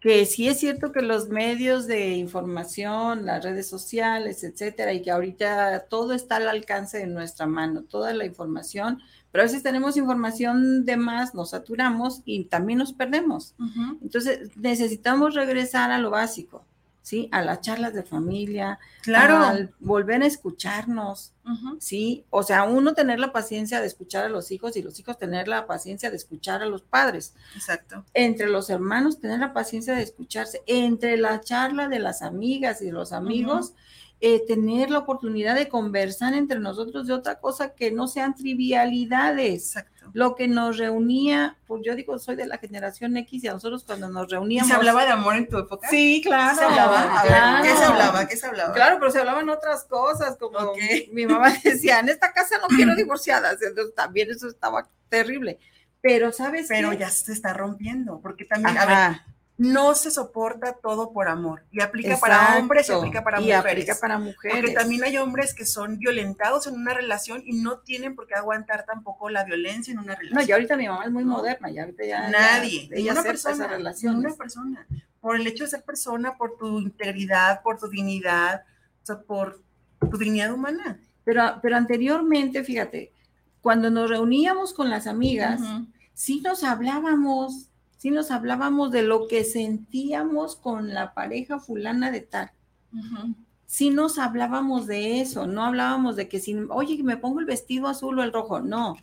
Que 0.00 0.26
sí 0.26 0.46
es 0.46 0.58
cierto 0.60 0.92
que 0.92 1.02
los 1.02 1.28
medios 1.28 1.86
de 1.86 2.10
información, 2.10 3.24
las 3.24 3.42
redes 3.42 3.68
sociales, 3.68 4.44
etcétera, 4.44 4.92
y 4.92 5.02
que 5.02 5.10
ahorita 5.10 5.86
todo 5.88 6.12
está 6.12 6.36
al 6.36 6.48
alcance 6.48 6.98
de 6.98 7.06
nuestra 7.06 7.46
mano, 7.46 7.82
toda 7.82 8.12
la 8.12 8.26
información, 8.26 9.00
pero 9.32 9.42
a 9.42 9.46
veces 9.46 9.62
tenemos 9.62 9.96
información 9.96 10.84
de 10.84 10.96
más, 10.96 11.34
nos 11.34 11.50
saturamos 11.50 12.22
y 12.24 12.44
también 12.44 12.78
nos 12.78 12.92
perdemos. 12.92 13.54
Entonces, 14.02 14.50
necesitamos 14.56 15.34
regresar 15.34 15.90
a 15.90 15.98
lo 15.98 16.10
básico, 16.10 16.64
¿sí? 17.08 17.26
A 17.32 17.40
las 17.40 17.62
charlas 17.62 17.94
de 17.94 18.02
familia, 18.02 18.78
Claro. 19.02 19.38
al 19.38 19.72
volver 19.80 20.22
a 20.22 20.26
escucharnos. 20.26 21.32
¿sí? 21.80 22.26
O 22.28 22.42
sea, 22.42 22.64
uno 22.64 22.92
tener 22.92 23.18
la 23.18 23.32
paciencia 23.32 23.80
de 23.80 23.86
escuchar 23.86 24.26
a 24.26 24.28
los 24.28 24.50
hijos 24.50 24.76
y 24.76 24.82
los 24.82 25.00
hijos 25.00 25.16
tener 25.16 25.48
la 25.48 25.66
paciencia 25.66 26.10
de 26.10 26.16
escuchar 26.16 26.60
a 26.62 26.66
los 26.66 26.82
padres. 26.82 27.34
Exacto. 27.54 28.04
Entre 28.12 28.48
los 28.50 28.68
hermanos 28.68 29.18
tener 29.18 29.38
la 29.40 29.54
paciencia 29.54 29.94
de 29.94 30.02
escucharse. 30.02 30.62
Entre 30.66 31.16
la 31.16 31.40
charla 31.40 31.88
de 31.88 32.00
las 32.00 32.20
amigas 32.20 32.82
y 32.82 32.86
de 32.86 32.92
los 32.92 33.12
amigos, 33.12 33.72
eh, 34.20 34.44
tener 34.46 34.90
la 34.90 34.98
oportunidad 34.98 35.54
de 35.54 35.68
conversar 35.68 36.34
entre 36.34 36.58
nosotros 36.58 37.06
de 37.06 37.12
otra 37.14 37.38
cosa 37.38 37.74
que 37.74 37.90
no 37.92 38.08
sean 38.08 38.34
trivialidades. 38.34 39.76
Exacto. 39.76 40.10
Lo 40.14 40.34
que 40.34 40.48
nos 40.48 40.78
reunía, 40.78 41.56
pues 41.66 41.82
yo 41.84 41.94
digo, 41.94 42.18
soy 42.18 42.34
de 42.34 42.46
la 42.46 42.58
generación 42.58 43.16
X 43.18 43.44
y 43.44 43.48
a 43.48 43.52
nosotros 43.52 43.84
cuando 43.84 44.08
nos 44.08 44.26
¿Y 44.28 44.30
reuníamos. 44.32 44.68
se 44.68 44.74
hablaba 44.74 45.04
de 45.04 45.10
amor 45.12 45.36
en 45.36 45.48
tu 45.48 45.58
época? 45.58 45.88
Sí, 45.88 46.22
claro. 46.24 46.56
¿Se 46.58 46.64
hablaba? 46.64 47.22
Ver, 47.22 47.62
¿Qué 47.62 47.68
se 47.68 47.74
claro. 47.76 47.92
hablaba? 47.92 48.26
¿Qué 48.28 48.36
se 48.36 48.46
hablaba? 48.46 48.74
Claro, 48.74 48.96
pero 48.98 49.10
se 49.12 49.18
hablaban 49.18 49.48
otras 49.50 49.84
cosas, 49.84 50.36
como 50.38 50.58
Ok. 50.58 50.78
mi 51.12 51.26
mamá 51.26 51.52
decía, 51.62 52.00
en 52.00 52.08
esta 52.08 52.32
casa 52.32 52.56
no 52.58 52.68
quiero 52.68 52.96
divorciadas, 52.96 53.60
entonces 53.62 53.94
también 53.94 54.30
eso 54.30 54.48
estaba 54.48 54.88
terrible. 55.10 55.58
Pero, 56.00 56.32
¿sabes 56.32 56.66
Pero 56.68 56.90
qué? 56.90 56.98
ya 56.98 57.10
se 57.10 57.32
está 57.32 57.52
rompiendo, 57.52 58.20
porque 58.20 58.44
también, 58.46 58.78
a 58.78 58.86
ver, 58.86 58.94
Ajá, 58.94 59.26
no 59.58 59.94
se 59.96 60.10
soporta 60.12 60.74
todo 60.80 61.12
por 61.12 61.28
amor. 61.28 61.64
Y 61.72 61.80
aplica 61.82 62.16
para 62.16 62.56
hombres 62.58 62.88
y 62.88 62.92
aplica 62.92 63.24
para 63.24 63.38
y 63.40 63.44
mujeres. 63.46 63.64
aplica 63.72 63.96
para 64.00 64.18
mujeres. 64.18 64.56
Porque 64.60 64.72
también 64.74 65.02
hay 65.04 65.16
hombres 65.18 65.52
que 65.52 65.66
son 65.66 65.98
violentados 65.98 66.68
en 66.68 66.74
una 66.74 66.94
relación 66.94 67.42
y 67.44 67.60
no 67.60 67.80
tienen 67.80 68.14
por 68.14 68.28
qué 68.28 68.34
aguantar 68.36 68.84
tampoco 68.86 69.28
la 69.28 69.42
violencia 69.44 69.92
en 69.92 69.98
una 69.98 70.14
No, 70.14 70.18
relación. 70.20 70.48
y 70.48 70.52
ahorita 70.52 70.76
mi 70.76 70.86
mamá 70.86 71.04
es 71.04 71.10
muy 71.10 71.24
No. 71.24 71.32
moderna, 71.38 71.70
ya 71.70 71.82
ahorita 71.82 72.04
ya. 72.06 72.28
Nadie, 72.30 72.88
ya- 73.02 73.12
acepta 73.12 73.28
persona, 73.28 73.78
ninguna 74.02 74.34
persona. 74.36 74.86
Por 75.20 75.34
el 75.34 75.46
hecho 75.48 75.64
de 75.64 75.70
ser 75.70 75.82
persona, 75.82 76.36
por 76.36 76.56
tu 76.56 76.78
integridad, 76.78 77.60
por 77.62 77.78
tu 77.78 77.88
dignidad, 77.88 78.62
o 79.02 79.06
sea, 79.06 79.20
por 79.20 79.60
tu 80.08 80.16
dignidad 80.16 80.52
humana. 80.52 81.00
Pero, 81.24 81.58
pero 81.60 81.76
anteriormente, 81.76 82.62
fíjate, 82.62 83.12
cuando 83.60 83.90
nos 83.90 84.08
reuníamos 84.08 84.72
con 84.72 84.88
las 84.88 85.08
amigas, 85.08 85.60
Ujú. 85.60 85.88
sí 86.14 86.40
nos 86.42 86.62
hablábamos, 86.62 87.70
sí 87.98 88.10
nos 88.10 88.30
hablábamos 88.30 88.90
de 88.90 89.02
lo 89.02 89.28
que 89.28 89.44
sentíamos 89.44 90.56
con 90.56 90.94
la 90.94 91.12
pareja 91.12 91.58
fulana 91.58 92.10
de 92.10 92.20
tal. 92.22 92.50
Ujú. 92.90 93.34
sí 93.66 93.90
nos 93.90 94.18
hablábamos 94.18 94.86
de 94.86 95.20
eso, 95.20 95.46
no 95.46 95.62
hablábamos 95.62 96.16
de 96.16 96.26
que 96.26 96.40
si, 96.40 96.54
oye, 96.70 97.02
me 97.02 97.18
pongo 97.18 97.40
el 97.40 97.44
vestido 97.44 97.86
azul 97.86 98.18
o 98.18 98.22
el 98.22 98.32
rojo, 98.32 98.60
no. 98.60 98.96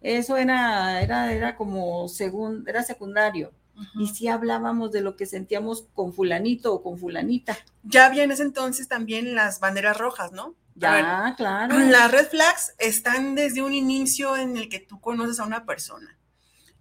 Eso 0.00 0.36
era, 0.36 1.00
era, 1.02 1.32
era 1.32 1.54
como 1.54 2.08
segun, 2.08 2.64
era 2.66 2.82
secundario. 2.82 3.52
Y 3.94 4.08
sí 4.08 4.28
hablábamos 4.28 4.92
de 4.92 5.00
lo 5.00 5.16
que 5.16 5.26
sentíamos 5.26 5.86
con 5.94 6.12
fulanito 6.12 6.74
o 6.74 6.82
con 6.82 6.98
fulanita. 6.98 7.56
Ya 7.84 8.06
había 8.06 8.22
en 8.24 8.30
ese 8.30 8.42
entonces 8.42 8.86
también 8.88 9.34
las 9.34 9.60
banderas 9.60 9.96
rojas, 9.96 10.32
¿no? 10.32 10.54
Ver, 10.74 11.04
Ya, 11.04 11.34
claro. 11.36 11.78
Las 11.78 12.10
red 12.10 12.26
flags 12.26 12.74
están 12.78 13.34
desde 13.34 13.62
un 13.62 13.72
inicio 13.74 14.36
en 14.36 14.56
el 14.56 14.68
que 14.68 14.80
tú 14.80 15.00
conoces 15.00 15.40
a 15.40 15.44
una 15.44 15.64
persona 15.64 16.16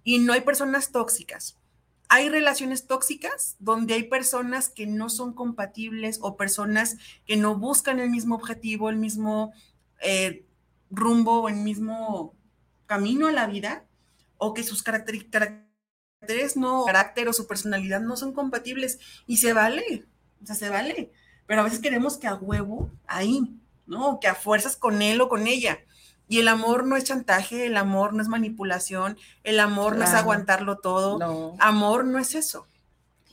y 0.03 0.19
no 0.19 0.33
hay 0.33 0.41
personas 0.41 0.91
tóxicas. 0.91 1.57
Hay 2.09 2.29
relaciones 2.29 2.87
tóxicas 2.87 3.55
donde 3.59 3.93
hay 3.93 4.03
personas 4.03 4.67
que 4.67 4.85
no 4.85 5.09
son 5.09 5.33
compatibles 5.33 6.19
o 6.21 6.35
personas 6.35 6.97
que 7.25 7.37
no 7.37 7.55
buscan 7.55 7.99
el 7.99 8.09
mismo 8.09 8.35
objetivo, 8.35 8.89
el 8.89 8.97
mismo 8.97 9.53
eh, 10.01 10.45
rumbo 10.89 11.41
o 11.41 11.49
el 11.49 11.55
mismo 11.55 12.35
camino 12.85 13.27
a 13.27 13.31
la 13.31 13.47
vida 13.47 13.85
o 14.37 14.53
que 14.53 14.63
sus 14.63 14.83
caracteres 14.83 15.29
no, 16.55 16.83
carácter 16.85 17.29
o 17.29 17.33
su 17.33 17.47
personalidad 17.47 18.01
no 18.01 18.17
son 18.17 18.33
compatibles 18.33 18.99
y 19.25 19.37
se 19.37 19.53
vale, 19.53 20.05
o 20.41 20.45
sea, 20.45 20.55
se 20.55 20.69
vale. 20.69 21.11
pero 21.45 21.61
a 21.61 21.63
veces 21.63 21.79
queremos 21.79 22.17
que 22.17 22.27
a 22.27 22.35
huevo 22.35 22.91
ahí, 23.07 23.55
¿no? 23.85 24.19
Que 24.19 24.27
a 24.27 24.35
fuerzas 24.35 24.75
con 24.75 25.01
él 25.01 25.21
o 25.21 25.29
con 25.29 25.47
ella. 25.47 25.79
Y 26.31 26.39
el 26.39 26.47
amor 26.47 26.87
no 26.87 26.95
es 26.95 27.03
chantaje, 27.03 27.65
el 27.65 27.75
amor 27.75 28.13
no 28.13 28.21
es 28.21 28.29
manipulación, 28.29 29.17
el 29.43 29.59
amor 29.59 29.97
no 29.97 30.05
es 30.05 30.13
aguantarlo 30.13 30.77
todo. 30.77 31.19
No. 31.19 31.57
Amor 31.59 32.05
no 32.05 32.19
es 32.19 32.35
eso. 32.35 32.67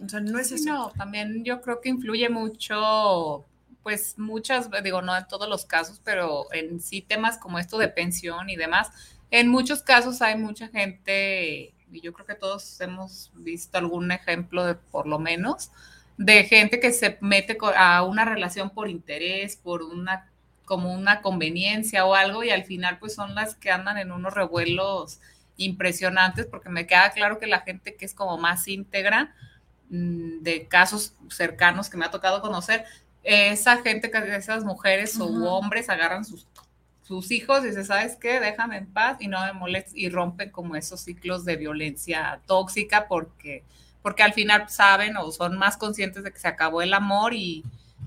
O 0.05 0.09
sea, 0.09 0.18
no 0.18 0.36
es 0.40 0.51
eso. 0.51 0.64
No, 0.68 0.90
también 0.90 1.44
yo 1.44 1.61
creo 1.61 1.80
que 1.80 1.90
influye 1.90 2.28
mucho, 2.28 3.44
pues 3.84 4.18
muchas, 4.18 4.68
digo, 4.82 5.01
no 5.01 5.16
en 5.16 5.28
todos 5.28 5.49
los 5.49 5.64
casos, 5.64 6.01
pero 6.03 6.53
en 6.53 6.80
sí 6.80 7.01
temas 7.01 7.38
como 7.38 7.61
esto 7.61 7.78
de 7.78 7.86
pensión 7.86 8.51
y 8.51 8.57
demás. 8.57 8.90
En 9.30 9.46
muchos 9.46 9.80
casos 9.80 10.20
hay 10.20 10.36
mucha 10.36 10.66
gente, 10.66 11.72
y 11.92 12.01
yo 12.01 12.12
creo 12.12 12.26
que 12.26 12.34
todos 12.34 12.80
hemos 12.80 13.30
visto 13.32 13.78
algún 13.78 14.11
ejemplo 14.11 14.64
de 14.64 14.74
por 14.74 15.07
lo 15.07 15.20
menos, 15.20 15.70
de 16.16 16.42
gente 16.42 16.80
que 16.80 16.90
se 16.90 17.16
mete 17.20 17.57
a 17.76 18.03
una 18.03 18.24
relación 18.24 18.70
por 18.70 18.88
interés, 18.88 19.55
por 19.55 19.84
una 19.84 20.28
como 20.68 20.92
una 20.94 21.22
conveniencia 21.22 22.06
o 22.06 22.14
algo 22.14 22.44
y 22.44 22.50
al 22.50 22.64
final 22.64 22.98
pues 23.00 23.16
son 23.16 23.34
las 23.34 23.56
que 23.56 23.72
andan 23.72 23.98
en 23.98 24.12
unos 24.12 24.34
revuelos 24.34 25.20
impresionantes 25.56 26.46
porque 26.46 26.70
me 26.70 26.86
queda 26.86 27.10
claro 27.12 27.40
que 27.40 27.48
la 27.48 27.62
gente 27.62 27.96
que 27.96 28.04
es 28.06 28.14
como 28.14 28.38
más 28.38 28.68
íntegra 28.68 29.34
mm, 29.90 30.42
de 30.42 30.68
casos 30.68 31.14
cercanos 31.30 31.88
que 31.90 31.96
me 31.96 32.04
ha 32.06 32.10
tocado 32.10 32.40
conocer, 32.42 32.84
esa 33.24 33.78
gente, 33.82 34.10
que- 34.10 34.36
esas 34.36 34.64
mujeres 34.64 35.18
o 35.20 35.26
hombres 35.26 35.88
agarran 35.90 36.24
sus, 36.24 36.46
sus 37.02 37.30
hijos 37.30 37.64
y 37.64 37.68
dicen, 37.68 37.84
¿sabes 37.86 38.16
qué? 38.16 38.40
Déjame 38.40 38.76
en 38.78 38.86
paz 38.86 39.18
y 39.20 39.28
no 39.28 39.44
me 39.44 39.52
molestes 39.52 39.94
y 39.96 40.08
rompen 40.10 40.50
como 40.50 40.76
esos 40.76 41.00
ciclos 41.00 41.44
de 41.44 41.56
violencia 41.56 42.40
tóxica 42.46 43.08
porque, 43.08 43.64
porque 44.02 44.22
al 44.22 44.34
final 44.34 44.68
saben 44.68 45.16
o 45.16 45.30
son 45.32 45.58
más 45.58 45.76
conscientes 45.78 46.22
de 46.24 46.32
que 46.32 46.38
se 46.38 46.48
acabó 46.48 46.82
el 46.82 46.94
amor 46.94 47.34
y, 47.34 47.64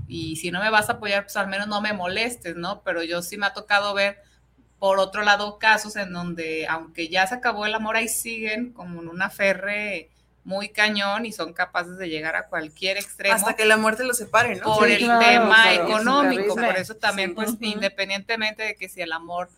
y 0.08 0.36
si 0.38 0.52
no 0.52 0.60
me 0.62 0.70
vas 0.70 0.90
a 0.90 0.94
apoyar, 0.94 1.24
pues 1.24 1.38
al 1.38 1.48
menos 1.48 1.68
no 1.68 1.82
me 1.82 1.94
molestes, 1.94 2.56
¿no? 2.56 2.82
Pero 2.84 3.04
yo 3.04 3.22
sí 3.22 3.38
me 3.38 3.46
ha 3.46 3.54
tocado 3.54 3.94
ver, 3.94 4.20
por 4.80 5.00
otro 5.00 5.22
lado, 5.24 5.60
casos 5.60 5.96
en 5.96 6.12
donde, 6.12 6.68
aunque 6.68 7.08
ya 7.08 7.28
se 7.28 7.36
acabó 7.36 7.66
el 7.66 7.74
amor, 7.76 7.96
ahí 7.96 8.08
siguen 8.08 8.74
como 8.74 9.02
en 9.02 9.08
una 9.10 9.30
ferre 9.30 10.10
muy 10.44 10.70
cañón 10.70 11.26
y 11.28 11.32
son 11.32 11.54
capaces 11.54 11.98
de 11.98 12.10
llegar 12.10 12.36
a 12.36 12.48
cualquier 12.48 12.98
extremo 12.98 13.36
Hasta 13.36 13.56
que 13.56 13.66
la 13.66 13.78
muerte 13.78 14.04
los 14.04 14.18
separe, 14.18 14.56
¿no? 14.56 14.76
por 14.76 14.88
Sí, 14.88 14.94
el 14.94 15.00
claro, 15.00 15.46
tema 15.46 15.72
es 15.72 15.80
económico. 15.80 16.56
Por 16.56 16.78
eso 16.78 16.96
también, 16.96 17.30
Sí. 17.30 17.36
pues, 17.36 17.52
Ujú. 17.52 17.66
independientemente 17.66 18.64
de 18.64 18.76
que 18.76 18.90
si 18.90 19.02
el 19.02 19.12
amor 19.12 19.50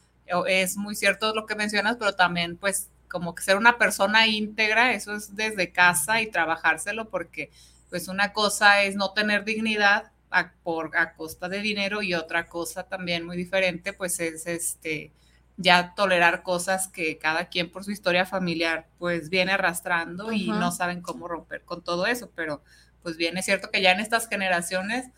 es 0.48 0.78
muy 0.78 0.96
cierto 0.96 1.34
lo 1.34 1.46
que 1.46 1.56
mencionas, 1.56 1.96
pero 1.98 2.16
también, 2.16 2.58
pues, 2.58 2.90
como 3.08 3.36
que 3.36 3.44
ser 3.44 3.58
una 3.58 3.78
persona 3.78 4.28
íntegra, 4.28 4.94
eso 4.94 5.16
es 5.16 5.36
desde 5.36 5.72
casa 5.72 6.22
y 6.22 6.28
trabajárselo, 6.32 7.10
porque, 7.10 7.50
pues, 7.90 8.08
una 8.08 8.34
cosa 8.34 8.84
es 8.84 8.96
no 8.96 9.12
tener 9.14 9.46
dignidad 9.46 10.12
a, 10.34 10.54
por, 10.64 10.98
a 10.98 11.14
costa 11.14 11.48
de 11.48 11.62
dinero 11.62 12.02
y 12.02 12.14
otra 12.14 12.48
cosa 12.48 12.84
también 12.84 13.26
muy 13.26 13.38
diferente, 13.38 13.94
pues, 13.94 14.20
es 14.20 14.48
este 14.48 15.12
ya 15.56 15.94
tolerar 15.96 16.42
cosas 16.42 16.88
que 16.88 17.20
cada 17.20 17.48
quien 17.48 17.72
por 17.72 17.84
su 17.84 17.92
historia 17.92 18.26
familiar 18.26 18.88
pues 18.98 19.30
viene 19.30 19.52
arrastrando 19.52 20.32
y 20.32 20.48
no 20.48 20.72
saben 20.72 21.02
cómo 21.02 21.28
romper 21.28 21.62
con 21.62 21.84
todo 21.84 22.08
eso, 22.08 22.32
pero 22.36 22.64
pues 23.04 23.18
bien 23.18 23.38
es 23.38 23.46
cierto 23.46 23.70
que 23.70 23.82
ya 23.82 23.92
en 23.92 24.00
estas 24.00 24.28
generaciones 24.28 25.12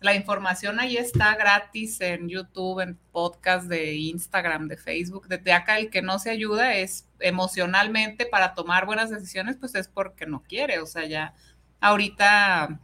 la 0.00 0.14
información 0.14 0.78
ahí 0.78 0.96
está 0.96 1.34
gratis 1.36 2.00
en 2.00 2.28
YouTube, 2.28 2.80
en 2.80 2.98
podcast 3.12 3.66
de 3.66 3.94
Instagram, 3.94 4.68
de 4.68 4.76
Facebook. 4.76 5.26
Desde 5.26 5.52
acá 5.52 5.78
el 5.78 5.90
que 5.90 6.02
no 6.02 6.18
se 6.18 6.30
ayuda 6.30 6.74
es 6.74 7.08
emocionalmente 7.18 8.26
para 8.26 8.54
tomar 8.54 8.84
buenas 8.84 9.08
decisiones, 9.10 9.56
pues 9.56 9.74
es 9.74 9.88
porque 9.88 10.26
no 10.26 10.42
quiere. 10.42 10.80
O 10.80 10.86
sea, 10.86 11.06
ya 11.06 11.34
ahorita 11.80 12.80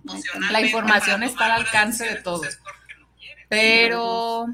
la 0.51 0.61
información 0.61 1.23
está 1.23 1.47
al 1.47 1.63
alcance 1.63 2.05
de 2.05 2.17
todos. 2.17 2.59
Pero, 3.49 4.47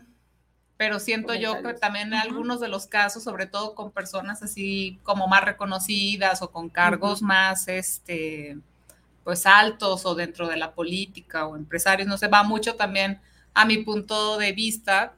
pero 0.76 0.98
siento 0.98 1.34
yo 1.34 1.62
que 1.62 1.74
también 1.74 2.08
en 2.08 2.14
algunos 2.14 2.60
de 2.60 2.68
los 2.68 2.86
casos, 2.86 3.22
sobre 3.22 3.46
todo 3.46 3.74
con 3.74 3.92
personas 3.92 4.42
así 4.42 4.98
como 5.02 5.28
más 5.28 5.44
reconocidas 5.44 6.42
o 6.42 6.50
con 6.50 6.68
cargos 6.68 7.22
más, 7.22 7.68
este, 7.68 8.58
pues 9.24 9.46
altos 9.46 10.06
o 10.06 10.14
dentro 10.14 10.48
de 10.48 10.56
la 10.56 10.72
política 10.72 11.46
o 11.46 11.56
empresarios, 11.56 12.08
no 12.08 12.18
sé, 12.18 12.28
va 12.28 12.42
mucho 12.42 12.76
también 12.76 13.20
a 13.54 13.64
mi 13.64 13.78
punto 13.78 14.38
de 14.38 14.52
vista 14.52 15.14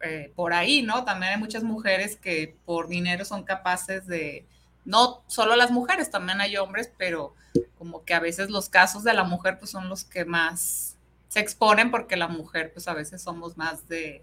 eh, 0.00 0.32
por 0.36 0.52
ahí, 0.52 0.82
¿no? 0.82 1.04
También 1.04 1.32
hay 1.32 1.38
muchas 1.38 1.62
mujeres 1.62 2.16
que 2.16 2.56
por 2.64 2.88
dinero 2.88 3.24
son 3.24 3.42
capaces 3.42 4.06
de, 4.06 4.46
no 4.84 5.22
solo 5.26 5.56
las 5.56 5.70
mujeres, 5.70 6.10
también 6.10 6.40
hay 6.40 6.56
hombres, 6.56 6.92
pero 6.96 7.34
como 7.78 8.04
que 8.04 8.14
a 8.14 8.20
veces 8.20 8.50
los 8.50 8.68
casos 8.68 9.04
de 9.04 9.14
la 9.14 9.24
mujer 9.24 9.58
pues 9.58 9.70
son 9.70 9.88
los 9.88 10.04
que 10.04 10.24
más 10.24 10.96
se 11.28 11.40
exponen 11.40 11.90
porque 11.90 12.16
la 12.16 12.28
mujer 12.28 12.72
pues 12.72 12.88
a 12.88 12.94
veces 12.94 13.22
somos 13.22 13.56
más 13.56 13.88
de, 13.88 14.22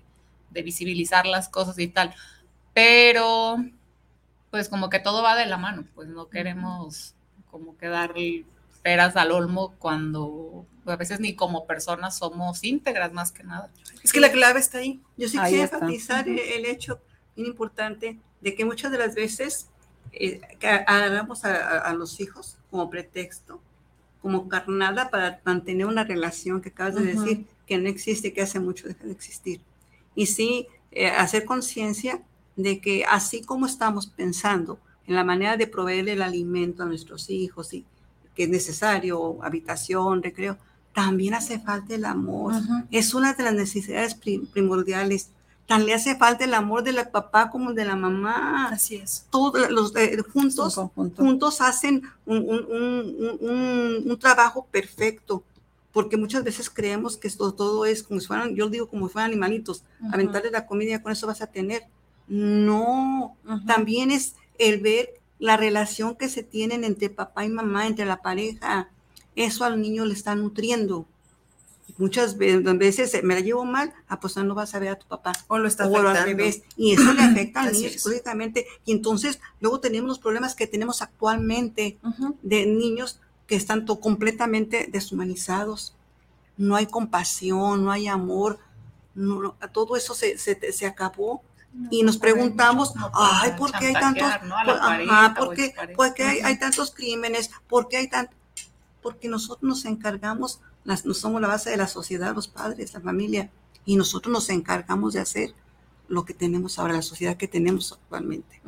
de 0.51 0.61
visibilizar 0.63 1.25
las 1.25 1.49
cosas 1.49 1.77
y 1.79 1.87
tal, 1.87 2.13
pero 2.73 3.57
pues 4.51 4.69
como 4.69 4.89
que 4.89 4.99
todo 4.99 5.21
va 5.23 5.35
de 5.35 5.45
la 5.45 5.57
mano, 5.57 5.85
pues 5.95 6.07
no 6.07 6.29
queremos 6.29 7.13
como 7.51 7.77
que 7.77 7.87
darle 7.87 8.45
peras 8.81 9.15
al 9.15 9.31
olmo 9.31 9.73
cuando 9.79 10.65
a 10.85 10.95
veces 10.95 11.19
ni 11.19 11.35
como 11.35 11.65
personas 11.65 12.17
somos 12.17 12.63
íntegras 12.63 13.11
más 13.11 13.31
que 13.31 13.43
nada. 13.43 13.69
Es 14.03 14.13
que 14.13 14.19
la 14.19 14.31
clave 14.31 14.59
está 14.59 14.77
ahí. 14.79 15.01
Yo 15.17 15.27
sí 15.27 15.37
Ahí 15.37 15.45
quisiera 15.45 15.63
está. 15.65 15.77
enfatizar 15.77 16.27
el, 16.29 16.37
el 16.39 16.65
hecho 16.65 16.99
bien 17.35 17.47
importante 17.47 18.19
de 18.41 18.55
que 18.55 18.63
muchas 18.65 18.91
de 18.91 18.99
las 18.99 19.15
veces 19.15 19.67
eh, 20.11 20.39
que 20.59 20.67
a- 20.69 21.79
a 21.79 21.93
los 21.93 22.19
hijos 22.19 22.57
como 22.75 22.89
pretexto, 22.89 23.61
como 24.21 24.49
carnada 24.49 25.09
para 25.09 25.39
mantener 25.45 25.85
una 25.85 26.03
relación 26.03 26.61
que 26.61 26.69
acabas 26.69 26.95
de 26.95 27.01
decir 27.25 27.45
que 27.65 27.77
no 27.77 27.87
existe, 27.87 28.33
que 28.33 28.41
hace 28.41 28.59
mucho 28.59 28.87
deja 28.87 29.05
de 29.05 29.11
existir. 29.13 29.61
Y 30.13 30.25
sí, 30.25 30.67
eh, 30.91 31.07
hacer 31.07 31.45
conciencia 31.45 32.21
de 32.57 32.79
que 32.81 33.05
así 33.05 33.41
como 33.41 33.65
estamos 33.65 34.07
pensando 34.07 34.77
en 35.07 35.15
la 35.15 35.23
manera 35.23 35.55
de 35.55 35.67
proveer 35.67 36.09
el 36.09 36.21
alimento 36.21 36.83
a 36.83 36.85
nuestros 36.85 37.29
hijos 37.29 37.73
y 37.73 37.85
que 38.35 38.43
es 38.43 38.49
necesario, 38.49 39.37
habitación, 39.41 40.21
recreo, 40.21 40.57
también 40.93 41.33
hace 41.33 41.59
falta 41.59 41.95
el 41.95 42.03
amor 42.05 42.53
es 42.91 43.13
una 43.13 43.33
de 43.33 43.43
las 43.43 43.53
necesidades 43.53 44.15
pri- 44.15 44.39
primordiales. 44.53 45.29
Tan 45.67 45.85
le 45.85 45.93
hace 45.95 46.15
falta 46.15 46.45
el 46.45 46.53
amor 46.53 46.83
del 46.83 46.97
papá 47.09 47.49
como 47.49 47.71
el 47.71 47.75
de 47.75 47.85
la 47.85 47.95
mamá. 47.95 48.69
Así 48.69 48.97
es. 48.97 49.25
Todos 49.31 49.69
los 49.71 49.95
eh, 49.95 50.17
juntos, 50.31 50.75
juntos 51.17 51.59
hacen 51.61 52.03
un, 52.25 52.37
un- 52.37 52.65
un- 53.41 54.03
un- 54.11 54.19
trabajo 54.19 54.67
perfecto. 54.71 55.43
Porque 55.91 56.17
muchas 56.17 56.43
veces 56.43 56.69
creemos 56.69 57.15
que 57.17 57.27
esto 57.27 57.53
todo 57.53 57.85
es 57.85 58.03
como 58.03 58.19
si 58.19 58.27
fueran, 58.27 58.53
yo 58.53 58.69
digo 58.69 58.87
como 58.87 59.07
si 59.07 59.13
fueran 59.13 59.31
animalitos, 59.31 59.83
aventarle 60.11 60.51
la 60.51 60.67
comida 60.67 61.01
con 61.01 61.11
eso 61.13 61.25
vas 61.25 61.41
a 61.41 61.47
tener. 61.47 61.83
No, 62.27 63.35
también 63.65 64.11
es 64.11 64.35
el 64.57 64.81
ver 64.81 65.09
la 65.39 65.57
relación 65.57 66.15
que 66.15 66.29
se 66.29 66.43
tienen 66.43 66.83
entre 66.83 67.09
papá 67.09 67.45
y 67.45 67.49
mamá, 67.49 67.87
entre 67.87 68.05
la 68.05 68.21
pareja. 68.21 68.89
Eso 69.35 69.63
al 69.63 69.81
niño 69.81 70.05
le 70.05 70.13
está 70.13 70.35
nutriendo. 70.35 71.05
Muchas 71.97 72.37
ve- 72.37 72.57
veces 72.59 73.17
me 73.23 73.35
la 73.35 73.39
llevo 73.41 73.63
mal, 73.63 73.93
ah, 74.07 74.19
pues 74.19 74.35
no 74.37 74.55
vas 74.55 74.73
a 74.75 74.79
ver 74.79 74.89
a 74.89 74.95
tu 74.99 75.07
papá. 75.07 75.33
O 75.47 75.57
lo 75.59 75.67
está 75.67 75.85
O 75.87 75.95
al 75.97 76.07
afectando. 76.07 76.25
revés. 76.25 76.61
Y 76.75 76.93
eso 76.93 77.13
le 77.13 77.21
afecta 77.21 77.61
al 77.61 77.71
niño 77.73 77.89
psicológicamente. 77.89 78.65
Y 78.85 78.91
entonces 78.91 79.39
luego 79.61 79.79
tenemos 79.79 80.07
los 80.09 80.19
problemas 80.19 80.55
que 80.55 80.67
tenemos 80.67 81.01
actualmente 81.01 81.97
Ujú. 82.03 82.37
de 82.41 82.65
niños 82.65 83.19
que 83.47 83.55
están 83.55 83.85
completamente 83.85 84.87
deshumanizados. 84.91 85.95
No 86.57 86.75
hay 86.75 86.87
compasión, 86.87 87.83
no 87.85 87.91
hay 87.91 88.07
amor. 88.07 88.59
no- 89.13 89.41
no, 89.41 89.55
todo 89.71 89.95
eso 89.95 90.13
se, 90.13 90.37
se, 90.37 90.73
se 90.73 90.85
acabó. 90.85 91.41
Y 91.91 92.03
nos 92.03 92.17
preguntamos, 92.17 92.93
ay, 93.13 93.51
¿por 93.57 93.71
qué 93.73 93.87
hay 93.87 93.93
tantos, 93.93 94.27
¿no? 94.43 94.55
Ajá, 94.57 95.33
¿por 95.37 95.53
qué, 96.13 96.23
hay, 96.23 96.39
hay 96.39 96.57
tantos 96.59 96.91
crímenes? 96.91 97.51
¿Por 97.69 97.87
qué 97.87 97.97
hay 97.97 98.09
tan...? 98.09 98.29
Porque 99.01 99.27
nosotros 99.29 99.63
nos 99.63 99.85
encargamos, 99.85 100.59
las, 100.85 101.05
no 101.05 101.13
somos 101.13 101.41
la 101.41 101.47
base 101.47 101.71
de 101.71 101.77
la 101.77 101.87
sociedad, 101.87 102.33
los 102.33 102.47
padres, 102.47 102.93
la 102.93 103.01
familia, 103.01 103.49
y 103.85 103.97
nosotros 103.97 104.31
nos 104.31 104.49
encargamos 104.49 105.13
de 105.13 105.19
hacer 105.19 105.53
lo 106.07 106.25
que 106.25 106.33
tenemos 106.33 106.79
ahora, 106.79 106.93
la 106.93 107.01
sociedad 107.01 107.35
que 107.35 107.47
tenemos 107.47 107.91
actualmente. 107.91 108.61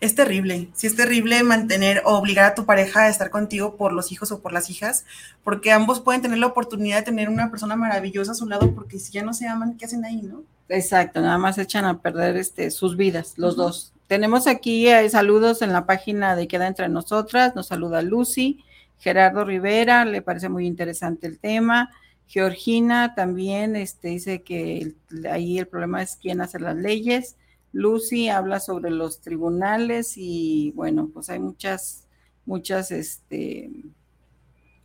Es 0.00 0.14
terrible, 0.14 0.70
sí 0.74 0.86
es 0.86 0.94
terrible 0.94 1.42
mantener 1.42 2.02
o 2.04 2.14
obligar 2.14 2.44
a 2.44 2.54
tu 2.54 2.64
pareja 2.64 3.02
a 3.02 3.08
estar 3.08 3.30
contigo 3.30 3.76
por 3.76 3.92
los 3.92 4.12
hijos 4.12 4.30
o 4.30 4.40
por 4.40 4.52
las 4.52 4.70
hijas, 4.70 5.04
porque 5.42 5.72
ambos 5.72 6.00
pueden 6.00 6.22
tener 6.22 6.38
la 6.38 6.46
oportunidad 6.46 6.98
de 6.98 7.04
tener 7.04 7.28
una 7.28 7.50
persona 7.50 7.74
maravillosa 7.74 8.32
a 8.32 8.36
su 8.36 8.46
lado, 8.46 8.74
porque 8.74 8.98
si 8.98 9.12
ya 9.12 9.22
no 9.22 9.34
se 9.34 9.48
aman, 9.48 9.76
¿qué 9.76 9.86
hacen 9.86 10.04
ahí, 10.04 10.22
no? 10.22 10.42
Exacto, 10.68 11.20
nada 11.20 11.38
más 11.38 11.58
echan 11.58 11.84
a 11.84 12.00
perder 12.00 12.36
este, 12.36 12.70
sus 12.70 12.96
vidas, 12.96 13.34
los 13.36 13.56
dos. 13.56 13.92
Tenemos 14.06 14.46
aquí 14.46 14.86
eh, 14.86 15.08
saludos 15.10 15.62
en 15.62 15.72
la 15.72 15.86
página 15.86 16.36
de 16.36 16.46
Queda 16.46 16.66
Entre 16.66 16.88
Nosotras, 16.88 17.54
nos 17.56 17.66
saluda 17.66 18.02
Lucy, 18.02 18.64
Gerardo 18.98 19.44
Rivera, 19.44 20.04
le 20.04 20.22
parece 20.22 20.48
muy 20.48 20.66
interesante 20.66 21.26
el 21.26 21.38
tema. 21.38 21.90
Georgina 22.26 23.14
también 23.14 23.76
este, 23.76 24.08
dice 24.08 24.42
que 24.42 24.94
ahí 25.30 25.58
el 25.58 25.68
problema 25.68 26.02
es 26.02 26.16
quién 26.16 26.40
hace 26.40 26.58
las 26.58 26.76
leyes. 26.76 27.36
Lucy 27.72 28.28
habla 28.28 28.60
sobre 28.60 28.90
los 28.90 29.20
tribunales 29.20 30.14
y 30.16 30.72
bueno, 30.74 31.10
pues 31.12 31.28
hay 31.28 31.40
muchas, 31.40 32.06
muchas, 32.46 32.90
este, 32.90 33.70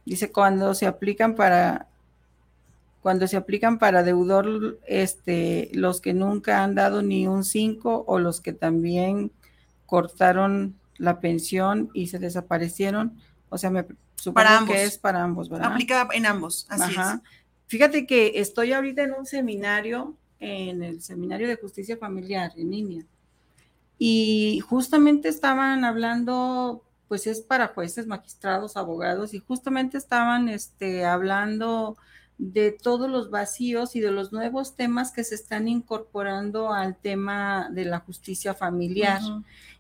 dice 0.06 0.32
cuando 0.32 0.74
se 0.74 0.88
aplican 0.88 1.36
para 1.36 1.88
cuando 3.02 3.28
se 3.28 3.38
aplican 3.38 3.80
para 3.80 4.04
deudor, 4.04 4.80
este, 4.86 5.70
los 5.74 6.02
que 6.02 6.14
nunca 6.14 6.64
han 6.64 6.76
dado 6.76 7.02
ni 7.02 7.28
un 7.28 7.46
5 7.46 8.04
o 8.08 8.20
los 8.20 8.42
que 8.42 8.52
también 8.52 9.32
cortaron 9.86 10.76
la 10.98 11.22
pensión 11.22 11.90
y 11.94 12.08
se 12.08 12.20
desaparecieron. 12.20 13.18
O 13.50 13.58
sea, 13.58 13.70
me 13.70 13.86
supongo 14.16 14.36
Para 14.36 14.58
ambos. 14.58 14.76
que 14.76 14.84
es 14.84 14.98
para 14.98 15.24
ambos, 15.24 15.50
¿verdad? 15.50 15.72
Aplica 15.72 16.08
en 16.14 16.26
ambos, 16.26 16.66
así 16.70 16.96
Ajá. 16.96 17.22
Fíjate 17.68 18.08
que 18.08 18.40
estoy 18.40 18.74
ahorita 18.74 19.04
en 19.04 19.14
un 19.14 19.26
seminario, 19.28 20.16
en 20.40 20.82
el 20.82 21.02
seminario 21.04 21.48
de 21.48 21.56
justicia 21.56 21.98
familiar 21.98 22.52
en 22.58 22.72
línea, 22.72 23.06
y 24.00 24.60
justamente 24.62 25.28
estaban 25.28 25.84
hablando, 25.84 26.84
pues 27.08 27.28
es 27.28 27.42
para 27.42 27.68
jueces, 27.68 28.08
magistrados, 28.08 28.76
abogados, 28.76 29.34
y 29.34 29.40
justamente 29.40 29.98
estaban 29.98 30.50
este, 30.50 31.06
hablando 31.06 31.98
de 32.40 32.72
todos 32.72 33.10
los 33.10 33.30
vacíos 33.30 33.98
y 33.98 34.00
de 34.00 34.12
los 34.12 34.32
nuevos 34.32 34.76
temas 34.76 35.12
que 35.12 35.26
se 35.26 35.36
están 35.36 35.68
incorporando 35.68 36.74
al 36.74 36.96
tema 36.96 37.70
de 37.70 37.84
la 37.84 38.00
justicia 38.00 38.54
familiar 38.54 39.22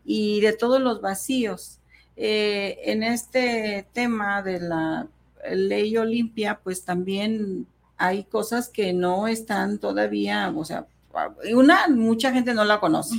y 0.03 0.41
de 0.41 0.51
todos 0.51 0.81
los 0.81 1.01
vacíos. 1.01 1.78
Eh, 2.21 2.77
en 2.83 3.01
este 3.01 3.87
tema 3.93 4.41
de 4.41 4.59
la 4.59 5.07
ley 5.49 5.95
Olimpia, 5.95 6.59
pues 6.61 6.83
también 6.83 7.65
hay 7.95 8.25
cosas 8.25 8.67
que 8.67 8.91
no 8.91 9.29
están 9.29 9.77
todavía, 9.79 10.51
o 10.53 10.65
sea, 10.65 10.85
una, 11.53 11.87
mucha 11.87 12.33
gente 12.33 12.53
no 12.53 12.65
la 12.65 12.81
conoce. 12.81 13.15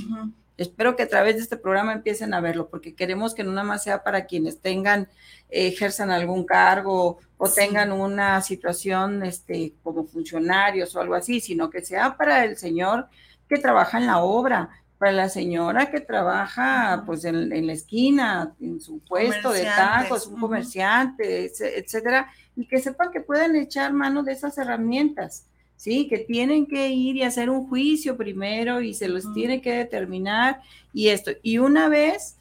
Espero 0.55 0.95
que 0.95 1.01
a 1.03 1.07
través 1.07 1.37
de 1.37 1.41
este 1.41 1.57
programa 1.57 1.93
empiecen 1.93 2.35
a 2.35 2.41
verlo, 2.41 2.69
porque 2.69 2.93
queremos 2.93 3.33
que 3.33 3.43
no 3.43 3.51
nada 3.51 3.65
más 3.65 3.83
sea 3.83 4.03
para 4.03 4.25
quienes 4.25 4.59
tengan, 4.59 5.07
ejerzan 5.49 6.11
algún 6.11 6.45
cargo 6.45 7.17
o 7.37 7.47
Sí. 7.47 7.55
tengan 7.55 7.91
una 7.91 8.39
situación 8.41 9.23
este, 9.23 9.73
como 9.81 10.03
funcionarios 10.05 10.95
o 10.95 11.01
algo 11.01 11.15
así, 11.15 11.39
sino 11.41 11.71
que 11.71 11.81
sea 11.81 12.15
para 12.17 12.45
el 12.45 12.55
señor 12.55 13.07
que 13.49 13.57
trabaja 13.57 13.97
en 13.97 14.05
la 14.05 14.19
obra, 14.19 14.69
para 15.01 15.13
la 15.13 15.29
señora 15.29 15.89
que 15.89 15.99
trabaja 15.99 17.01
pues 17.07 17.25
en, 17.25 17.51
en 17.51 17.65
la 17.65 17.73
esquina, 17.73 18.53
en 18.61 18.79
su 18.79 18.99
puesto 18.99 19.51
de 19.51 19.63
tacos, 19.63 20.27
un 20.27 20.39
comerciante, 20.39 21.51
etcétera, 21.79 22.31
y 22.55 22.67
que 22.67 22.77
sepan 22.77 23.09
que 23.09 23.19
pueden 23.19 23.55
echar 23.55 23.93
mano 23.93 24.21
de 24.21 24.33
esas 24.33 24.59
herramientas. 24.59 25.47
Sí, 25.75 26.07
que 26.07 26.19
tienen 26.19 26.67
que 26.67 26.89
ir 26.89 27.15
y 27.15 27.23
hacer 27.23 27.49
un 27.49 27.67
juicio 27.67 28.15
primero 28.15 28.79
y 28.79 28.93
se 28.93 29.07
los 29.07 29.33
tiene 29.33 29.59
que 29.59 29.73
determinar 29.73 30.61
y 30.93 31.07
esto. 31.07 31.31
Y 31.41 31.57
una 31.57 31.89
vez 31.89 32.37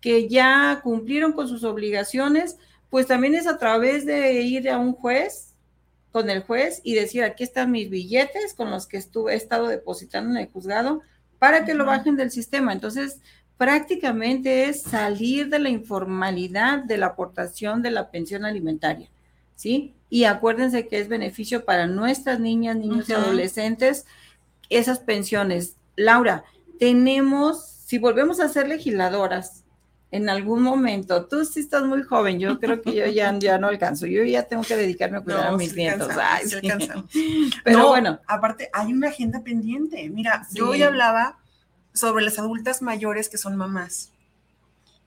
que 0.00 0.28
ya 0.28 0.80
cumplieron 0.82 1.32
con 1.32 1.46
sus 1.46 1.62
obligaciones, 1.62 2.56
pues 2.88 3.06
también 3.06 3.36
es 3.36 3.46
a 3.46 3.56
través 3.56 4.04
de 4.04 4.42
ir 4.42 4.68
a 4.68 4.78
un 4.78 4.94
juez, 4.94 5.54
con 6.10 6.28
el 6.28 6.42
juez 6.42 6.80
y 6.82 6.94
decir, 6.94 7.22
aquí 7.22 7.44
están 7.44 7.70
mis 7.70 7.88
billetes 7.88 8.52
con 8.54 8.68
los 8.68 8.88
que 8.88 8.96
estuve, 8.96 9.34
he 9.34 9.36
estado 9.36 9.68
depositando 9.68 10.30
en 10.32 10.38
el 10.38 10.50
juzgado 10.50 11.02
para 11.40 11.64
que 11.64 11.74
lo 11.74 11.86
bajen 11.86 12.14
del 12.14 12.30
sistema. 12.30 12.72
Entonces, 12.72 13.18
prácticamente 13.56 14.66
es 14.66 14.82
salir 14.82 15.48
de 15.48 15.58
la 15.58 15.70
informalidad 15.70 16.84
de 16.84 16.98
la 16.98 17.06
aportación 17.06 17.82
de 17.82 17.90
la 17.90 18.10
pensión 18.10 18.44
alimentaria, 18.44 19.08
¿sí? 19.56 19.94
Y 20.08 20.24
acuérdense 20.24 20.86
que 20.86 21.00
es 21.00 21.08
beneficio 21.08 21.64
para 21.64 21.86
nuestras 21.86 22.38
niñas, 22.38 22.76
niños 22.76 23.08
y 23.08 23.14
adolescentes 23.14 24.06
esas 24.68 25.00
pensiones. 25.00 25.76
Laura, 25.96 26.44
tenemos, 26.78 27.66
si 27.84 27.98
volvemos 27.98 28.38
a 28.38 28.48
ser 28.48 28.68
legisladoras 28.68 29.64
en 30.12 30.28
algún 30.28 30.62
momento, 30.62 31.26
tú 31.26 31.44
sí 31.44 31.60
estás 31.60 31.84
muy 31.84 32.02
joven, 32.02 32.40
yo 32.40 32.58
creo 32.58 32.82
que 32.82 32.92
yo 32.94 33.06
ya, 33.06 33.32
ya 33.38 33.58
no 33.58 33.68
alcanzo, 33.68 34.06
yo 34.06 34.24
ya 34.24 34.42
tengo 34.42 34.62
que 34.64 34.76
dedicarme 34.76 35.18
a 35.18 35.20
cuidar 35.20 35.46
a 35.46 35.56
mis 35.56 35.74
nietos. 35.76 36.08
Ay, 36.20 36.48
sí. 36.48 36.58
Pero 37.64 37.78
No, 37.78 37.88
bueno, 37.88 38.18
Aparte, 38.26 38.68
hay 38.72 38.92
una 38.92 39.08
agenda 39.08 39.40
pendiente. 39.44 40.08
Mira, 40.10 40.46
yo 40.52 40.70
hoy 40.70 40.82
hablaba 40.82 41.38
sobre 41.94 42.24
las 42.24 42.38
adultas 42.38 42.82
mayores 42.82 43.28
que 43.28 43.38
son 43.38 43.56
mamás. 43.56 44.10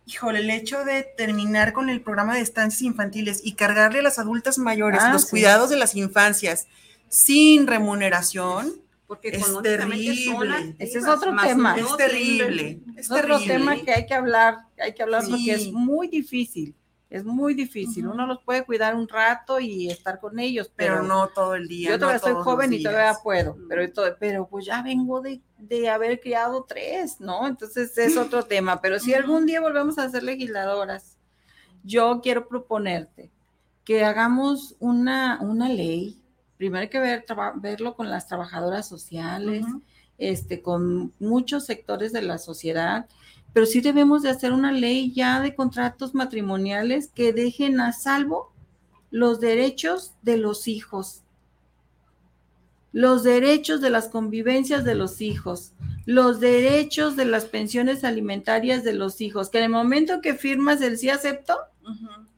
Híjole, 0.06 0.40
el 0.40 0.50
hecho 0.50 0.84
de 0.84 1.04
terminar 1.18 1.72
con 1.74 1.90
el 1.90 2.02
programa 2.02 2.36
de 2.36 2.42
estancias 2.42 2.82
infantiles 2.82 3.40
y 3.44 3.54
cargarle 3.54 4.00
a 4.00 4.04
las 4.04 4.20
adultas 4.20 4.58
mayores 4.58 5.00
Ah, 5.02 5.14
los 5.14 5.24
sí. 5.24 5.30
cuidados 5.32 5.70
de 5.70 5.78
las 5.78 5.96
infancias 5.96 6.68
sin 7.10 7.68
remuneración, 7.68 8.74
Porque 9.08 9.30
Es 9.30 9.36
económicamente 9.42 10.16
son 10.26 10.76
Ese 10.80 10.98
es 11.00 11.08
otro 11.08 11.36
tema. 11.36 11.76
es 11.78 11.98
terrible. 11.98 12.82
Es 12.96 13.12
otro 13.12 13.38
terrible. 13.40 13.54
tema 13.54 13.76
que 13.84 13.92
hay 13.94 14.06
que 14.06 14.14
hablar, 14.14 14.58
hay 14.80 14.94
que 14.94 15.04
hablar 15.04 15.24
Sí. 15.24 15.32
porque 15.32 15.52
es 15.54 15.72
muy 15.72 16.08
difícil, 16.08 16.74
es 17.10 17.24
muy 17.26 17.54
difícil. 17.54 18.06
Ujú. 18.08 18.16
Uno 18.16 18.26
los 18.28 18.42
puede 18.44 18.64
cuidar 18.64 18.96
un 18.96 19.08
rato 19.08 19.60
y 19.60 19.90
estar 19.90 20.20
con 20.20 20.40
ellos, 20.40 20.72
pero, 20.76 20.96
pero 20.96 21.08
no 21.08 21.28
todo 21.28 21.54
el 21.56 21.68
día. 21.68 21.92
yo 21.92 22.00
todavía 22.00 22.22
no 22.26 22.34
soy 22.34 22.44
joven 22.44 22.74
y 22.74 22.82
todavía 22.82 23.16
puedo, 23.22 23.58
pero, 23.70 23.92
pero 24.20 24.48
pues 24.48 24.66
ya 24.66 24.82
vengo 24.82 25.22
de, 25.22 25.42
de 25.58 25.90
haber 25.90 26.20
criado 26.22 26.64
tres, 26.68 27.20
¿no? 27.20 27.46
Entonces 27.46 27.96
es 27.98 28.18
otro 28.18 28.44
tema, 28.46 28.82
pero 28.82 29.00
si 29.00 29.14
algún 29.14 29.46
día 29.46 29.60
volvemos 29.62 29.98
a 30.00 30.10
ser 30.10 30.24
legisladoras, 30.24 31.18
yo 31.84 32.22
quiero 32.24 32.48
proponerte 32.48 33.30
que 33.84 34.04
hagamos 34.06 34.76
una, 34.80 35.40
una 35.42 35.68
ley, 35.68 36.23
primero 36.64 36.84
hay 36.84 36.90
que 36.90 37.00
ver, 37.00 37.26
verlo 37.56 37.94
con 37.94 38.10
las 38.10 38.30
trabajadoras 38.30 38.88
sociales, 38.88 39.66
este, 40.18 40.62
con 40.62 41.12
muchos 41.20 41.66
sectores 41.66 42.14
de 42.14 42.22
la 42.22 42.38
sociedad, 42.38 43.06
pero 43.52 43.66
sí 43.66 43.82
debemos 43.82 44.22
de 44.22 44.30
hacer 44.30 44.54
una 44.54 44.72
ley 44.72 45.12
ya 45.12 45.42
de 45.42 45.56
contratos 45.56 46.16
matrimoniales 46.16 47.10
que 47.10 47.34
dejen 47.34 47.82
a 47.82 47.92
salvo 47.92 48.54
los 49.12 49.42
derechos 49.42 50.14
de 50.22 50.38
los 50.38 50.70
hijos, 50.70 51.24
los 52.94 53.24
derechos 53.24 53.82
de 53.82 53.90
las 53.90 54.08
convivencias 54.08 54.86
de 54.86 54.96
los 54.96 55.20
hijos, 55.20 55.74
los 56.06 56.40
derechos 56.40 57.18
de 57.18 57.26
las 57.26 57.44
pensiones 57.44 58.06
alimentarias 58.06 58.86
de 58.86 58.94
los 58.94 59.20
hijos, 59.20 59.50
que 59.50 59.58
en 59.58 59.66
el 59.66 59.70
momento 59.70 60.22
que 60.22 60.34
firmas 60.34 60.82
el 60.82 60.98
sí 60.98 61.10
acepto, 61.10 61.58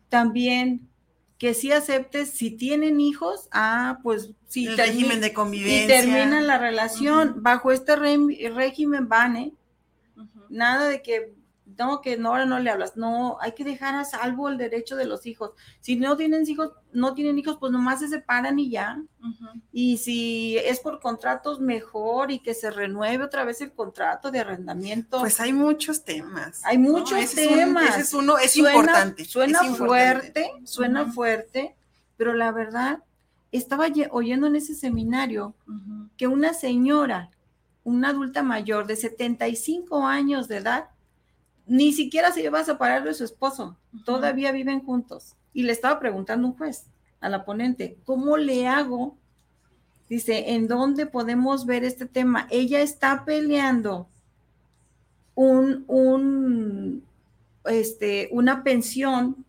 también 0.10 0.90
que 1.38 1.54
sí 1.54 1.72
aceptes 1.72 2.32
si 2.32 2.52
tienen 2.52 3.02
hijos, 3.02 3.48
ah, 3.52 4.00
pues 4.04 4.32
sí, 4.48 4.68
el 4.68 4.78
régimen 4.78 5.20
de 5.22 5.28
y 5.28 5.34
convivencia. 5.34 5.88
termina 5.88 6.42
la 6.42 6.58
relación 6.58 7.44
bajo 7.44 7.72
este 7.72 7.96
régimen 7.96 9.10
van, 9.10 9.36
¿eh? 9.36 9.54
Nada 10.50 10.88
de 10.88 11.02
que 11.02 11.34
no, 11.78 12.02
que 12.02 12.16
no, 12.18 12.30
ahora 12.30 12.46
no 12.46 12.60
le 12.60 12.70
hablas. 12.70 12.96
No, 12.96 13.38
hay 13.42 13.54
que 13.54 13.64
dejar 13.64 13.96
a 13.96 14.06
salvo 14.06 14.50
el 14.50 14.58
derecho 14.58 14.96
de 14.96 15.06
los 15.06 15.26
hijos. 15.26 15.52
Si 15.82 15.96
no 15.96 16.16
tienen 16.16 16.48
hijos, 16.50 16.72
no 16.94 17.14
tienen 17.16 17.38
hijos, 17.40 17.58
pues 17.60 17.72
nomás 17.72 18.00
se 18.00 18.08
separan 18.08 18.60
y 18.60 18.70
ya. 18.70 19.02
Y 19.72 19.98
si 19.98 20.58
es 20.58 20.80
por 20.80 21.00
contratos, 21.00 21.60
mejor 21.60 22.32
y 22.32 22.40
que 22.40 22.54
se 22.54 22.70
renueve 22.72 23.24
otra 23.24 23.44
vez 23.44 23.62
el 23.62 23.72
contrato 23.74 24.30
de 24.32 24.40
arrendamiento. 24.40 25.20
Pues 25.20 25.40
hay 25.42 25.54
muchos 25.54 26.04
temas. 26.06 26.62
Hay 26.64 26.78
¿no? 26.78 26.92
muchos 26.92 27.18
Ese 27.20 27.46
es 27.46 27.52
un- 27.52 27.58
temas. 27.58 27.90
ese 27.90 28.02
es 28.02 28.14
uno, 28.14 28.38
es 28.38 28.52
Suena- 28.52 28.76
importante. 28.76 29.26
Suena 29.26 29.60
es 29.60 29.66
importante. 29.68 29.88
fuerte, 30.44 30.52
suena 30.66 31.12
fuerte, 31.12 31.76
pero 32.18 32.34
la 32.34 32.52
verdad, 32.52 33.00
estaba 33.52 33.88
ye- 33.88 34.08
oyendo 34.12 34.48
en 34.48 34.56
ese 34.56 34.76
seminario 34.76 35.56
que 36.18 36.28
una 36.28 36.54
señora, 36.54 37.32
una 37.84 38.10
adulta 38.10 38.44
mayor 38.44 38.86
de 38.88 38.96
75 38.96 40.06
años 40.06 40.48
de 40.48 40.58
edad, 40.58 40.90
ni 41.68 41.94
siquiera 41.94 42.32
se 42.32 42.44
iba 42.44 42.60
a 42.60 42.66
separar 42.66 43.04
de 43.04 43.14
su 43.14 43.24
esposo, 43.24 43.78
todavía 44.06 44.52
viven 44.52 44.82
juntos. 44.82 45.36
Y 45.54 45.64
le 45.64 45.72
estaba 45.72 46.00
preguntando 46.00 46.48
un 46.48 46.58
juez 46.58 46.86
a 47.22 47.30
la 47.30 47.46
ponente, 47.46 47.98
¿cómo 48.06 48.38
le 48.38 48.68
hago? 48.68 49.18
Dice, 50.10 50.52
¿en 50.54 50.68
dónde 50.68 51.06
podemos 51.06 51.66
ver 51.66 51.84
este 51.84 52.06
tema? 52.06 52.48
Ella 52.52 52.82
está 52.82 53.26
peleando 53.26 54.08
un, 55.34 55.84
un, 55.88 57.04
este, 57.66 58.30
una 58.32 58.64
pensión, 58.64 59.46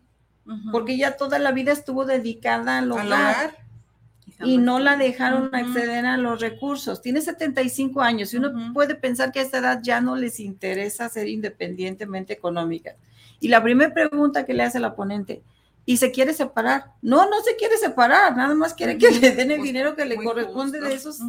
porque 0.71 0.93
ella 0.93 1.17
toda 1.17 1.39
la 1.39 1.51
vida 1.51 1.73
estuvo 1.73 2.05
dedicada 2.05 2.77
al 2.77 2.91
hogar. 2.91 3.66
Y 4.43 4.57
no 4.57 4.79
la 4.79 4.95
dejaron 4.97 5.47
Ujú. 5.47 5.55
acceder 5.55 6.05
a 6.05 6.17
los 6.17 6.39
recursos. 6.39 7.01
Tiene 7.01 7.21
75 7.21 8.01
años 8.01 8.33
y 8.33 8.37
uno 8.37 8.73
puede 8.73 8.95
pensar 8.95 9.31
que 9.31 9.39
a 9.39 9.43
esta 9.43 9.57
edad 9.59 9.79
ya 9.81 9.99
no 10.01 10.15
les 10.15 10.39
interesa 10.39 11.09
ser 11.09 11.27
independientemente 11.27 12.33
económica. 12.33 12.95
Y 13.39 13.47
la 13.47 13.63
primera 13.63 13.93
pregunta 13.93 14.45
que 14.45 14.53
le 14.53 14.63
hace 14.63 14.79
la 14.79 14.95
ponente, 14.95 15.41
¿y 15.85 15.97
se 15.97 16.11
quiere 16.11 16.33
separar? 16.33 16.91
No, 17.01 17.29
no 17.29 17.41
se 17.41 17.55
quiere 17.55 17.77
separar, 17.77 18.35
nada 18.35 18.53
más 18.55 18.73
quiere 18.73 18.97
que 18.97 19.09
le 19.11 19.31
den 19.31 19.51
el 19.51 19.61
dinero 19.61 19.95
que 19.95 20.05
le 20.05 20.15
muy 20.17 20.25
corresponde 20.25 20.79
justo. 20.79 20.89
de 20.89 20.95
esos, 20.95 21.19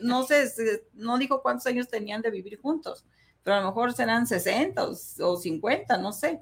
no 0.00 0.22
sé, 0.24 0.50
no 0.94 1.18
dijo 1.18 1.42
cuántos 1.42 1.66
años 1.66 1.88
tenían 1.88 2.22
de 2.22 2.30
vivir 2.30 2.58
juntos, 2.60 3.04
pero 3.42 3.56
a 3.56 3.60
lo 3.60 3.66
mejor 3.66 3.92
serán 3.92 4.26
60 4.26 4.88
o, 4.88 4.92
o 5.20 5.36
50, 5.36 5.98
no 5.98 6.12
sé. 6.12 6.40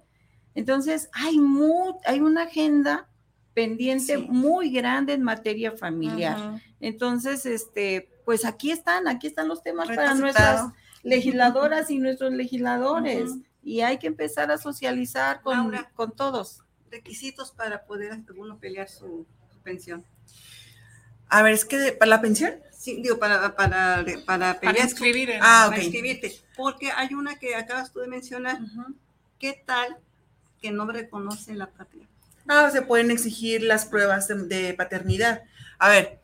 Entonces, 0.54 1.09
hay, 1.12 1.38
mu- 1.38 1.98
hay 2.04 2.20
una 2.20 2.42
agenda 2.44 3.09
pendiente 3.62 4.16
Sí. 4.16 4.26
muy 4.28 4.70
grande 4.70 5.14
en 5.14 5.22
materia 5.22 5.72
familiar. 5.72 6.61
Entonces, 6.80 7.44
este, 7.44 8.09
pues 8.24 8.44
aquí 8.44 8.70
están, 8.70 9.09
aquí 9.09 9.26
están 9.26 9.48
los 9.48 9.62
temas 9.64 9.88
Reto 9.88 9.96
para 10.00 10.12
aceptado. 10.12 10.62
nuestras 10.62 10.84
legisladoras 11.02 11.90
y 11.90 11.98
nuestros 11.98 12.32
legisladores. 12.32 13.30
Y 13.64 13.80
hay 13.80 13.98
que 13.98 14.06
empezar 14.06 14.50
a 14.52 14.59
socializar 14.59 15.40
con, 15.42 15.56
Laura. 15.59 15.90
con 15.96 16.12
todos. 16.12 16.62
Requisitos 16.90 17.50
para 17.50 17.82
poder 17.84 18.16
uno 18.36 18.59
pelear 18.59 18.88
su, 18.88 19.26
su 19.52 19.59
pensión. 19.64 20.04
A 21.28 21.42
ver, 21.42 21.52
es 21.54 21.64
que 21.64 21.92
para 21.92 22.11
la 22.11 22.20
pensión. 22.20 22.52
Sí, 22.72 23.00
digo, 23.02 23.18
para, 23.18 23.56
para, 23.56 24.04
para, 24.24 24.61
Para 24.61 24.80
inscribir 24.82 25.30
en- 25.30 25.40
Ah, 25.42 25.64
para 25.66 25.78
ok. 25.78 25.82
inscribirte. 25.82 26.32
Porque 26.56 26.92
hay 26.92 27.12
una 27.14 27.34
que 27.40 27.56
acabas 27.56 27.92
tú 27.92 27.98
de 27.98 28.06
mencionar. 28.06 28.59
¿Qué 29.40 29.61
tal 29.66 29.96
que 30.62 30.70
no 30.70 30.86
reconoce 30.86 31.54
la 31.56 31.66
patria? 31.66 32.06
Ah, 32.49 32.70
se 32.72 32.82
pueden 32.82 33.11
exigir 33.11 33.62
las 33.62 33.86
pruebas 33.86 34.26
de, 34.28 34.34
de 34.34 34.74
paternidad. 34.74 35.42
A 35.78 35.88
ver, 35.90 36.20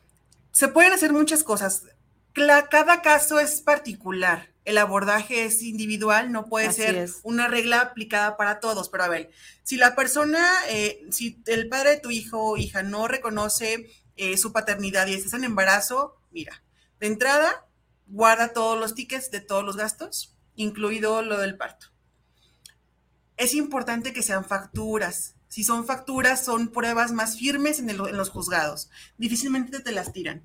se 0.51 0.69
pueden 0.69 0.93
hacer 0.93 1.13
muchas 1.13 1.45
cosas. 1.45 1.85
Cada 2.33 3.03
caso 3.03 3.39
es 3.39 3.61
particular. 3.61 4.51
El 4.65 4.79
abordaje 4.79 5.45
es 5.45 5.63
individual, 5.63 6.33
no 6.33 6.47
puede 6.47 6.69
Así 6.69 6.83
ser 6.83 6.97
es. 6.97 7.21
una 7.23 7.49
regla 7.49 7.81
aplicada 7.81 8.37
para 8.37 8.61
todos. 8.61 8.89
Pero 8.89 9.05
a 9.05 9.09
ver, 9.09 9.31
si 9.63 9.77
la 9.77 9.95
persona, 9.95 10.43
eh, 10.69 11.07
si 11.11 11.43
el 11.47 11.69
padre 11.69 11.91
de 11.91 12.01
tu 12.01 12.11
hijo 12.11 12.43
o 12.43 12.57
hija 12.57 12.83
no 12.83 13.07
reconoce 13.07 13.91
eh, 14.17 14.39
su 14.39 14.53
paternidad 14.53 15.07
y 15.07 15.15
estás 15.15 15.35
en 15.35 15.45
embarazo, 15.45 16.17
mira, 16.33 16.63
de 16.99 17.09
entrada, 17.09 17.67
guarda 18.07 18.55
todos 18.55 18.81
los 18.81 18.95
tickets 18.95 19.31
de 19.31 19.41
todos 19.41 19.65
los 19.65 19.77
gastos, 19.77 20.35
incluido 20.57 21.21
lo 21.23 21.39
del 21.39 21.57
parto 21.57 21.95
es 23.37 23.55
importante 23.55 24.13
que 24.13 24.23
sean 24.23 24.45
facturas. 24.45 25.35
Si 25.55 25.63
son 25.63 25.87
facturas, 25.87 26.45
son 26.45 26.67
pruebas 26.67 27.13
más 27.13 27.39
firmes 27.39 27.79
en, 27.79 27.97
los 27.97 28.29
juzgados. 28.29 28.91
Difícilmente 29.19 29.79
te 29.79 29.93
las 29.93 30.13
tiran. 30.13 30.43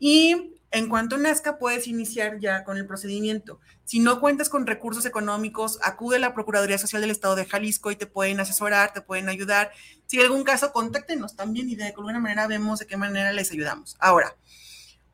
Y 0.00 0.56
en 0.72 0.88
cuanto 0.88 1.16
nazca, 1.16 1.58
puedes 1.58 1.86
iniciar 1.86 2.40
ya 2.40 2.64
con 2.64 2.76
el 2.76 2.84
procedimiento. 2.84 3.60
Si 3.84 4.00
no 4.00 4.18
cuentas 4.18 4.48
con 4.48 4.66
recursos 4.66 5.06
económicos, 5.06 5.78
acude 5.84 6.16
a 6.16 6.18
la 6.18 6.34
Procuraduría 6.34 6.76
Social 6.76 7.00
del 7.00 7.12
Estado 7.12 7.36
de 7.36 7.44
Jalisco 7.44 7.92
y 7.92 7.96
te 7.96 8.08
pueden 8.08 8.40
asesorar, 8.40 8.92
te 8.92 9.00
pueden 9.00 9.28
ayudar. 9.28 9.70
Si 10.06 10.18
hay 10.18 10.24
algún 10.24 10.42
caso, 10.42 10.72
contáctenos 10.72 11.36
también 11.36 11.70
y 11.70 11.76
de 11.76 11.84
alguna 11.84 12.18
manera 12.18 12.48
vemos 12.48 12.80
de 12.80 12.88
qué 12.88 12.96
manera 12.96 13.32
les 13.32 13.52
ayudamos. 13.52 13.94
Ahora, 14.00 14.34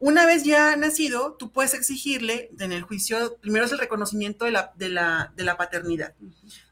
una 0.00 0.26
vez 0.26 0.44
ya 0.44 0.76
nacido, 0.76 1.34
tú 1.34 1.50
puedes 1.50 1.74
exigirle 1.74 2.50
en 2.58 2.72
el 2.72 2.82
juicio, 2.82 3.36
primero 3.40 3.66
es 3.66 3.72
el 3.72 3.78
reconocimiento 3.78 4.44
de 4.44 4.52
la, 4.52 4.72
de 4.76 4.88
la, 4.88 5.32
de 5.36 5.44
la 5.44 5.56
paternidad. 5.56 6.14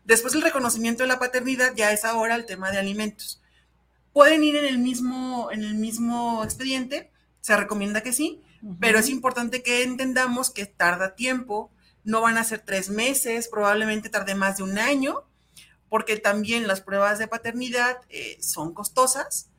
Después 0.04 0.34
el 0.34 0.42
reconocimiento 0.42 1.02
de 1.02 1.08
la 1.08 1.18
paternidad 1.18 1.74
ya 1.74 1.92
es 1.92 2.04
ahora 2.04 2.36
el 2.36 2.46
tema 2.46 2.70
de 2.70 2.78
alimentos. 2.78 3.42
Pueden 4.12 4.44
ir 4.44 4.56
en 4.56 4.64
el 4.64 4.78
mismo, 4.78 5.50
en 5.50 5.64
el 5.64 5.74
mismo 5.74 6.44
expediente, 6.44 7.10
se 7.40 7.56
recomienda 7.56 8.02
que 8.02 8.12
sí, 8.12 8.42
pero 8.80 8.98
es 8.98 9.08
importante 9.08 9.62
que 9.62 9.82
entendamos 9.82 10.50
que 10.50 10.66
tarda 10.66 11.14
tiempo, 11.14 11.70
no 12.04 12.20
van 12.20 12.38
a 12.38 12.44
ser 12.44 12.60
tres 12.60 12.88
meses, 12.88 13.48
probablemente 13.48 14.08
tarde 14.08 14.34
más 14.34 14.56
de 14.56 14.62
un 14.62 14.78
año, 14.78 15.24
porque 15.88 16.16
también 16.16 16.66
las 16.66 16.80
pruebas 16.80 17.18
de 17.18 17.28
paternidad 17.28 17.98
eh, 18.08 18.38
son 18.40 18.72
costosas. 18.72 19.50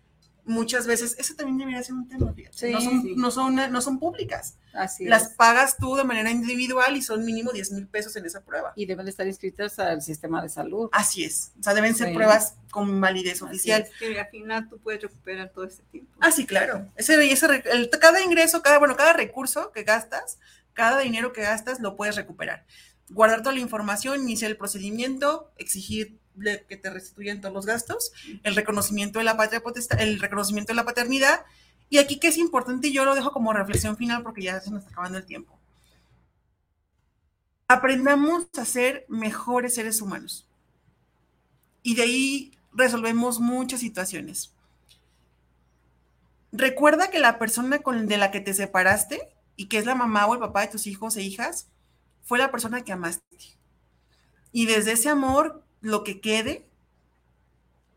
Muchas 0.47 0.87
veces, 0.87 1.15
eso 1.19 1.35
también 1.35 1.57
debería 1.57 1.83
ser 1.83 1.93
un 1.95 2.07
tema, 2.07 2.33
Sí, 2.51 2.71
no, 2.71 2.79
son, 2.81 3.01
sí. 3.01 3.13
no, 3.17 3.31
son, 3.31 3.55
no 3.55 3.81
son 3.81 3.99
públicas. 3.99 4.55
Así 4.73 5.05
Las 5.05 5.23
es. 5.23 5.29
pagas 5.35 5.75
tú 5.77 5.95
de 5.95 6.03
manera 6.03 6.31
individual 6.31 6.95
y 6.95 7.01
son 7.01 7.25
mínimo 7.25 7.51
10 7.51 7.71
mil 7.73 7.87
pesos 7.87 8.15
en 8.15 8.25
esa 8.25 8.41
prueba. 8.41 8.71
Y 8.75 8.85
deben 8.85 9.05
de 9.05 9.11
estar 9.11 9.27
inscritas 9.27 9.77
al 9.79 10.01
sistema 10.01 10.41
de 10.41 10.49
salud. 10.49 10.89
Así 10.93 11.23
es. 11.23 11.51
O 11.59 11.63
sea, 11.63 11.73
deben 11.73 11.95
ser 11.95 12.09
Sí. 12.09 12.13
pruebas 12.15 12.55
con 12.71 13.01
validez 13.01 13.35
Así 13.41 13.43
oficial. 13.45 13.81
es, 13.81 13.89
que 13.99 14.19
al 14.19 14.27
final 14.29 14.69
tú 14.69 14.77
puedes 14.79 15.01
recuperar 15.01 15.49
todo 15.49 15.65
ese 15.65 15.81
tiempo. 15.91 16.11
Ah, 16.21 16.31
sí, 16.31 16.45
claro. 16.45 16.87
Ese, 16.95 17.25
y 17.25 17.31
ese 17.31 17.47
re- 17.47 17.63
el- 17.71 17.89
cada 17.89 18.21
ingreso, 18.23 18.61
cada, 18.61 18.79
bueno, 18.79 18.95
cada 18.95 19.13
recurso 19.13 19.71
que 19.71 19.83
gastas, 19.83 20.37
cada 20.73 20.99
dinero 20.99 21.33
que 21.33 21.41
gastas, 21.41 21.79
lo 21.81 21.95
puedes 21.95 22.15
recuperar. 22.15 22.65
Guardar 23.09 23.41
toda 23.41 23.55
la 23.55 23.61
información, 23.61 24.21
iniciar 24.21 24.51
el 24.51 24.57
procedimiento, 24.57 25.51
exigirle 25.57 26.65
que 26.67 26.77
te 26.77 26.89
restituyan 26.89 27.41
todos 27.41 27.53
los 27.53 27.65
gastos, 27.65 28.11
el 28.43 28.55
reconocimiento 28.55 29.19
de 29.19 29.25
la 29.25 29.37
patria 29.37 29.61
potestad, 29.61 29.99
el 30.01 30.19
reconocimiento 30.19 30.71
de 30.71 30.75
la 30.75 30.85
paternidad. 30.85 31.45
Y 31.89 31.99
aquí 31.99 32.19
que 32.19 32.27
es 32.27 32.37
importante, 32.37 32.89
y 32.89 32.93
yo 32.93 33.05
lo 33.05 33.15
dejo 33.15 33.31
como 33.31 33.53
reflexión 33.53 33.95
final 33.95 34.23
porque 34.23 34.43
ya 34.43 34.59
se 34.59 34.71
nos 34.71 34.79
está 34.79 34.91
acabando 34.91 35.17
el 35.17 35.25
tiempo. 35.25 35.57
Aprendamos 37.69 38.47
a 38.57 38.65
ser 38.65 39.05
mejores 39.07 39.75
seres 39.75 40.01
humanos. 40.01 40.47
Y 41.83 41.95
de 41.95 42.01
ahí 42.03 42.51
resolvemos 42.73 43.39
muchas 43.39 43.79
situaciones. 43.79 44.53
Recuerda 46.51 47.09
que 47.09 47.19
la 47.19 47.39
persona 47.39 47.79
con, 47.79 48.07
de 48.07 48.17
la 48.17 48.31
que 48.31 48.39
te 48.39 48.53
separaste 48.53 49.29
y 49.55 49.67
que 49.67 49.77
es 49.77 49.85
la 49.85 49.95
mamá 49.95 50.25
o 50.25 50.33
el 50.33 50.39
papá 50.39 50.61
de 50.61 50.67
tus 50.67 50.87
hijos 50.87 51.17
e 51.17 51.23
hijas 51.23 51.67
fue 52.27 52.37
la 52.37 52.51
persona 52.51 52.83
que 52.83 52.91
amaste. 52.91 53.57
Y 54.51 54.65
desde 54.65 54.91
ese 54.91 55.07
amor, 55.07 55.63
lo 55.79 56.03
que 56.03 56.19
quede, 56.19 56.67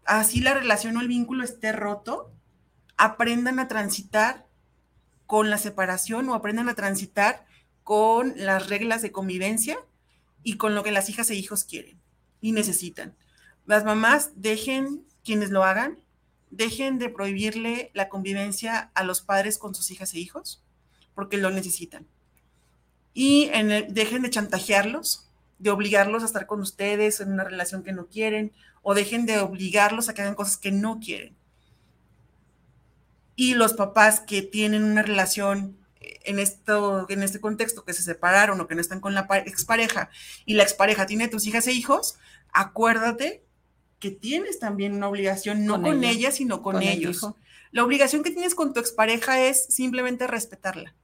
así 0.04 0.40
la 0.40 0.54
relación 0.54 0.96
o 0.96 1.00
el 1.00 1.08
vínculo 1.08 1.42
esté 1.42 1.72
roto, 1.72 2.32
aprendan 2.96 3.58
a 3.58 3.66
transitar 3.66 4.46
con 5.26 5.50
la 5.50 5.58
separación 5.58 6.28
o 6.28 6.34
aprendan 6.34 6.68
a 6.68 6.74
transitar 6.74 7.44
con 7.82 8.34
las 8.36 8.68
reglas 8.68 9.02
de 9.02 9.10
convivencia 9.10 9.78
y 10.44 10.58
con 10.58 10.76
lo 10.76 10.84
que 10.84 10.92
las 10.92 11.08
hijas 11.08 11.28
e 11.30 11.34
hijos 11.34 11.64
quieren 11.64 12.00
y 12.40 12.52
necesitan. 12.52 13.16
Las 13.66 13.84
mamás 13.84 14.30
dejen 14.36 15.04
quienes 15.24 15.50
lo 15.50 15.64
hagan, 15.64 15.98
dejen 16.50 16.98
de 16.98 17.08
prohibirle 17.08 17.90
la 17.94 18.08
convivencia 18.08 18.92
a 18.94 19.02
los 19.02 19.22
padres 19.22 19.58
con 19.58 19.74
sus 19.74 19.90
hijas 19.90 20.14
e 20.14 20.20
hijos, 20.20 20.62
porque 21.16 21.36
lo 21.36 21.50
necesitan. 21.50 22.06
Y 23.22 23.50
en 23.52 23.70
el- 23.70 23.92
dejen 23.92 24.22
de 24.22 24.30
chantajearlos, 24.30 25.28
de 25.58 25.68
obligarlos 25.70 26.22
a 26.22 26.26
estar 26.26 26.46
con 26.46 26.60
ustedes 26.62 27.20
en 27.20 27.30
una 27.32 27.44
relación 27.44 27.82
que 27.82 27.92
no 27.92 28.06
quieren, 28.06 28.50
o 28.80 28.94
dejen 28.94 29.26
de 29.26 29.38
obligarlos 29.40 30.08
a 30.08 30.14
que 30.14 30.22
hagan 30.22 30.34
cosas 30.34 30.56
que 30.56 30.72
no 30.72 31.00
quieren. 31.00 31.36
Y 33.36 33.54
los 33.54 33.74
papás 33.74 34.20
que 34.20 34.40
tienen 34.40 34.84
una 34.84 35.02
relación 35.02 35.76
en, 36.00 36.38
esto, 36.38 37.06
en 37.10 37.22
este 37.22 37.40
contexto, 37.40 37.84
que 37.84 37.92
se 37.92 38.02
separaron 38.02 38.58
o 38.58 38.66
que 38.66 38.74
no 38.74 38.80
están 38.80 39.00
con 39.00 39.12
la 39.14 39.26
pa- 39.26 39.38
expareja, 39.38 40.08
y 40.46 40.54
la 40.54 40.62
expareja 40.62 41.04
tiene 41.04 41.28
tus 41.28 41.46
hijas 41.46 41.66
e 41.66 41.72
hijos, 41.72 42.18
acuérdate 42.52 43.44
que 43.98 44.10
tienes 44.10 44.58
también 44.60 44.94
una 44.94 45.08
obligación, 45.08 45.66
no 45.66 45.74
Con 45.74 45.82
con, 45.82 46.04
ella, 46.04 46.10
ella, 46.10 46.30
sino 46.32 46.62
con, 46.62 46.76
con 46.76 46.82
el 46.82 46.88
ellos. 46.88 47.20
La 47.70 47.84
obligación 47.84 48.22
que 48.22 48.30
tienes 48.30 48.54
con 48.54 48.72
tu 48.72 48.80
expareja 48.80 49.42
es 49.42 49.66
simplemente 49.66 50.26
respetarla, 50.26 50.94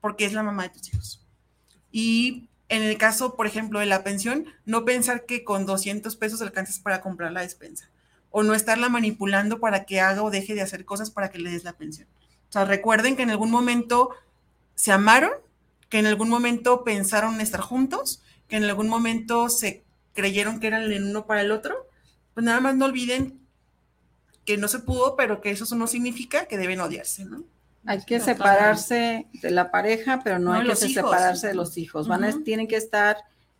porque 0.00 0.24
es 0.24 0.32
la 0.32 0.42
mamá 0.42 0.62
de 0.64 0.70
tus 0.70 0.88
hijos. 0.88 1.19
Y 1.92 2.48
en 2.68 2.82
el 2.82 2.98
caso, 2.98 3.34
por 3.34 3.46
ejemplo, 3.46 3.80
de 3.80 3.86
la 3.86 4.04
pensión, 4.04 4.46
no 4.64 4.84
pensar 4.84 5.26
que 5.26 5.44
con 5.44 5.66
200 5.66 6.14
pesos 6.16 6.40
alcanzas 6.40 6.78
para 6.78 7.00
comprar 7.00 7.32
la 7.32 7.42
despensa, 7.42 7.90
o 8.30 8.42
no 8.42 8.54
estarla 8.54 8.88
manipulando 8.88 9.58
para 9.58 9.84
que 9.84 10.00
haga 10.00 10.22
o 10.22 10.30
deje 10.30 10.54
de 10.54 10.62
hacer 10.62 10.84
cosas 10.84 11.10
para 11.10 11.30
que 11.30 11.38
le 11.38 11.50
des 11.50 11.64
la 11.64 11.72
pensión. 11.72 12.06
O 12.48 12.52
sea, 12.52 12.64
recuerden 12.64 13.16
que 13.16 13.22
en 13.22 13.30
algún 13.30 13.50
momento 13.50 14.10
se 14.74 14.92
amaron, 14.92 15.32
que 15.88 15.98
en 15.98 16.06
algún 16.06 16.28
momento 16.28 16.84
pensaron 16.84 17.34
en 17.34 17.40
estar 17.40 17.60
juntos, 17.60 18.22
que 18.48 18.56
en 18.56 18.64
algún 18.64 18.88
momento 18.88 19.48
se 19.48 19.84
creyeron 20.14 20.60
que 20.60 20.68
eran 20.68 20.82
el 20.82 21.04
uno 21.04 21.26
para 21.26 21.42
el 21.42 21.50
otro, 21.50 21.88
pues 22.34 22.44
nada 22.44 22.60
más 22.60 22.76
no 22.76 22.86
olviden 22.86 23.40
que 24.44 24.56
no 24.56 24.68
se 24.68 24.78
pudo, 24.78 25.16
pero 25.16 25.40
que 25.40 25.50
eso 25.50 25.74
no 25.74 25.86
significa 25.86 26.46
que 26.46 26.58
deben 26.58 26.80
odiarse, 26.80 27.24
¿no? 27.24 27.44
Hay 27.86 28.02
que 28.04 28.20
separarse 28.20 29.26
de 29.32 29.50
la 29.50 29.70
pareja, 29.70 30.20
pero 30.22 30.38
no, 30.38 30.52
No 30.52 30.60
hay 30.60 30.68
que 30.68 30.76
separarse 30.76 31.48
de 31.48 31.54
los 31.54 31.78
hijos. 31.78 32.08
Van 32.08 32.24
a, 32.24 32.42
tienen 32.42 32.68
que 32.68 32.76
estar 32.76 33.16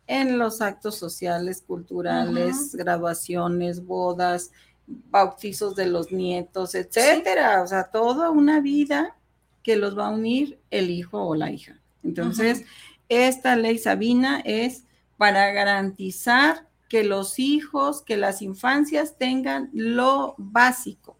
en 0.07 0.37
los 0.37 0.61
actos 0.61 0.95
sociales, 0.95 1.63
culturales, 1.65 2.75
graduaciones, 2.75 3.85
bodas, 3.85 4.51
bautizos 4.85 5.75
de 5.75 5.87
los 5.87 6.11
nietos, 6.11 6.75
etcétera. 6.75 7.63
O 7.63 7.67
sea, 7.67 7.85
toda 7.85 8.29
una 8.29 8.59
vida 8.59 9.15
que 9.63 9.75
los 9.75 9.97
va 9.97 10.07
a 10.07 10.11
unir 10.11 10.59
el 10.69 10.89
hijo 10.89 11.23
o 11.23 11.35
la 11.35 11.51
hija. 11.51 11.79
Entonces, 12.03 12.65
esta 13.09 13.55
ley 13.55 13.77
Sabina 13.77 14.41
es 14.43 14.83
para 15.17 15.51
garantizar 15.51 16.67
que 16.89 17.03
los 17.03 17.39
hijos, 17.39 18.01
que 18.01 18.17
las 18.17 18.41
infancias 18.41 19.17
tengan 19.17 19.69
lo 19.71 20.35
básico, 20.37 21.17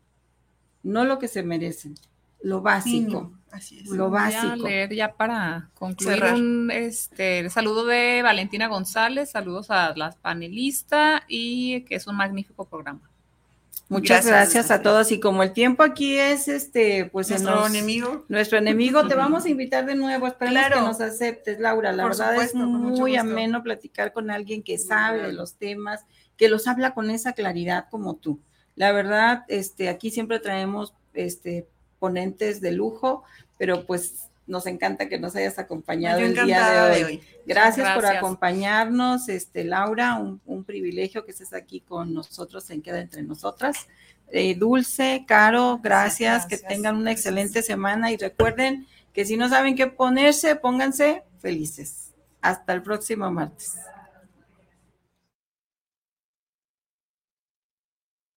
no 0.84 1.06
lo 1.06 1.18
que 1.20 1.28
se 1.28 1.44
merecen, 1.44 1.96
lo 2.44 2.62
básico. 2.62 3.32
Así 3.52 3.80
es. 3.80 3.88
Lo 3.88 4.10
Voy 4.10 4.20
a 4.20 4.24
básico. 4.24 4.68
leer 4.68 4.94
ya 4.96 5.14
para 5.14 5.70
concluir 5.74 6.14
Cerrar. 6.20 6.36
un 6.36 6.72
este, 6.72 7.50
saludo 7.50 7.86
de 7.86 8.22
Valentina 8.24 8.68
González, 8.68 9.32
saludos 9.32 9.70
a 9.70 9.94
las 9.98 10.16
panelistas 10.16 11.22
y 11.28 11.82
que 11.82 11.96
es 11.96 12.08
un 12.08 12.16
magnífico 12.16 12.66
programa. 12.66 13.02
Muchas 13.90 14.26
Gracias. 14.26 14.54
gracias, 14.54 14.72
a 14.72 14.82
todos. 14.82 15.12
Y 15.12 15.20
como 15.20 15.44
el 15.44 15.52
tiempo 15.52 15.84
aquí 15.84 16.18
es 16.18 16.48
este, 16.48 17.10
pues 17.12 17.30
Nuestro 17.30 17.56
nos- 17.56 17.70
enemigo. 17.70 18.24
nuestro 18.30 18.58
enemigo, 18.58 19.06
te 19.06 19.16
vamos 19.16 19.44
a 19.44 19.50
invitar 19.50 19.86
de 19.86 19.96
nuevo. 19.96 20.28
Esperamos 20.28 20.58
Claro. 20.62 20.76
que 20.78 20.82
nos 20.88 21.02
aceptes, 21.02 21.60
Laura. 21.60 21.92
La 21.92 22.04
Por 22.04 22.14
verdad 22.14 22.30
supuesto, 22.32 22.58
es 22.60 22.64
muy 22.64 23.18
ameno 23.18 23.64
platicar 23.64 24.14
con 24.14 24.32
alguien 24.32 24.64
que 24.64 24.78
sabe 24.78 25.24
de 25.24 25.34
los 25.34 25.56
temas, 25.56 26.06
que 26.38 26.48
los 26.48 26.68
habla 26.68 26.94
con 26.94 27.10
esa 27.10 27.34
claridad 27.34 27.88
como 27.92 28.16
tú. 28.16 28.40
La 28.76 28.94
verdad, 28.94 29.44
este, 29.50 29.90
aquí 29.90 30.10
siempre 30.10 30.40
traemos 30.40 30.94
este, 31.14 31.68
ponentes 32.02 32.62
de 32.62 32.72
lujo, 32.72 33.24
pero 33.60 33.86
pues 33.86 34.32
nos 34.48 34.66
encanta 34.66 35.08
que 35.08 35.20
nos 35.20 35.36
hayas 35.36 35.60
acompañado 35.60 36.20
Yo 36.20 36.26
el 36.26 36.34
día 36.34 36.90
de 36.90 36.96
de 36.96 37.06
hoy. 37.06 37.22
Gracias, 37.46 37.94
por 37.94 38.08
acompañarnos, 38.08 39.30
este, 39.30 39.64
Laura, 39.64 40.16
un, 40.16 40.42
un 40.48 40.64
privilegio 40.64 41.24
que 41.24 41.32
estés 41.32 41.54
aquí 41.54 41.80
con 41.80 42.12
nosotros 42.12 42.68
en 42.72 42.82
Queda 42.82 43.00
Entre 43.00 43.22
Nosotras. 43.22 43.88
Eh, 44.30 44.56
Dulce, 44.56 45.26
Caro, 45.28 45.80
gracias, 45.84 46.48
que 46.48 46.58
tengan 46.58 46.96
una 46.96 47.12
excelente 47.12 47.62
semana 47.62 48.12
y 48.12 48.18
recuerden 48.18 48.88
que 49.14 49.26
si 49.26 49.38
no 49.38 49.48
saben 49.48 49.76
qué 49.76 49.88
ponerse, 49.88 50.56
pónganse 50.56 51.24
felices. 51.40 52.14
Hasta 52.42 52.74
el 52.74 52.82
próximo 52.82 53.30
martes. 53.30 53.76